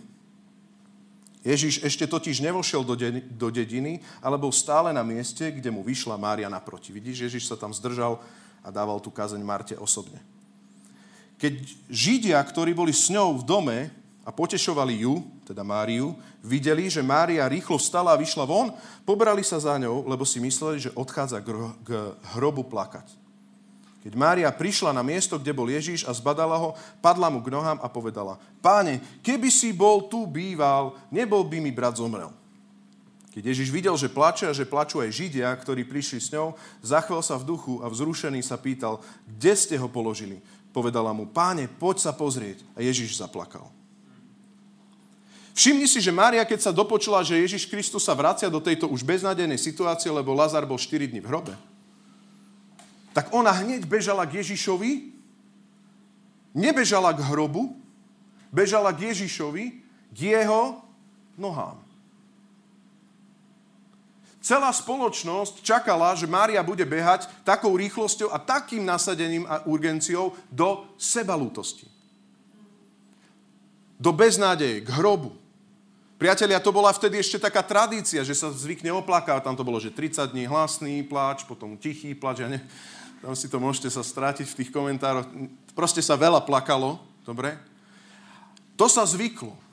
Ježiš 1.47 1.85
ešte 1.85 2.09
totiž 2.09 2.41
nevošiel 2.41 2.83
do, 2.83 2.97
de- 2.97 3.23
do 3.23 3.53
dediny, 3.55 4.03
ale 4.19 4.41
bol 4.41 4.51
stále 4.51 4.91
na 4.91 5.05
mieste, 5.07 5.53
kde 5.53 5.71
mu 5.71 5.85
vyšla 5.87 6.19
Mária 6.19 6.51
naproti. 6.51 6.91
Vidíš, 6.91 7.29
Ježiš 7.31 7.47
sa 7.47 7.55
tam 7.55 7.71
zdržal 7.71 8.19
a 8.65 8.69
dával 8.73 8.99
tú 8.99 9.13
kazeň 9.13 9.45
Marte 9.45 9.77
osobne. 9.77 10.34
Keď 11.45 11.61
Židia, 11.93 12.41
ktorí 12.41 12.73
boli 12.73 12.97
s 12.97 13.13
ňou 13.13 13.37
v 13.37 13.45
dome 13.45 13.79
a 14.25 14.33
potešovali 14.33 15.05
ju, 15.05 15.21
teda 15.45 15.61
Máriu, 15.61 16.17
videli, 16.41 16.89
že 16.89 17.05
Mária 17.05 17.45
rýchlo 17.45 17.77
vstala 17.77 18.17
a 18.17 18.21
vyšla 18.21 18.49
von, 18.49 18.73
pobrali 19.05 19.45
sa 19.45 19.61
za 19.61 19.77
ňou, 19.77 20.09
lebo 20.09 20.25
si 20.25 20.41
mysleli, 20.41 20.81
že 20.81 20.97
odchádza 20.97 21.45
k 21.45 21.93
hrobu 22.33 22.65
plakať. 22.65 23.13
Keď 24.09 24.17
Mária 24.17 24.49
prišla 24.49 24.97
na 24.97 25.05
miesto, 25.05 25.37
kde 25.37 25.53
bol 25.53 25.69
Ježíš 25.69 26.09
a 26.09 26.17
zbadala 26.17 26.57
ho, 26.57 26.73
padla 27.05 27.29
mu 27.29 27.45
k 27.45 27.53
nohám 27.53 27.77
a 27.85 27.93
povedala, 27.93 28.41
páne, 28.65 29.05
keby 29.21 29.53
si 29.53 29.77
bol 29.77 30.09
tu 30.09 30.25
býval, 30.25 30.97
nebol 31.13 31.45
by 31.45 31.61
mi 31.61 31.69
brat 31.69 32.01
zomrel. 32.01 32.33
Keď 33.37 33.51
Ježiš 33.51 33.69
videl, 33.69 33.93
že 33.99 34.09
plače 34.09 34.47
a 34.47 34.55
že 34.55 34.63
plačú 34.63 35.03
aj 35.03 35.11
Židia, 35.11 35.51
ktorí 35.59 35.83
prišli 35.83 36.23
s 36.23 36.31
ňou, 36.31 36.55
zachvel 36.81 37.19
sa 37.19 37.35
v 37.35 37.53
duchu 37.53 37.83
a 37.83 37.91
vzrušený 37.93 38.41
sa 38.47 38.55
pýtal, 38.55 39.03
kde 39.27 39.53
ste 39.59 39.75
ho 39.75 39.91
položili? 39.91 40.39
Povedala 40.75 41.15
mu, 41.15 41.31
páne, 41.31 41.71
poď 41.71 42.11
sa 42.11 42.11
pozrieť. 42.11 42.67
A 42.75 42.83
Ježiš 42.83 43.23
zaplakal. 43.23 43.71
Všimni 45.55 45.87
si, 45.87 46.03
že 46.03 46.11
Mária, 46.11 46.43
keď 46.43 46.67
sa 46.67 46.75
dopočula, 46.75 47.23
že 47.23 47.39
Ježiš 47.39 47.71
Kristus 47.71 48.03
sa 48.03 48.19
vracia 48.19 48.51
do 48.51 48.59
tejto 48.59 48.91
už 48.91 49.07
beznádejnej 49.07 49.55
situácie, 49.55 50.11
lebo 50.11 50.35
Lazar 50.35 50.67
bol 50.67 50.75
4 50.75 51.07
dní 51.07 51.23
v 51.23 51.31
hrobe, 51.31 51.55
tak 53.15 53.31
ona 53.31 53.55
hneď 53.55 53.87
bežala 53.87 54.27
k 54.27 54.43
Ježišovi, 54.43 55.15
nebežala 56.59 57.15
k 57.15 57.23
hrobu, 57.23 57.71
bežala 58.51 58.91
k 58.91 59.15
Ježišovi, 59.15 59.65
k 60.11 60.19
jeho 60.35 60.83
nohám. 61.39 61.79
Celá 64.45 64.69
spoločnosť 64.69 65.65
čakala, 65.65 66.13
že 66.13 66.29
Mária 66.29 66.61
bude 66.61 66.85
behať 66.85 67.33
takou 67.49 67.73
rýchlosťou 67.81 68.29
a 68.29 68.37
takým 68.37 68.85
nasadením 68.85 69.49
a 69.49 69.65
urgenciou 69.65 70.37
do 70.53 70.85
sebalútosti. 71.01 71.89
Do 73.97 74.13
beznádeje, 74.13 74.85
k 74.85 74.89
hrobu. 75.01 75.33
Priatelia, 76.21 76.61
to 76.61 76.77
bola 76.77 76.93
vtedy 76.93 77.25
ešte 77.25 77.41
taká 77.41 77.65
tradícia, 77.65 78.21
že 78.21 78.37
sa 78.37 78.53
zvykne 78.53 78.93
oplakať. 78.93 79.41
Tam 79.41 79.57
to 79.57 79.65
bolo, 79.65 79.81
že 79.81 79.89
30 79.89 80.37
dní 80.37 80.45
hlasný 80.45 81.01
pláč, 81.09 81.49
potom 81.49 81.81
tichý 81.81 82.13
pláč. 82.13 82.45
Ja 82.45 82.53
ne, 82.53 82.61
tam 83.25 83.33
si 83.33 83.49
to 83.49 83.57
môžete 83.57 83.89
sa 83.89 84.05
strátiť 84.05 84.45
v 84.45 84.59
tých 84.61 84.71
komentároch. 84.77 85.25
Proste 85.73 86.05
sa 86.05 86.21
veľa 86.21 86.45
plakalo, 86.45 87.01
dobre? 87.25 87.57
To 88.77 88.93
sa 88.93 89.09
zvyklo. 89.09 89.64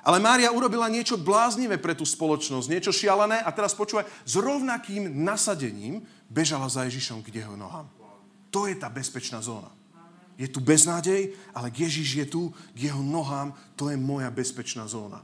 Ale 0.00 0.16
Mária 0.20 0.48
urobila 0.48 0.88
niečo 0.88 1.20
bláznivé 1.20 1.76
pre 1.76 1.92
tú 1.92 2.08
spoločnosť, 2.08 2.70
niečo 2.72 2.92
šialené 2.92 3.44
a 3.44 3.50
teraz 3.52 3.76
počúvaj, 3.76 4.08
s 4.24 4.34
rovnakým 4.40 5.12
nasadením 5.24 6.00
bežala 6.32 6.68
za 6.72 6.88
Ježišom 6.88 7.20
k 7.20 7.44
jeho 7.44 7.56
nohám. 7.56 7.88
To 8.50 8.64
je 8.64 8.74
tá 8.74 8.88
bezpečná 8.88 9.44
zóna. 9.44 9.68
Je 10.40 10.48
tu 10.48 10.58
beznádej, 10.64 11.36
ale 11.52 11.68
Ježiš 11.68 12.08
je 12.24 12.26
tu 12.26 12.42
k 12.72 12.88
jeho 12.88 13.02
nohám, 13.04 13.52
to 13.76 13.92
je 13.92 13.96
moja 14.00 14.32
bezpečná 14.32 14.88
zóna. 14.88 15.20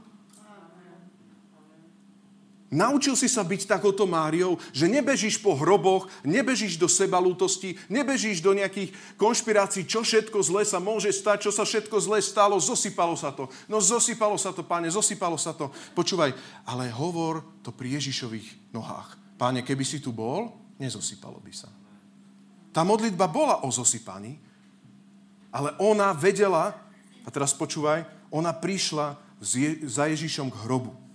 Naučil 2.67 3.15
si 3.15 3.31
sa 3.31 3.47
byť 3.47 3.63
takouto 3.63 4.03
Máriou, 4.03 4.59
že 4.75 4.91
nebežíš 4.91 5.39
po 5.39 5.55
hroboch, 5.55 6.11
nebežíš 6.27 6.75
do 6.75 6.91
sebalútosti, 6.91 7.79
nebežíš 7.87 8.43
do 8.43 8.51
nejakých 8.51 8.91
konšpirácií, 9.15 9.87
čo 9.87 10.03
všetko 10.03 10.35
zle 10.43 10.67
sa 10.67 10.83
môže 10.83 11.07
stať, 11.15 11.47
čo 11.47 11.51
sa 11.55 11.63
všetko 11.63 11.95
zle 12.03 12.19
stalo, 12.19 12.59
zosypalo 12.59 13.15
sa 13.15 13.31
to. 13.31 13.47
No 13.71 13.79
zosypalo 13.79 14.35
sa 14.35 14.51
to, 14.51 14.67
páne, 14.67 14.91
zosypalo 14.91 15.39
sa 15.39 15.55
to. 15.55 15.71
Počúvaj, 15.95 16.35
ale 16.67 16.91
hovor 16.91 17.39
to 17.63 17.71
pri 17.71 18.03
Ježišových 18.03 18.75
nohách. 18.75 19.15
Páne, 19.39 19.63
keby 19.63 19.87
si 19.87 20.03
tu 20.03 20.11
bol, 20.11 20.51
nezosypalo 20.75 21.39
by 21.39 21.53
sa. 21.55 21.71
Tá 22.75 22.83
modlitba 22.83 23.31
bola 23.31 23.63
o 23.63 23.71
zosypaní, 23.71 24.35
ale 25.55 25.71
ona 25.79 26.11
vedela, 26.11 26.75
a 27.23 27.29
teraz 27.31 27.55
počúvaj, 27.55 28.03
ona 28.27 28.51
prišla 28.51 29.15
za 29.87 30.03
Ježišom 30.11 30.51
k 30.51 30.67
hrobu 30.67 31.06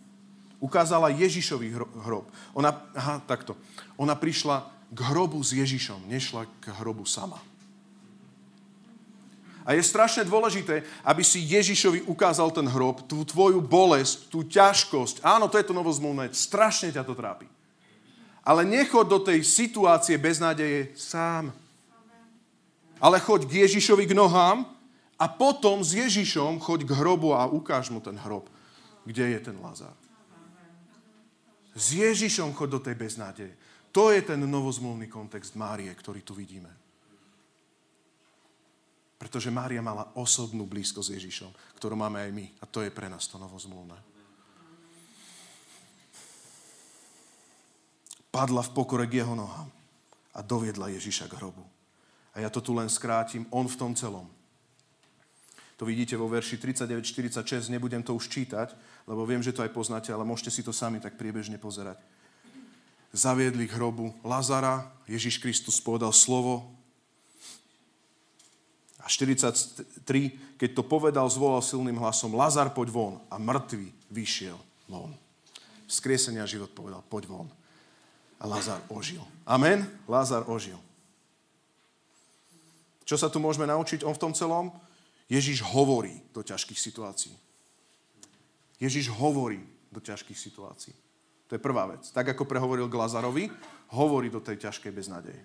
ukázala 0.62 1.10
Ježišový 1.10 1.74
hrob. 1.74 2.30
Ona, 2.54 2.70
aha, 2.94 3.18
takto. 3.26 3.58
Ona 3.98 4.14
prišla 4.14 4.62
k 4.94 4.98
hrobu 5.10 5.42
s 5.42 5.50
Ježišom, 5.58 6.06
nešla 6.06 6.46
k 6.62 6.70
hrobu 6.78 7.02
sama. 7.02 7.42
A 9.62 9.78
je 9.78 9.82
strašne 9.82 10.26
dôležité, 10.26 10.82
aby 11.06 11.22
si 11.22 11.42
Ježišovi 11.42 12.06
ukázal 12.10 12.50
ten 12.50 12.66
hrob, 12.66 13.06
tú 13.06 13.22
tvoju 13.22 13.62
bolesť, 13.62 14.26
tú 14.30 14.42
ťažkosť. 14.42 15.22
Áno, 15.22 15.46
to 15.46 15.58
je 15.58 15.66
to 15.66 15.74
novozmluvné, 15.74 16.34
strašne 16.34 16.90
ťa 16.90 17.06
to 17.06 17.14
trápi. 17.14 17.46
Ale 18.42 18.66
nechod 18.66 19.06
do 19.06 19.22
tej 19.22 19.46
situácie 19.46 20.18
beznádeje 20.18 20.90
sám. 20.98 21.54
ale 23.02 23.18
choď 23.18 23.50
k 23.50 23.66
Ježišovi 23.66 24.06
k 24.06 24.14
nohám 24.14 24.66
a 25.18 25.26
potom 25.26 25.82
s 25.82 25.94
Ježišom 25.94 26.62
choď 26.62 26.86
k 26.86 26.94
hrobu 26.94 27.34
a 27.34 27.50
ukáž 27.50 27.90
mu 27.90 27.98
ten 27.98 28.14
hrob, 28.14 28.46
kde 29.06 29.34
je 29.34 29.38
ten 29.42 29.58
Lazar. 29.58 29.94
S 31.72 31.96
Ježišom 31.96 32.52
choď 32.52 32.68
do 32.68 32.80
tej 32.80 32.96
beznádeje. 32.96 33.52
To 33.92 34.12
je 34.12 34.24
ten 34.24 34.40
novozmluvný 34.40 35.08
kontext 35.08 35.56
Márie, 35.56 35.92
ktorý 35.92 36.24
tu 36.24 36.32
vidíme. 36.32 36.68
Pretože 39.20 39.54
Mária 39.54 39.84
mala 39.84 40.10
osobnú 40.18 40.66
blízko 40.66 41.04
s 41.04 41.14
Ježišom, 41.14 41.52
ktorú 41.78 41.94
máme 41.94 42.24
aj 42.24 42.30
my. 42.32 42.46
A 42.60 42.64
to 42.66 42.82
je 42.82 42.90
pre 42.90 43.06
nás 43.06 43.28
to 43.28 43.38
novozmluvné. 43.38 43.94
Padla 48.32 48.64
v 48.64 48.72
pokore 48.72 49.04
k 49.04 49.20
jeho 49.20 49.36
nohám 49.36 49.68
a 50.32 50.40
doviedla 50.40 50.88
Ježiša 50.96 51.28
k 51.28 51.36
hrobu. 51.36 51.62
A 52.32 52.40
ja 52.40 52.48
to 52.48 52.64
tu 52.64 52.72
len 52.72 52.88
skrátim, 52.88 53.44
on 53.52 53.68
v 53.68 53.76
tom 53.76 53.92
celom. 53.92 54.24
To 55.82 55.90
vidíte 55.90 56.14
vo 56.14 56.30
verši 56.30 56.62
39-46, 56.62 57.66
nebudem 57.66 58.06
to 58.06 58.14
už 58.14 58.30
čítať, 58.30 58.70
lebo 59.02 59.26
viem, 59.26 59.42
že 59.42 59.50
to 59.50 59.66
aj 59.66 59.74
poznáte, 59.74 60.14
ale 60.14 60.22
môžete 60.22 60.54
si 60.54 60.62
to 60.62 60.70
sami 60.70 61.02
tak 61.02 61.18
priebežne 61.18 61.58
pozerať. 61.58 61.98
Zaviedli 63.10 63.66
k 63.66 63.74
hrobu 63.74 64.14
Lazara, 64.22 64.86
Ježiš 65.10 65.42
Kristus 65.42 65.82
povedal 65.82 66.14
slovo. 66.14 66.70
A 69.02 69.10
43, 69.10 69.98
keď 70.54 70.70
to 70.70 70.86
povedal, 70.86 71.26
zvolal 71.26 71.58
silným 71.58 71.98
hlasom, 71.98 72.38
Lazar, 72.38 72.70
poď 72.70 72.88
von. 72.94 73.14
A 73.26 73.42
mŕtvý 73.42 73.90
vyšiel 74.14 74.62
von. 74.86 75.10
Skriesenia 75.90 76.46
život 76.46 76.70
povedal, 76.70 77.02
poď 77.10 77.26
von. 77.26 77.50
A 78.38 78.46
Lazar 78.46 78.78
ožil. 78.86 79.26
Amen? 79.42 79.82
Lazar 80.06 80.46
ožil. 80.46 80.78
Čo 83.02 83.18
sa 83.18 83.26
tu 83.26 83.42
môžeme 83.42 83.66
naučiť 83.66 84.06
on 84.06 84.14
v 84.14 84.22
tom 84.22 84.30
celom? 84.30 84.70
Ježiš 85.28 85.62
hovorí 85.62 86.22
do 86.34 86.42
ťažkých 86.42 86.78
situácií. 86.78 87.34
Ježiš 88.82 89.14
hovorí 89.14 89.62
do 89.92 90.00
ťažkých 90.00 90.38
situácií. 90.38 90.94
To 91.46 91.54
je 91.54 91.62
prvá 91.62 91.86
vec. 91.86 92.08
Tak 92.10 92.32
ako 92.32 92.48
prehovoril 92.48 92.88
k 92.88 92.98
Lazarovi, 92.98 93.44
hovorí 93.92 94.32
do 94.32 94.40
tej 94.40 94.56
ťažkej 94.56 94.88
beznadeje. 94.88 95.44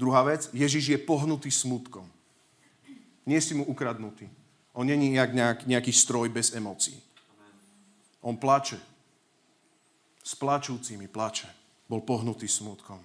Druhá 0.00 0.24
vec, 0.24 0.48
Ježiš 0.56 0.96
je 0.96 0.98
pohnutý 0.98 1.52
smutkom. 1.52 2.08
Nie 3.28 3.38
si 3.44 3.52
mu 3.54 3.68
ukradnutý. 3.68 4.26
On 4.72 4.88
není 4.88 5.12
nejak, 5.12 5.68
nejaký 5.68 5.92
stroj 5.92 6.32
bez 6.32 6.56
emócií. 6.56 6.96
On 8.24 8.34
plače. 8.40 8.80
S 10.24 10.32
plačúcimi 10.32 11.12
plače. 11.12 11.46
Bol 11.86 12.00
pohnutý 12.00 12.48
smutkom. 12.48 12.98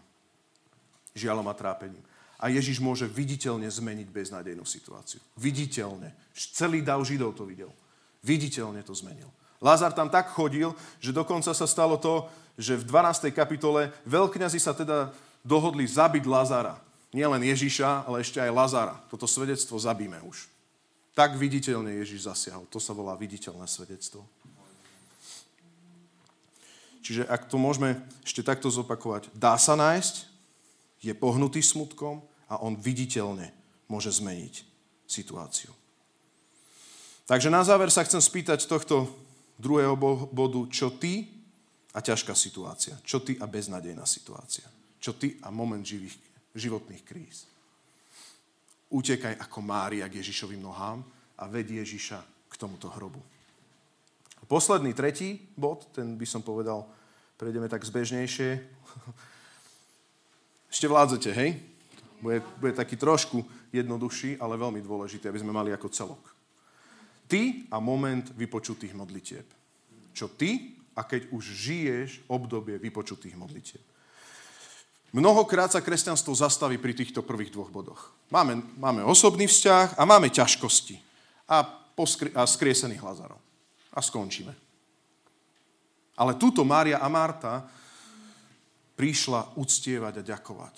Žialom 1.12 1.44
a 1.44 1.54
trápením. 1.54 2.07
A 2.38 2.54
Ježiš 2.54 2.78
môže 2.78 3.10
viditeľne 3.10 3.66
zmeniť 3.66 4.14
beznádejnú 4.14 4.62
situáciu. 4.62 5.18
Viditeľne. 5.42 6.14
Celý 6.38 6.86
dav 6.86 7.02
Židov 7.02 7.34
to 7.34 7.50
videl. 7.50 7.74
Viditeľne 8.22 8.86
to 8.86 8.94
zmenil. 8.94 9.34
Lázar 9.58 9.90
tam 9.90 10.06
tak 10.06 10.30
chodil, 10.30 10.70
že 11.02 11.10
dokonca 11.10 11.50
sa 11.50 11.66
stalo 11.66 11.98
to, 11.98 12.30
že 12.58 12.78
v 12.78 12.86
12. 12.86 13.34
kapitole 13.34 13.90
veľkňazi 14.06 14.60
sa 14.62 14.78
teda 14.78 15.10
dohodli 15.42 15.90
zabiť 15.90 16.30
Lazara. 16.30 16.78
Nielen 17.10 17.42
Ježiša, 17.42 18.06
ale 18.06 18.22
ešte 18.22 18.38
aj 18.38 18.54
Lazara. 18.54 18.96
Toto 19.10 19.26
svedectvo 19.26 19.80
zabíme 19.82 20.22
už. 20.22 20.46
Tak 21.18 21.34
viditeľne 21.34 21.98
Ježiš 21.98 22.30
zasiahol. 22.30 22.70
To 22.70 22.78
sa 22.78 22.94
volá 22.94 23.18
viditeľné 23.18 23.66
svedectvo. 23.66 24.22
Čiže 27.02 27.26
ak 27.26 27.50
to 27.50 27.58
môžeme 27.58 27.98
ešte 28.22 28.44
takto 28.46 28.68
zopakovať, 28.70 29.32
dá 29.34 29.56
sa 29.58 29.80
nájsť, 29.80 30.37
je 31.02 31.14
pohnutý 31.14 31.62
smutkom 31.62 32.24
a 32.50 32.62
on 32.64 32.80
viditeľne 32.80 33.52
môže 33.92 34.12
zmeniť 34.12 34.64
situáciu. 35.08 35.72
Takže 37.28 37.52
na 37.52 37.64
záver 37.64 37.92
sa 37.92 38.08
chcem 38.08 38.24
spýtať 38.24 38.66
tohto 38.66 39.12
druhého 39.60 40.00
bodu, 40.32 40.62
čo 40.72 40.96
ty 40.96 41.28
a 41.92 42.00
ťažká 42.00 42.32
situácia. 42.32 42.96
Čo 43.04 43.20
ty 43.20 43.36
a 43.36 43.46
beznadejná 43.50 44.08
situácia. 44.08 44.64
Čo 45.02 45.18
ty 45.20 45.36
a 45.44 45.52
moment 45.52 45.84
živých, 45.84 46.16
životných 46.56 47.04
kríz. 47.04 47.44
Utekaj 48.88 49.36
ako 49.44 49.60
Mária 49.60 50.08
k 50.08 50.24
Ježišovým 50.24 50.64
nohám 50.64 51.04
a 51.36 51.44
vedie 51.52 51.84
Ježiša 51.84 52.20
k 52.48 52.54
tomuto 52.56 52.88
hrobu. 52.96 53.20
Posledný, 54.48 54.96
tretí 54.96 55.44
bod, 55.60 55.92
ten 55.92 56.16
by 56.16 56.24
som 56.24 56.40
povedal, 56.40 56.88
prejdeme 57.36 57.68
tak 57.68 57.84
zbežnejšie. 57.84 58.64
Ešte 60.68 60.88
vládzete, 60.88 61.30
hej? 61.32 61.60
Bude, 62.20 62.42
bude 62.60 62.74
taký 62.74 62.98
trošku 62.98 63.46
jednoduchší, 63.72 64.42
ale 64.42 64.60
veľmi 64.60 64.82
dôležitý, 64.82 65.30
aby 65.30 65.42
sme 65.42 65.56
mali 65.56 65.72
ako 65.72 65.88
celok. 65.92 66.24
Ty 67.28 67.68
a 67.72 67.78
moment 67.84 68.24
vypočutých 68.36 68.96
modlitieb. 68.96 69.48
Čo 70.16 70.32
ty 70.32 70.76
a 70.98 71.06
keď 71.06 71.30
už 71.30 71.44
žiješ 71.44 72.10
obdobie 72.32 72.80
vypočutých 72.82 73.38
modlitieb. 73.38 73.84
Mnohokrát 75.16 75.72
sa 75.72 75.80
kresťanstvo 75.80 76.36
zastaví 76.36 76.76
pri 76.76 76.92
týchto 76.92 77.24
prvých 77.24 77.54
dvoch 77.54 77.72
bodoch. 77.72 78.12
Máme, 78.28 78.60
máme 78.76 79.02
osobný 79.08 79.48
vzťah 79.48 79.96
a 79.96 80.04
máme 80.04 80.28
ťažkosti 80.28 81.00
a, 81.48 81.64
poskri- 81.96 82.34
a 82.36 82.44
skriesených 82.44 83.04
Lazarov. 83.04 83.40
A 83.96 84.00
skončíme. 84.04 84.52
Ale 86.18 86.36
túto 86.36 86.66
Mária 86.68 87.00
a 87.00 87.08
Marta 87.08 87.66
prišla 88.98 89.56
uctievať 89.56 90.20
a 90.20 90.24
ďakovať. 90.26 90.76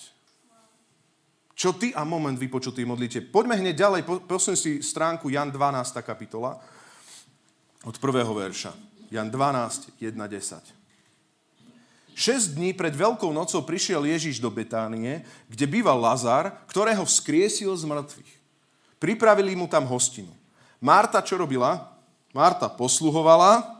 Čo 1.56 1.76
ty 1.76 1.92
a 1.92 2.04
moment 2.04 2.36
vypočutý 2.36 2.84
modlite? 2.84 3.24
Poďme 3.24 3.60
hneď 3.60 3.76
ďalej, 3.76 4.00
prosím 4.24 4.56
si 4.56 4.80
stránku 4.80 5.28
Jan 5.28 5.52
12. 5.52 5.92
kapitola 6.00 6.56
od 7.84 7.96
prvého 8.00 8.32
verša. 8.32 8.72
Jan 9.12 9.28
12, 9.28 10.00
1, 10.00 10.16
10. 10.16 12.16
Šesť 12.16 12.56
dní 12.56 12.76
pred 12.76 12.92
Veľkou 12.92 13.32
nocou 13.32 13.64
prišiel 13.64 14.04
Ježiš 14.04 14.44
do 14.44 14.52
Betánie, 14.52 15.24
kde 15.48 15.64
býval 15.64 15.96
Lazar, 15.96 16.52
ktorého 16.68 17.04
vzkriesil 17.08 17.72
z 17.76 17.84
mŕtvych. 17.88 18.32
Pripravili 19.00 19.56
mu 19.56 19.64
tam 19.64 19.88
hostinu. 19.88 20.32
Marta 20.80 21.24
čo 21.24 21.40
robila? 21.40 21.96
Marta 22.36 22.68
posluhovala, 22.68 23.79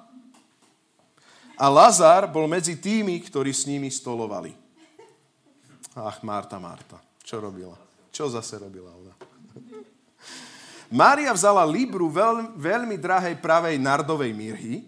a 1.60 1.68
Lazar 1.68 2.24
bol 2.24 2.48
medzi 2.48 2.80
tými, 2.80 3.20
ktorí 3.20 3.52
s 3.52 3.68
nimi 3.68 3.92
stolovali. 3.92 4.56
Ach, 5.92 6.24
Marta, 6.24 6.56
Marta, 6.56 6.96
čo 7.20 7.36
robila? 7.36 7.76
Čo 8.08 8.32
zase 8.32 8.56
robila 8.56 8.88
ona? 8.96 9.14
Mária 10.90 11.30
vzala 11.30 11.62
libru 11.62 12.10
veľ, 12.10 12.58
veľmi 12.58 12.98
drahej 12.98 13.38
pravej 13.38 13.78
nardovej 13.78 14.34
mirhy, 14.34 14.82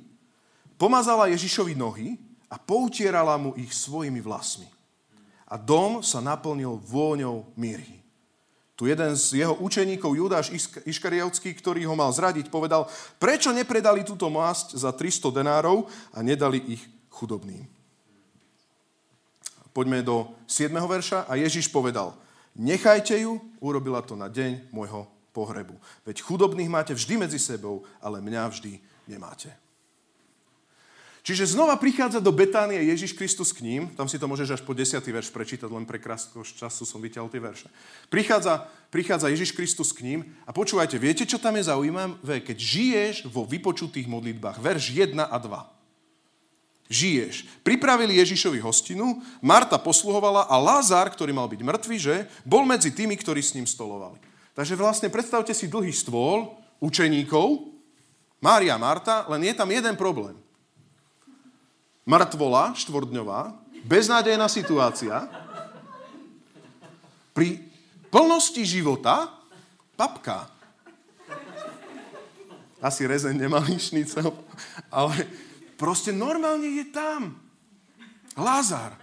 pomazala 0.75 1.31
Ježišovi 1.31 1.79
nohy 1.79 2.19
a 2.51 2.59
poutierala 2.59 3.39
mu 3.39 3.55
ich 3.55 3.71
svojimi 3.71 4.19
vlasmi. 4.19 4.67
A 5.47 5.55
dom 5.55 6.03
sa 6.03 6.19
naplnil 6.19 6.83
vôňou 6.83 7.55
mirhy. 7.55 8.02
Tu 8.73 8.89
jeden 8.89 9.13
z 9.13 9.45
jeho 9.45 9.55
učeníkov, 9.61 10.17
Judáš 10.17 10.49
Iškariotský, 10.89 11.53
ktorý 11.53 11.85
ho 11.85 11.95
mal 11.95 12.09
zradiť, 12.09 12.49
povedal, 12.49 12.89
prečo 13.21 13.53
nepredali 13.53 14.01
túto 14.03 14.33
masť 14.33 14.81
za 14.81 14.91
300 14.91 15.29
denárov 15.29 15.87
a 16.17 16.19
nedali 16.25 16.59
ich 16.79 16.83
chudobným. 17.13 17.69
Poďme 19.73 20.05
do 20.05 20.29
7. 20.49 20.73
verša 20.73 21.29
a 21.29 21.37
Ježiš 21.37 21.73
povedal, 21.73 22.17
nechajte 22.57 23.17
ju, 23.17 23.41
urobila 23.61 24.05
to 24.05 24.17
na 24.17 24.29
deň 24.29 24.69
môjho 24.73 25.09
pohrebu. 25.33 25.77
Veď 26.05 26.21
chudobných 26.21 26.69
máte 26.69 26.93
vždy 26.93 27.25
medzi 27.25 27.41
sebou, 27.41 27.85
ale 28.05 28.21
mňa 28.21 28.53
vždy 28.53 28.73
nemáte. 29.09 29.62
Čiže 31.23 31.55
znova 31.55 31.79
prichádza 31.79 32.19
do 32.19 32.35
Betánie 32.35 32.83
Ježiš 32.83 33.15
Kristus 33.15 33.55
k 33.55 33.63
ním, 33.63 33.83
tam 33.95 34.11
si 34.11 34.19
to 34.19 34.27
môžeš 34.27 34.59
až 34.59 34.63
po 34.67 34.75
10. 34.75 34.99
verš 34.99 35.31
prečítať, 35.31 35.71
len 35.71 35.87
pre 35.87 36.03
krátkosť 36.03 36.67
času 36.67 36.83
som 36.83 36.99
vyťahol 36.99 37.31
tie 37.31 37.39
verše. 37.39 37.71
Prichádza, 38.11 38.67
prichádza 38.91 39.31
Ježiš 39.31 39.55
Kristus 39.55 39.95
k 39.95 40.03
ním 40.03 40.21
a 40.43 40.51
počúvajte, 40.51 40.99
viete, 40.99 41.23
čo 41.23 41.39
tam 41.39 41.55
je 41.55 41.71
zaujímavé? 41.71 42.43
Keď 42.43 42.59
žiješ 42.59 43.17
vo 43.31 43.47
vypočutých 43.47 44.11
modlitbách, 44.11 44.59
verš 44.59 45.15
1 45.15 45.15
a 45.23 45.37
2. 45.39 46.91
Žiješ. 46.91 47.63
Pripravili 47.63 48.19
Ježišovi 48.19 48.59
hostinu, 48.59 49.23
Marta 49.39 49.79
posluhovala 49.79 50.51
a 50.51 50.59
Lázar, 50.59 51.07
ktorý 51.07 51.31
mal 51.31 51.47
byť 51.47 51.63
mŕtvý, 51.63 51.97
že? 52.03 52.27
Bol 52.43 52.67
medzi 52.67 52.91
tými, 52.91 53.15
ktorí 53.15 53.39
s 53.39 53.55
ním 53.55 53.71
stolovali. 53.71 54.19
Takže 54.59 54.75
vlastne 54.75 55.07
predstavte 55.07 55.55
si 55.55 55.71
dlhý 55.71 55.95
stôl 55.95 56.51
učeníkov, 56.83 57.71
Mária 58.43 58.75
Marta, 58.75 59.23
len 59.31 59.47
je 59.47 59.55
tam 59.55 59.71
jeden 59.71 59.95
problém 59.95 60.35
mŕtvola 62.03 62.75
štvordňová, 62.75 63.55
beznádejná 63.87 64.47
situácia, 64.51 65.27
pri 67.33 67.65
plnosti 68.13 68.61
života 68.61 69.33
papka. 69.97 70.51
Asi 72.83 73.07
rezeň 73.07 73.39
nemalý 73.39 73.79
šnicel, 73.79 74.35
ale 74.91 75.25
proste 75.79 76.11
normálne 76.11 76.67
je 76.83 76.85
tam. 76.91 77.39
Lázar. 78.35 78.99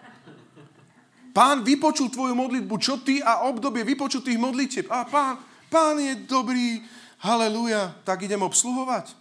Pán 1.31 1.63
vypočul 1.63 2.11
tvoju 2.11 2.35
modlitbu, 2.35 2.75
čo 2.81 2.99
ty 2.99 3.23
a 3.23 3.47
obdobie 3.47 3.85
vypočutých 3.87 4.35
modlitieb. 4.35 4.87
A 4.91 5.07
pán, 5.07 5.39
pán 5.71 5.95
je 6.01 6.17
dobrý, 6.27 6.83
halleluja, 7.23 7.95
tak 8.03 8.25
idem 8.25 8.41
obsluhovať. 8.43 9.15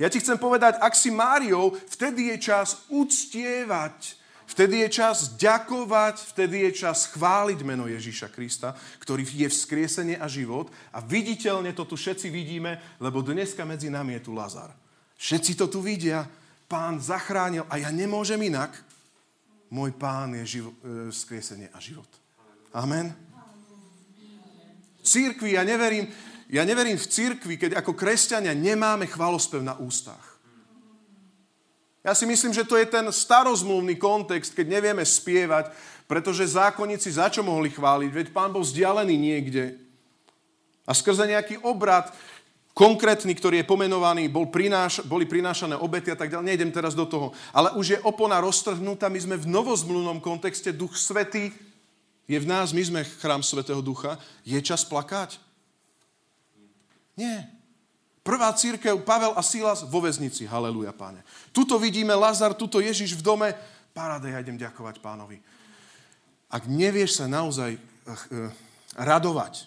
Ja 0.00 0.08
ti 0.08 0.16
chcem 0.16 0.40
povedať, 0.40 0.80
ak 0.80 0.96
si 0.96 1.12
Máriou, 1.12 1.76
vtedy 1.92 2.32
je 2.32 2.36
čas 2.40 2.88
uctievať 2.88 4.20
Vtedy 4.50 4.82
je 4.82 4.98
čas 4.98 5.38
ďakovať, 5.38 6.34
vtedy 6.34 6.66
je 6.66 6.82
čas 6.82 7.06
chváliť 7.14 7.62
meno 7.62 7.86
Ježíša 7.86 8.34
Krista, 8.34 8.74
ktorý 8.98 9.22
je 9.22 9.46
vzkriesenie 9.46 10.18
a 10.18 10.26
život. 10.26 10.74
A 10.90 10.98
viditeľne 10.98 11.70
to 11.70 11.86
tu 11.86 11.94
všetci 11.94 12.34
vidíme, 12.34 12.98
lebo 12.98 13.22
dneska 13.22 13.62
medzi 13.62 13.94
nami 13.94 14.18
je 14.18 14.26
tu 14.26 14.34
Lazar. 14.34 14.74
Všetci 15.14 15.54
to 15.54 15.70
tu 15.70 15.78
vidia. 15.78 16.26
Pán 16.66 16.98
zachránil 16.98 17.62
a 17.70 17.78
ja 17.78 17.94
nemôžem 17.94 18.42
inak. 18.42 18.74
Môj 19.70 19.94
pán 19.94 20.34
je 20.42 20.58
živo, 20.58 20.74
e, 20.82 21.14
vzkriesenie 21.14 21.70
a 21.70 21.78
život. 21.78 22.10
Amen. 22.74 23.14
Církvi, 25.06 25.54
ja 25.54 25.62
neverím, 25.62 26.10
ja 26.50 26.66
neverím 26.66 26.98
v 26.98 27.06
církvi, 27.06 27.54
keď 27.54 27.78
ako 27.78 27.94
kresťania 27.94 28.50
nemáme 28.50 29.06
chvalospev 29.06 29.62
na 29.62 29.78
ústach. 29.78 30.42
Ja 32.02 32.16
si 32.16 32.26
myslím, 32.26 32.50
že 32.50 32.66
to 32.66 32.74
je 32.80 32.88
ten 32.88 33.06
starozmluvný 33.12 33.94
kontext, 34.00 34.56
keď 34.56 34.80
nevieme 34.80 35.04
spievať, 35.06 35.70
pretože 36.10 36.58
zákonníci 36.58 37.12
za 37.12 37.30
čo 37.30 37.46
mohli 37.46 37.70
chváliť? 37.70 38.10
Veď 38.10 38.26
pán 38.34 38.50
bol 38.50 38.66
vzdialený 38.66 39.14
niekde. 39.14 39.78
A 40.88 40.96
skrze 40.96 41.28
nejaký 41.28 41.62
obrad 41.62 42.10
konkrétny, 42.74 43.36
ktorý 43.36 43.62
je 43.62 43.70
pomenovaný, 43.70 44.26
bol 44.32 44.48
prináš, 44.48 45.04
boli 45.04 45.28
prinášané 45.28 45.76
obety 45.76 46.10
a 46.10 46.18
tak 46.18 46.32
ďalej. 46.32 46.48
Nejdem 46.50 46.72
teraz 46.72 46.96
do 46.96 47.04
toho. 47.04 47.36
Ale 47.54 47.76
už 47.76 47.86
je 47.94 48.02
opona 48.02 48.40
roztrhnutá, 48.40 49.12
my 49.12 49.20
sme 49.20 49.36
v 49.38 49.46
novozmluvnom 49.46 50.18
kontexte, 50.18 50.74
Duch 50.74 50.96
Svetý 50.96 51.54
je 52.26 52.38
v 52.40 52.48
nás, 52.48 52.72
my 52.72 52.82
sme 52.82 53.00
chrám 53.20 53.44
Svetého 53.44 53.84
Ducha. 53.84 54.16
Je 54.42 54.56
čas 54.64 54.82
plakať? 54.88 55.49
Nie. 57.18 57.50
Prvá 58.20 58.52
církev, 58.52 59.00
Pavel 59.00 59.32
a 59.32 59.42
Silas 59.42 59.80
vo 59.88 60.04
väznici. 60.04 60.44
Haleluja, 60.44 60.92
páne. 60.92 61.24
Tuto 61.56 61.80
vidíme 61.80 62.12
Lazar, 62.12 62.52
tuto 62.52 62.78
Ježiš 62.78 63.16
v 63.16 63.24
dome. 63.24 63.48
Paráda, 63.96 64.28
ja 64.28 64.44
idem 64.44 64.60
ďakovať 64.60 65.00
pánovi. 65.00 65.40
Ak 66.52 66.68
nevieš 66.68 67.22
sa 67.22 67.26
naozaj 67.26 67.74
eh, 67.74 67.80
eh, 67.80 68.50
radovať 68.98 69.66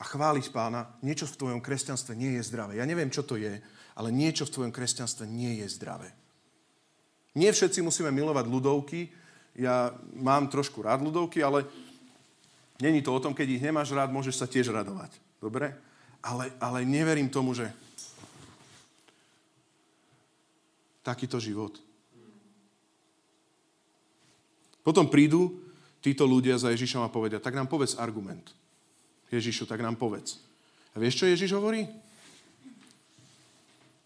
a 0.00 0.04
chváliť 0.04 0.50
pána, 0.50 0.90
niečo 0.98 1.30
v 1.30 1.38
tvojom 1.38 1.60
kresťanstve 1.62 2.18
nie 2.18 2.36
je 2.40 2.42
zdravé. 2.50 2.82
Ja 2.82 2.88
neviem, 2.88 3.08
čo 3.08 3.22
to 3.22 3.38
je, 3.38 3.62
ale 3.94 4.08
niečo 4.10 4.48
v 4.50 4.54
tvojom 4.58 4.72
kresťanstve 4.74 5.28
nie 5.28 5.62
je 5.62 5.66
zdravé. 5.70 6.10
Nie 7.38 7.54
všetci 7.54 7.80
musíme 7.80 8.10
milovať 8.10 8.44
ľudovky. 8.50 9.08
Ja 9.56 9.94
mám 10.16 10.50
trošku 10.50 10.82
rád 10.82 11.04
ľudovky, 11.04 11.40
ale 11.40 11.64
není 12.82 13.00
to 13.00 13.14
o 13.14 13.22
tom, 13.22 13.32
keď 13.32 13.56
ich 13.56 13.62
nemáš 13.62 13.94
rád, 13.94 14.10
môžeš 14.10 14.42
sa 14.42 14.50
tiež 14.50 14.74
radovať. 14.74 15.16
Dobre? 15.40 15.91
Ale, 16.22 16.54
ale 16.62 16.86
neverím 16.86 17.26
tomu, 17.26 17.50
že 17.54 17.66
takýto 21.02 21.42
život. 21.42 21.74
Potom 24.86 25.10
prídu 25.10 25.50
títo 26.02 26.26
ľudia 26.26 26.58
za 26.58 26.70
Ježišom 26.74 27.02
a 27.06 27.10
povedia, 27.10 27.42
tak 27.42 27.54
nám 27.54 27.70
povedz 27.70 27.98
argument. 27.98 28.50
Ježišu, 29.30 29.66
tak 29.66 29.82
nám 29.82 29.98
povedz. 29.98 30.38
A 30.94 31.00
vieš, 31.02 31.22
čo 31.22 31.30
Ježiš 31.30 31.54
hovorí? 31.54 31.86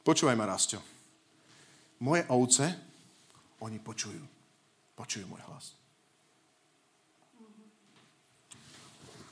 Počúvaj 0.05 0.37
ma, 0.39 0.47
Rastio. 0.47 0.79
Moje 1.99 2.23
ovce, 2.31 2.65
oni 3.65 3.81
počujú. 3.81 4.23
Počujú 4.95 5.25
môj 5.27 5.43
hlas. 5.49 5.75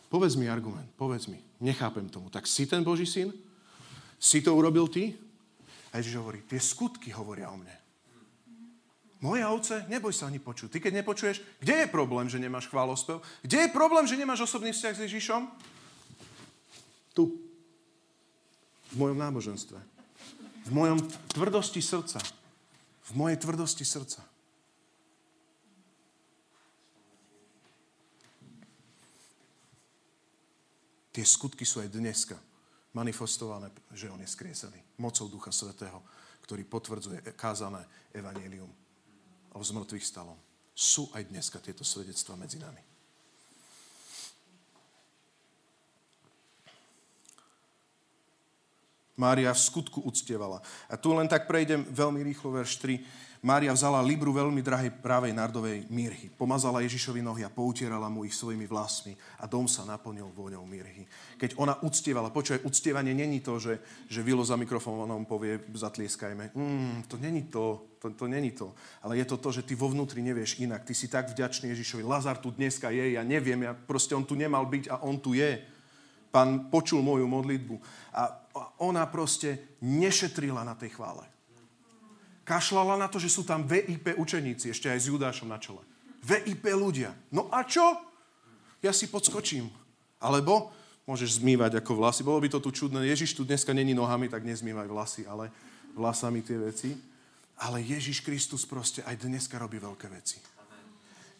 Povedz 0.08 0.34
mi 0.34 0.50
argument, 0.50 0.88
povedz 0.98 1.26
mi. 1.30 1.38
Nechápem 1.64 2.04
tomu. 2.12 2.28
Tak 2.28 2.44
si 2.44 2.68
ten 2.68 2.84
Boží 2.84 3.08
syn? 3.08 3.32
Si 4.20 4.44
to 4.44 4.52
urobil 4.52 4.84
ty? 4.92 5.16
A 5.96 6.04
Ježiš 6.04 6.20
hovorí, 6.20 6.44
tie 6.44 6.60
skutky 6.60 7.08
hovoria 7.16 7.48
o 7.48 7.56
mne. 7.56 7.72
Moje 9.24 9.40
ovce, 9.48 9.88
neboj 9.88 10.12
sa 10.12 10.28
ani 10.28 10.36
počuť. 10.36 10.68
Ty 10.68 10.78
keď 10.84 10.92
nepočuješ, 11.00 11.40
kde 11.64 11.74
je 11.80 11.88
problém, 11.88 12.28
že 12.28 12.36
nemáš 12.36 12.68
chválospev? 12.68 13.24
Kde 13.40 13.64
je 13.64 13.72
problém, 13.72 14.04
že 14.04 14.20
nemáš 14.20 14.44
osobný 14.44 14.76
vzťah 14.76 14.94
s 15.00 15.04
Ježišom? 15.08 15.48
Tu. 17.16 17.32
V 18.92 18.96
mojom 19.00 19.16
náboženstve. 19.16 19.80
V 20.68 20.70
mojom 20.76 21.00
tvrdosti 21.32 21.80
srdca. 21.80 22.20
V 23.08 23.12
mojej 23.16 23.40
tvrdosti 23.40 23.88
srdca. 23.88 24.20
Tie 31.14 31.22
skutky 31.22 31.62
sú 31.62 31.78
aj 31.78 31.94
dneska 31.94 32.34
manifestované, 32.90 33.70
že 33.94 34.10
on 34.10 34.18
je 34.18 34.26
skriesený. 34.26 34.98
Mocou 34.98 35.30
Ducha 35.30 35.54
Svetého, 35.54 36.02
ktorý 36.42 36.66
potvrdzuje 36.66 37.22
kázané 37.38 37.86
evanílium 38.10 38.66
o 39.54 39.60
zmrtvých 39.62 40.02
stalom. 40.02 40.34
Sú 40.74 41.06
aj 41.14 41.30
dneska 41.30 41.62
tieto 41.62 41.86
svedectvá 41.86 42.34
medzi 42.34 42.58
nami. 42.58 42.82
Mária 49.14 49.54
v 49.54 49.62
skutku 49.62 50.02
uctievala. 50.02 50.58
A 50.90 50.98
tu 50.98 51.14
len 51.14 51.30
tak 51.30 51.46
prejdem 51.46 51.86
veľmi 51.86 52.26
rýchlo, 52.26 52.50
verš 52.50 52.82
3. 52.82 52.98
Mária 53.44 53.76
vzala 53.76 54.00
libru 54.00 54.32
veľmi 54.32 54.64
drahej 54.64 55.04
právej 55.04 55.36
nardovej 55.36 55.84
mirhy. 55.92 56.32
Pomazala 56.32 56.80
Ježišovi 56.80 57.20
nohy 57.20 57.44
a 57.44 57.52
poutierala 57.52 58.08
mu 58.08 58.24
ich 58.24 58.32
svojimi 58.32 58.64
vlasmi 58.64 59.12
a 59.36 59.44
dom 59.44 59.68
sa 59.68 59.84
naplnil 59.84 60.32
vôňou 60.32 60.64
mirhy. 60.64 61.04
Keď 61.36 61.60
ona 61.60 61.76
uctievala, 61.84 62.32
počuje, 62.32 62.64
uctievanie 62.64 63.12
není 63.12 63.44
to, 63.44 63.60
že, 63.60 63.84
že 64.08 64.24
Vilo 64.24 64.40
za 64.40 64.56
mikrofónom 64.56 65.28
povie, 65.28 65.60
zatlieskajme. 65.76 66.56
Mm, 66.56 67.04
to 67.04 67.20
není 67.20 67.44
to, 67.52 67.84
to, 68.00 68.16
to 68.16 68.24
není 68.24 68.56
to. 68.56 68.72
Ale 69.04 69.20
je 69.20 69.28
to 69.28 69.36
to, 69.36 69.60
že 69.60 69.68
ty 69.68 69.76
vo 69.76 69.92
vnútri 69.92 70.24
nevieš 70.24 70.64
inak. 70.64 70.88
Ty 70.88 70.96
si 70.96 71.12
tak 71.12 71.28
vďačný 71.36 71.68
Ježišovi. 71.68 72.00
Lazar 72.00 72.40
tu 72.40 72.48
dneska 72.48 72.88
je, 72.96 73.12
ja 73.12 73.20
neviem, 73.20 73.60
ja, 73.60 73.76
proste 73.76 74.16
on 74.16 74.24
tu 74.24 74.40
nemal 74.40 74.64
byť 74.64 74.88
a 74.88 75.04
on 75.04 75.20
tu 75.20 75.36
je. 75.36 75.60
Pán 76.32 76.72
počul 76.72 77.04
moju 77.04 77.28
modlitbu. 77.28 77.76
A 78.16 78.40
ona 78.80 79.04
proste 79.04 79.76
nešetrila 79.84 80.64
na 80.64 80.72
tej 80.72 80.96
chvále 80.96 81.28
kašlala 82.44 83.00
na 83.00 83.08
to, 83.08 83.16
že 83.18 83.32
sú 83.32 83.42
tam 83.42 83.64
VIP 83.64 84.14
učeníci, 84.14 84.70
ešte 84.70 84.92
aj 84.92 85.00
s 85.00 85.08
Judášom 85.08 85.48
na 85.48 85.56
čele. 85.56 85.80
VIP 86.24 86.72
ľudia. 86.72 87.12
No 87.32 87.48
a 87.52 87.64
čo? 87.64 87.84
Ja 88.84 88.92
si 88.92 89.08
podskočím. 89.08 89.68
Alebo 90.20 90.72
môžeš 91.04 91.40
zmývať 91.40 91.80
ako 91.80 92.00
vlasy. 92.00 92.24
Bolo 92.24 92.40
by 92.40 92.48
to 92.48 92.60
tu 92.64 92.72
čudné. 92.72 93.04
Ježiš 93.08 93.36
tu 93.36 93.44
dneska 93.44 93.76
není 93.76 93.92
nohami, 93.92 94.28
tak 94.28 94.44
nezmývaj 94.44 94.88
vlasy, 94.88 95.22
ale 95.28 95.52
vlasami 95.92 96.40
tie 96.40 96.56
veci. 96.56 96.96
Ale 97.60 97.84
Ježiš 97.84 98.24
Kristus 98.24 98.64
proste 98.64 99.04
aj 99.04 99.24
dneska 99.24 99.60
robí 99.60 99.76
veľké 99.76 100.08
veci. 100.08 100.40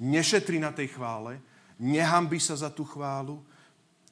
Nešetri 0.00 0.60
na 0.60 0.74
tej 0.74 0.92
chvále, 0.92 1.40
nehambi 1.80 2.36
sa 2.36 2.54
za 2.54 2.68
tú 2.68 2.84
chválu. 2.84 3.40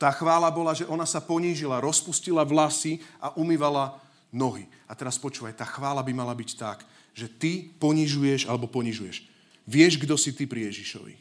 Tá 0.01 0.11
chvála 0.11 0.51
bola, 0.51 0.75
že 0.75 0.89
ona 0.89 1.07
sa 1.07 1.23
ponížila, 1.23 1.85
rozpustila 1.85 2.43
vlasy 2.43 2.99
a 3.23 3.31
umývala 3.39 4.01
nohy. 4.33 4.67
A 4.89 4.97
teraz 4.97 5.21
počúvaj, 5.21 5.55
tá 5.55 5.69
chvála 5.69 6.01
by 6.01 6.13
mala 6.17 6.33
byť 6.33 6.51
tak, 6.57 6.83
že 7.13 7.29
ty 7.29 7.71
ponižuješ 7.77 8.49
alebo 8.49 8.67
ponižuješ. 8.67 9.29
Vieš, 9.69 10.01
kto 10.01 10.17
si 10.19 10.33
ty 10.33 10.49
pri 10.49 10.73
Ježišovi. 10.73 11.15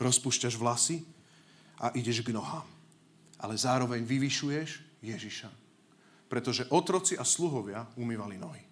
Rozpúšťaš 0.00 0.56
vlasy 0.56 1.04
a 1.76 1.92
ideš 1.92 2.24
k 2.24 2.32
nohám. 2.32 2.64
Ale 3.36 3.58
zároveň 3.58 4.06
vyvyšuješ 4.06 5.02
Ježiša. 5.04 5.50
Pretože 6.30 6.70
otroci 6.70 7.18
a 7.18 7.26
sluhovia 7.26 7.84
umývali 7.98 8.38
nohy. 8.38 8.62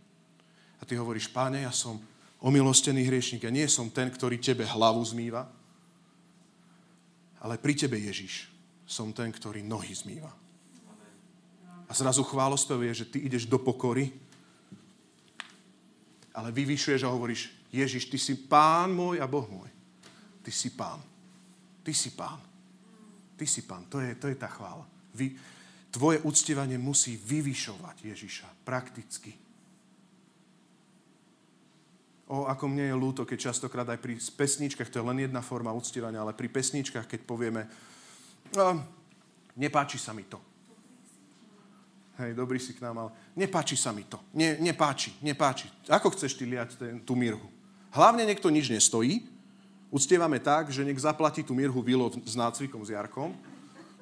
A 0.79 0.87
ty 0.87 0.95
hovoríš, 0.95 1.29
páne, 1.29 1.67
ja 1.67 1.75
som 1.75 1.99
omilostený 2.39 3.03
hriešnik. 3.03 3.45
Ja 3.45 3.53
nie 3.53 3.67
som 3.67 3.91
ten, 3.91 4.09
ktorý 4.09 4.39
tebe 4.39 4.63
hlavu 4.63 5.03
zmýva, 5.03 5.51
ale 7.39 7.55
pri 7.59 7.75
tebe, 7.75 7.99
Ježiš, 7.99 8.51
som 8.87 9.15
ten, 9.15 9.31
ktorý 9.31 9.63
nohy 9.63 9.95
zmýva. 9.95 10.31
A 11.89 11.93
zrazu 11.97 12.21
chválospev 12.21 12.85
je, 12.93 13.03
že 13.05 13.09
ty 13.09 13.19
ideš 13.25 13.49
do 13.49 13.57
pokory, 13.57 14.13
ale 16.37 16.53
vyvyšuješ 16.53 17.03
a 17.03 17.11
hovoríš, 17.11 17.51
Ježiš, 17.73 18.09
ty 18.09 18.17
si 18.21 18.37
pán 18.37 18.93
môj 18.93 19.21
a 19.21 19.27
Boh 19.27 19.45
môj. 19.49 19.69
Ty 20.45 20.53
si 20.53 20.73
pán. 20.73 21.01
Ty 21.85 21.93
si 21.93 22.13
pán. 22.13 22.41
Ty 23.37 23.45
si 23.45 23.65
pán. 23.65 23.85
To 23.93 24.01
je, 24.01 24.17
to 24.17 24.29
je 24.29 24.37
tá 24.37 24.49
chvála. 24.49 24.85
Vy, 25.13 25.37
tvoje 25.93 26.21
uctievanie 26.25 26.81
musí 26.81 27.17
vyvyšovať 27.17 27.97
Ježiša 28.05 28.49
prakticky. 28.65 29.37
O, 32.29 32.45
ako 32.45 32.65
mne 32.69 32.93
je 32.93 32.97
ľúto, 32.97 33.25
keď 33.25 33.53
častokrát 33.53 33.89
aj 33.89 34.01
pri 34.01 34.21
pesničkách, 34.21 34.93
to 34.93 35.01
je 35.01 35.09
len 35.09 35.25
jedna 35.25 35.41
forma 35.41 35.73
uctievania, 35.73 36.21
ale 36.21 36.37
pri 36.37 36.53
pesničkách, 36.53 37.09
keď 37.09 37.21
povieme, 37.25 37.65
no, 38.53 38.85
nepáči 39.57 39.97
sa 39.97 40.13
mi 40.13 40.29
to. 40.29 40.48
Hej, 42.19 42.35
dobrý 42.35 42.59
si 42.59 42.75
k 42.75 42.83
nám, 42.83 43.07
ale 43.07 43.11
nepáči 43.39 43.79
sa 43.79 43.95
mi 43.95 44.03
to. 44.03 44.19
Ne, 44.35 44.59
nepáči, 44.59 45.15
nepáči. 45.23 45.71
Ako 45.87 46.11
chceš 46.11 46.35
ty 46.35 46.45
liať 46.51 46.75
ten, 46.75 46.99
tú 46.99 47.15
mirhu? 47.15 47.47
Hlavne 47.95 48.27
niekto 48.27 48.51
nič 48.51 48.67
nestojí, 48.69 49.23
Uctievame 49.89 50.37
tak, 50.37 50.69
že 50.69 50.85
nech 50.85 51.01
zaplatí 51.01 51.41
tú 51.41 51.57
Mirhu 51.57 51.81
Vilo 51.81 52.13
s 52.13 52.37
nácvikom 52.37 52.85
s 52.85 52.93
Jarkom. 52.93 53.33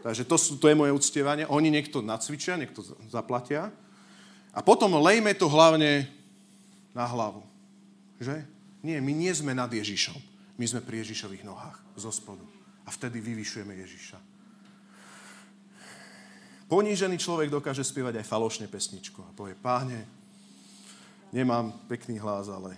Takže 0.02 0.26
to, 0.26 0.34
to 0.58 0.66
je 0.66 0.74
moje 0.74 0.90
uctievanie. 0.90 1.46
Oni 1.46 1.70
niekto 1.70 2.02
nacvičia, 2.02 2.58
niekto 2.58 2.82
zaplatia. 3.06 3.70
A 4.50 4.60
potom 4.66 4.98
lejme 4.98 5.30
to 5.38 5.46
hlavne 5.46 6.10
na 6.90 7.06
hlavu. 7.06 7.42
Že? 8.18 8.42
Nie, 8.82 8.98
my 8.98 9.12
nie 9.14 9.30
sme 9.30 9.54
nad 9.54 9.70
Ježišom. 9.70 10.18
My 10.58 10.66
sme 10.66 10.82
pri 10.82 11.06
Ježišových 11.06 11.46
nohách, 11.46 11.78
zo 11.94 12.10
spodu. 12.10 12.42
A 12.82 12.90
vtedy 12.90 13.22
vyvyšujeme 13.22 13.74
Ježiša. 13.86 14.18
Ponížený 16.66 17.14
človek 17.22 17.46
dokáže 17.46 17.86
spievať 17.86 18.18
aj 18.18 18.26
falošne 18.26 18.66
pesničku 18.66 19.22
a 19.22 19.30
povie, 19.30 19.54
páne, 19.54 20.02
nemám 21.30 21.70
pekný 21.86 22.18
hlas, 22.18 22.50
ale 22.50 22.74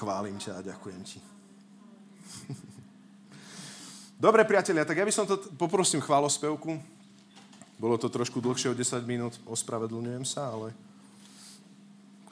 chválim 0.00 0.40
ťa 0.40 0.56
a 0.56 0.64
ďakujem 0.64 1.02
ti. 1.04 1.20
Dobre, 4.24 4.48
priatelia, 4.48 4.88
tak 4.88 4.96
ja 4.96 5.04
by 5.04 5.12
som 5.12 5.28
to 5.28 5.36
poprosím 5.60 6.00
chválospevku. 6.00 6.80
Bolo 7.78 8.00
to 8.00 8.08
trošku 8.08 8.40
dlhšie 8.40 8.72
o 8.72 8.78
10 8.78 9.04
minút, 9.04 9.36
ospravedlňujem 9.44 10.24
sa, 10.24 10.48
ale 10.50 10.72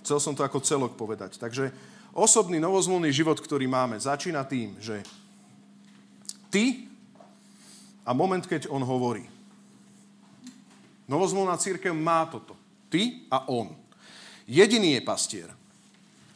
chcel 0.00 0.16
som 0.16 0.32
to 0.32 0.42
ako 0.42 0.64
celok 0.64 0.96
povedať. 0.96 1.36
Takže 1.36 1.76
osobný 2.16 2.56
novozmluvný 2.56 3.12
život, 3.12 3.36
ktorý 3.36 3.68
máme, 3.68 4.00
začína 4.00 4.48
tým, 4.48 4.74
že 4.80 5.04
ty 6.48 6.88
a 8.02 8.16
moment, 8.16 8.42
keď 8.48 8.72
on 8.72 8.80
hovorí. 8.80 9.35
Novozmluvná 11.06 11.54
církev 11.56 11.94
má 11.94 12.26
toto. 12.26 12.58
Ty 12.90 13.26
a 13.30 13.46
on. 13.48 13.74
Jediný 14.46 14.98
je 14.98 15.02
pastier. 15.02 15.48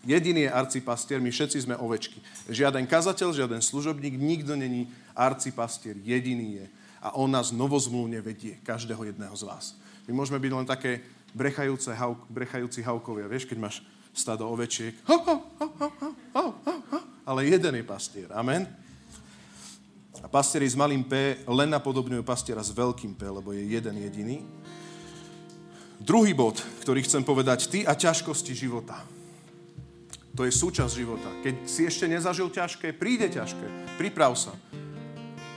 Jediný 0.01 0.49
je 0.49 0.57
arcipastier, 0.57 1.21
my 1.21 1.29
všetci 1.29 1.69
sme 1.69 1.77
ovečky. 1.77 2.19
Žiaden 2.49 2.89
kazateľ, 2.89 3.37
žiaden 3.37 3.61
služobník, 3.61 4.17
nikto 4.17 4.57
není 4.57 4.89
arcipastier, 5.13 5.99
jediný 6.01 6.65
je. 6.65 6.67
A 7.05 7.13
on 7.21 7.29
nás 7.29 7.53
novozmluvne 7.53 8.25
vedie, 8.25 8.57
každého 8.65 9.05
jedného 9.05 9.33
z 9.37 9.45
vás. 9.45 9.77
My 10.09 10.17
môžeme 10.17 10.41
byť 10.41 10.53
len 10.57 10.67
také 10.69 11.05
brechajúce, 11.37 11.93
hauk, 11.93 12.25
brechajúci 12.33 12.81
haukovia, 12.81 13.29
vieš, 13.29 13.45
keď 13.45 13.59
máš 13.61 13.77
stado 14.17 14.49
ovečiek. 14.49 14.97
Ho, 15.07 15.21
ho, 15.21 15.37
ho, 15.61 15.67
ho, 15.69 15.89
ho, 16.35 16.45
ho, 16.65 16.75
ho. 16.97 17.01
Ale 17.29 17.47
jeden 17.47 17.79
je 17.79 17.85
pastier. 17.85 18.29
Amen. 18.33 18.67
Pastieri 20.31 20.71
s 20.71 20.79
malým 20.79 21.03
P 21.03 21.43
len 21.43 21.69
napodobňujú 21.75 22.23
pastiera 22.23 22.63
s 22.63 22.71
veľkým 22.71 23.19
P, 23.19 23.27
lebo 23.27 23.51
je 23.51 23.67
jeden 23.67 23.99
jediný. 23.99 24.39
Druhý 26.01 26.33
bod, 26.33 26.63
ktorý 26.87 27.03
chcem 27.03 27.27
povedať, 27.27 27.67
ty 27.67 27.83
a 27.83 27.99
ťažkosti 27.99 28.55
života. 28.55 28.97
To 30.39 30.47
je 30.47 30.55
súčasť 30.55 30.93
života. 30.95 31.29
Keď 31.43 31.55
si 31.67 31.85
ešte 31.85 32.07
nezažil 32.07 32.49
ťažké, 32.49 32.95
príde 32.95 33.27
ťažké. 33.27 33.99
Priprav 33.99 34.39
sa. 34.39 34.55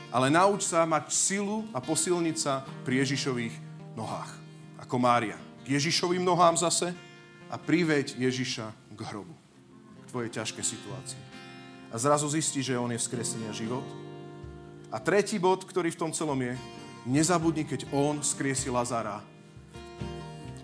Ale 0.09 0.33
nauč 0.33 0.65
sa 0.65 0.83
mať 0.89 1.13
silu 1.13 1.69
a 1.71 1.79
posilniť 1.79 2.37
sa 2.37 2.65
pri 2.81 3.05
Ježišových 3.05 3.53
nohách. 3.93 4.33
Ako 4.81 4.97
Mária. 4.97 5.37
K 5.63 5.77
Ježišovým 5.77 6.25
nohám 6.25 6.57
zase 6.57 6.91
a 7.47 7.55
priveď 7.55 8.17
Ježiša 8.17 8.97
k 8.97 8.99
hrobu. 9.13 9.37
K 10.03 10.05
tvojej 10.09 10.33
ťažkej 10.33 10.65
situácii. 10.65 11.21
A 11.93 11.95
zrazu 12.01 12.25
zistí, 12.27 12.65
že 12.65 12.75
on 12.75 12.89
je 12.89 12.99
vzkresenie 12.99 13.53
život. 13.53 13.85
A 14.93 15.01
tretí 15.01 15.41
bod, 15.41 15.65
ktorý 15.65 15.89
v 15.89 15.99
tom 16.05 16.11
celom 16.13 16.37
je, 16.37 16.53
nezabudni, 17.09 17.65
keď 17.65 17.89
on 17.89 18.21
skriesi 18.21 18.69
Lazara, 18.69 19.25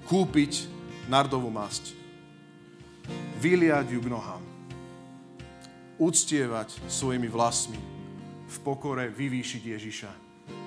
kúpiť 0.06 0.70
nardovú 1.10 1.50
masť 1.50 1.98
vyliať 3.40 3.96
ju 3.96 4.00
k 4.04 4.12
nohám. 4.12 4.44
Uctievať 5.98 6.78
svojimi 6.92 7.28
vlasmi, 7.28 7.80
v 8.50 8.58
pokore 8.66 9.08
vyvýšiť 9.10 9.62
Ježiša 9.66 10.12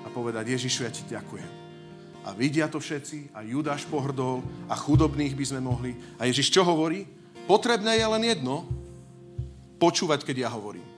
a 0.03 0.07
povedať, 0.11 0.55
Ježišu, 0.57 0.79
ja 0.83 0.91
ti 0.91 1.03
ďakujem. 1.07 1.51
A 2.23 2.31
vidia 2.31 2.71
to 2.71 2.79
všetci, 2.79 3.35
a 3.35 3.43
Judáš 3.43 3.83
pohrdol, 3.87 4.39
a 4.71 4.75
chudobných 4.75 5.35
by 5.35 5.45
sme 5.47 5.61
mohli. 5.63 5.91
A 6.15 6.27
Ježiš 6.27 6.51
čo 6.51 6.63
hovorí? 6.63 7.03
Potrebné 7.43 7.99
je 7.99 8.07
len 8.07 8.23
jedno, 8.23 8.63
počúvať, 9.75 10.23
keď 10.23 10.47
ja 10.47 10.49
hovorím. 10.51 10.92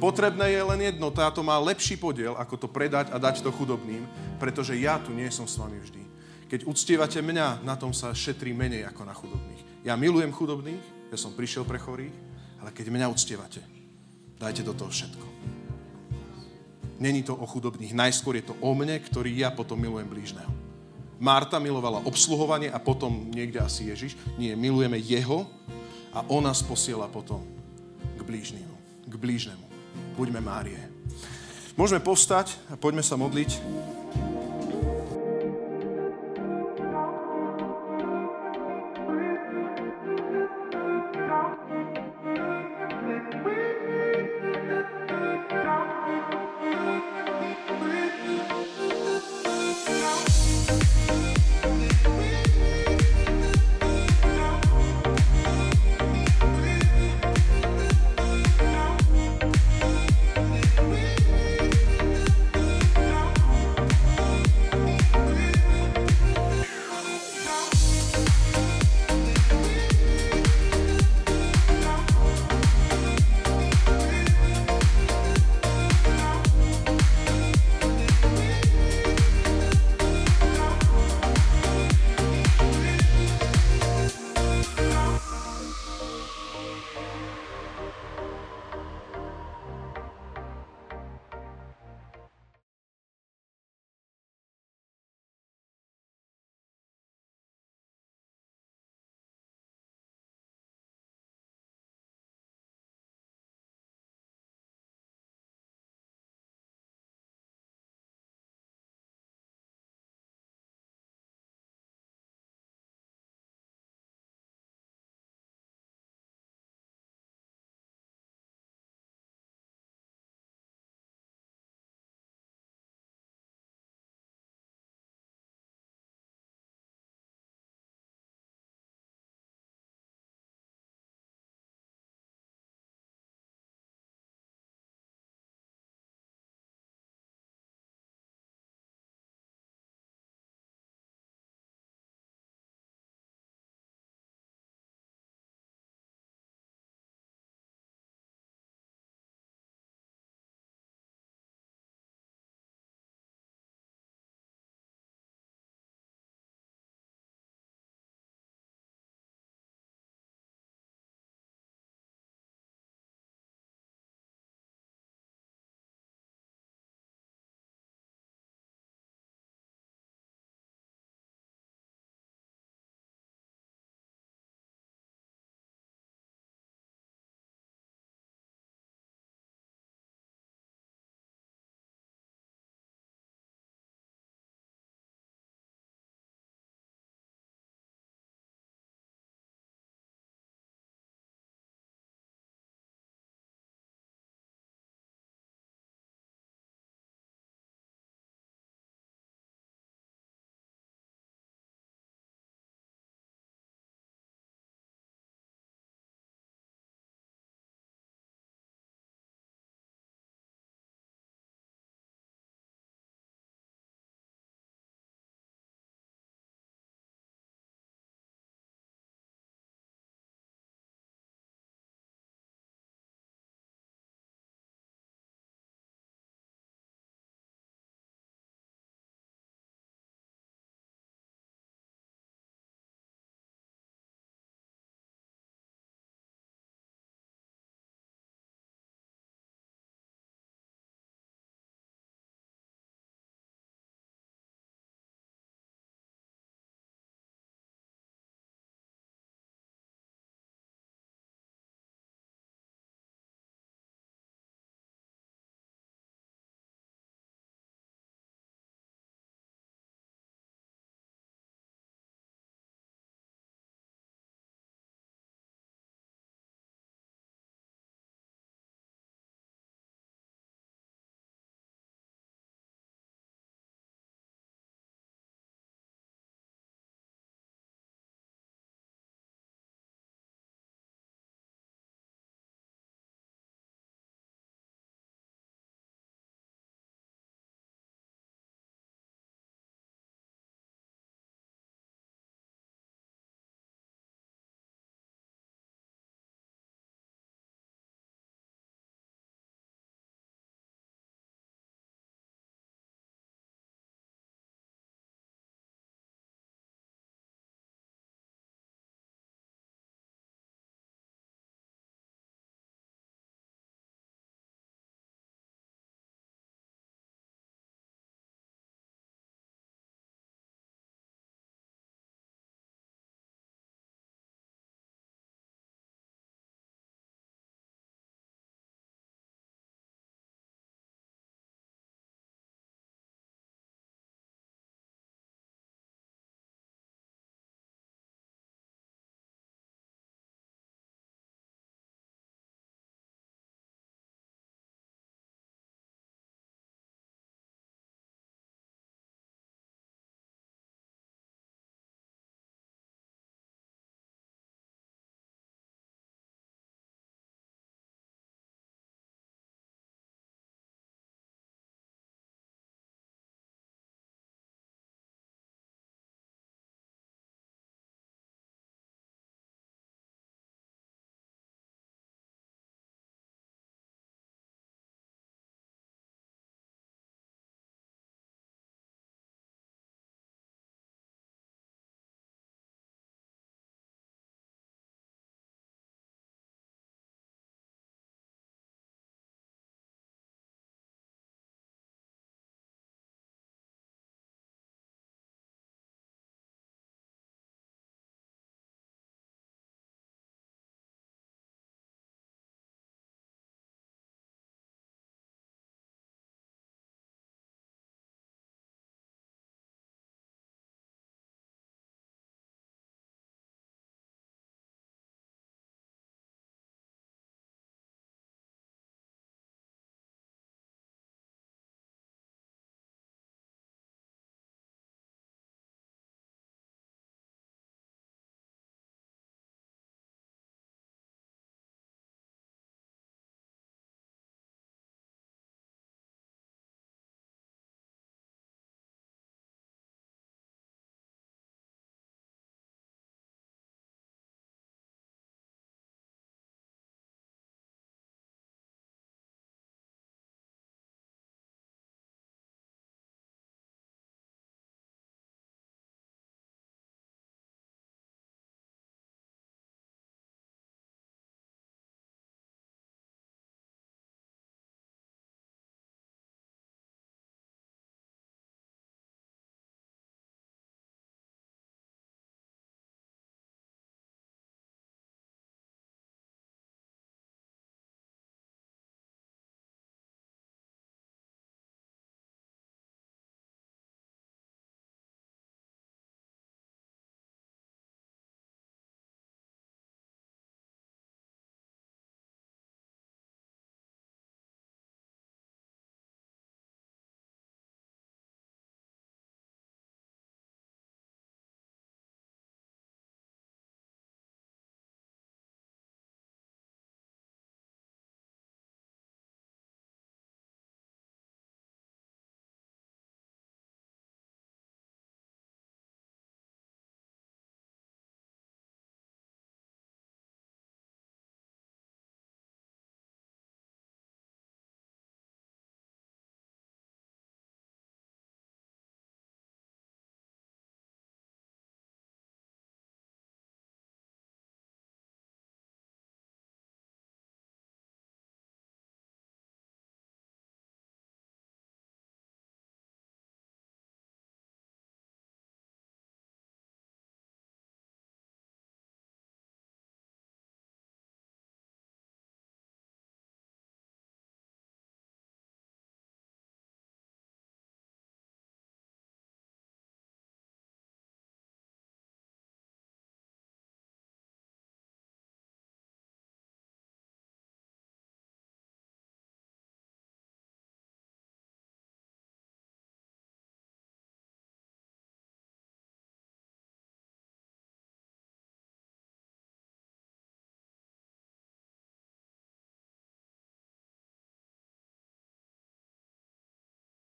Potrebné 0.00 0.56
je 0.56 0.62
len 0.64 0.80
jedno, 0.80 1.12
táto 1.12 1.44
má 1.44 1.60
lepší 1.60 2.00
podiel, 2.00 2.32
ako 2.40 2.56
to 2.56 2.68
predať 2.72 3.12
a 3.12 3.20
dať 3.20 3.44
to 3.44 3.52
chudobným, 3.52 4.08
pretože 4.40 4.72
ja 4.80 4.96
tu 4.96 5.12
nie 5.12 5.28
som 5.28 5.44
s 5.44 5.60
vami 5.60 5.76
vždy. 5.76 6.00
Keď 6.48 6.64
uctievate 6.64 7.20
mňa, 7.20 7.60
na 7.60 7.76
tom 7.76 7.92
sa 7.92 8.16
šetrí 8.16 8.56
menej 8.56 8.88
ako 8.88 9.04
na 9.04 9.12
chudobných. 9.12 9.84
Ja 9.84 10.00
milujem 10.00 10.32
chudobných, 10.32 11.12
ja 11.12 11.20
som 11.20 11.36
prišiel 11.36 11.68
pre 11.68 11.76
chorých, 11.76 12.16
ale 12.64 12.72
keď 12.72 12.88
mňa 12.88 13.12
uctievate, 13.12 13.60
dajte 14.40 14.64
do 14.64 14.72
toho 14.72 14.88
všetko. 14.88 15.26
Není 16.96 17.20
to 17.22 17.36
o 17.36 17.44
chudobných, 17.44 17.92
najskôr 17.92 18.40
je 18.40 18.48
to 18.48 18.56
o 18.60 18.72
mne, 18.72 18.96
ktorý 19.04 19.36
ja 19.36 19.52
potom 19.52 19.76
milujem 19.76 20.08
blížneho. 20.08 20.52
Marta 21.20 21.60
milovala 21.60 22.00
obsluhovanie 22.08 22.72
a 22.72 22.80
potom 22.80 23.28
niekde 23.28 23.60
asi 23.60 23.92
Ježiš. 23.92 24.16
Nie, 24.40 24.56
milujeme 24.56 24.96
jeho 24.96 25.44
a 26.16 26.24
on 26.32 26.40
nás 26.40 26.64
posiela 26.64 27.04
potom 27.04 27.44
k 28.16 28.20
blížnemu. 28.24 28.74
K 29.04 29.14
blížnemu. 29.20 29.69
Buďme 30.20 30.44
Márie. 30.44 30.76
Môžeme 31.80 32.04
povstať 32.04 32.52
a 32.68 32.76
poďme 32.76 33.00
sa 33.00 33.16
modliť. 33.16 33.56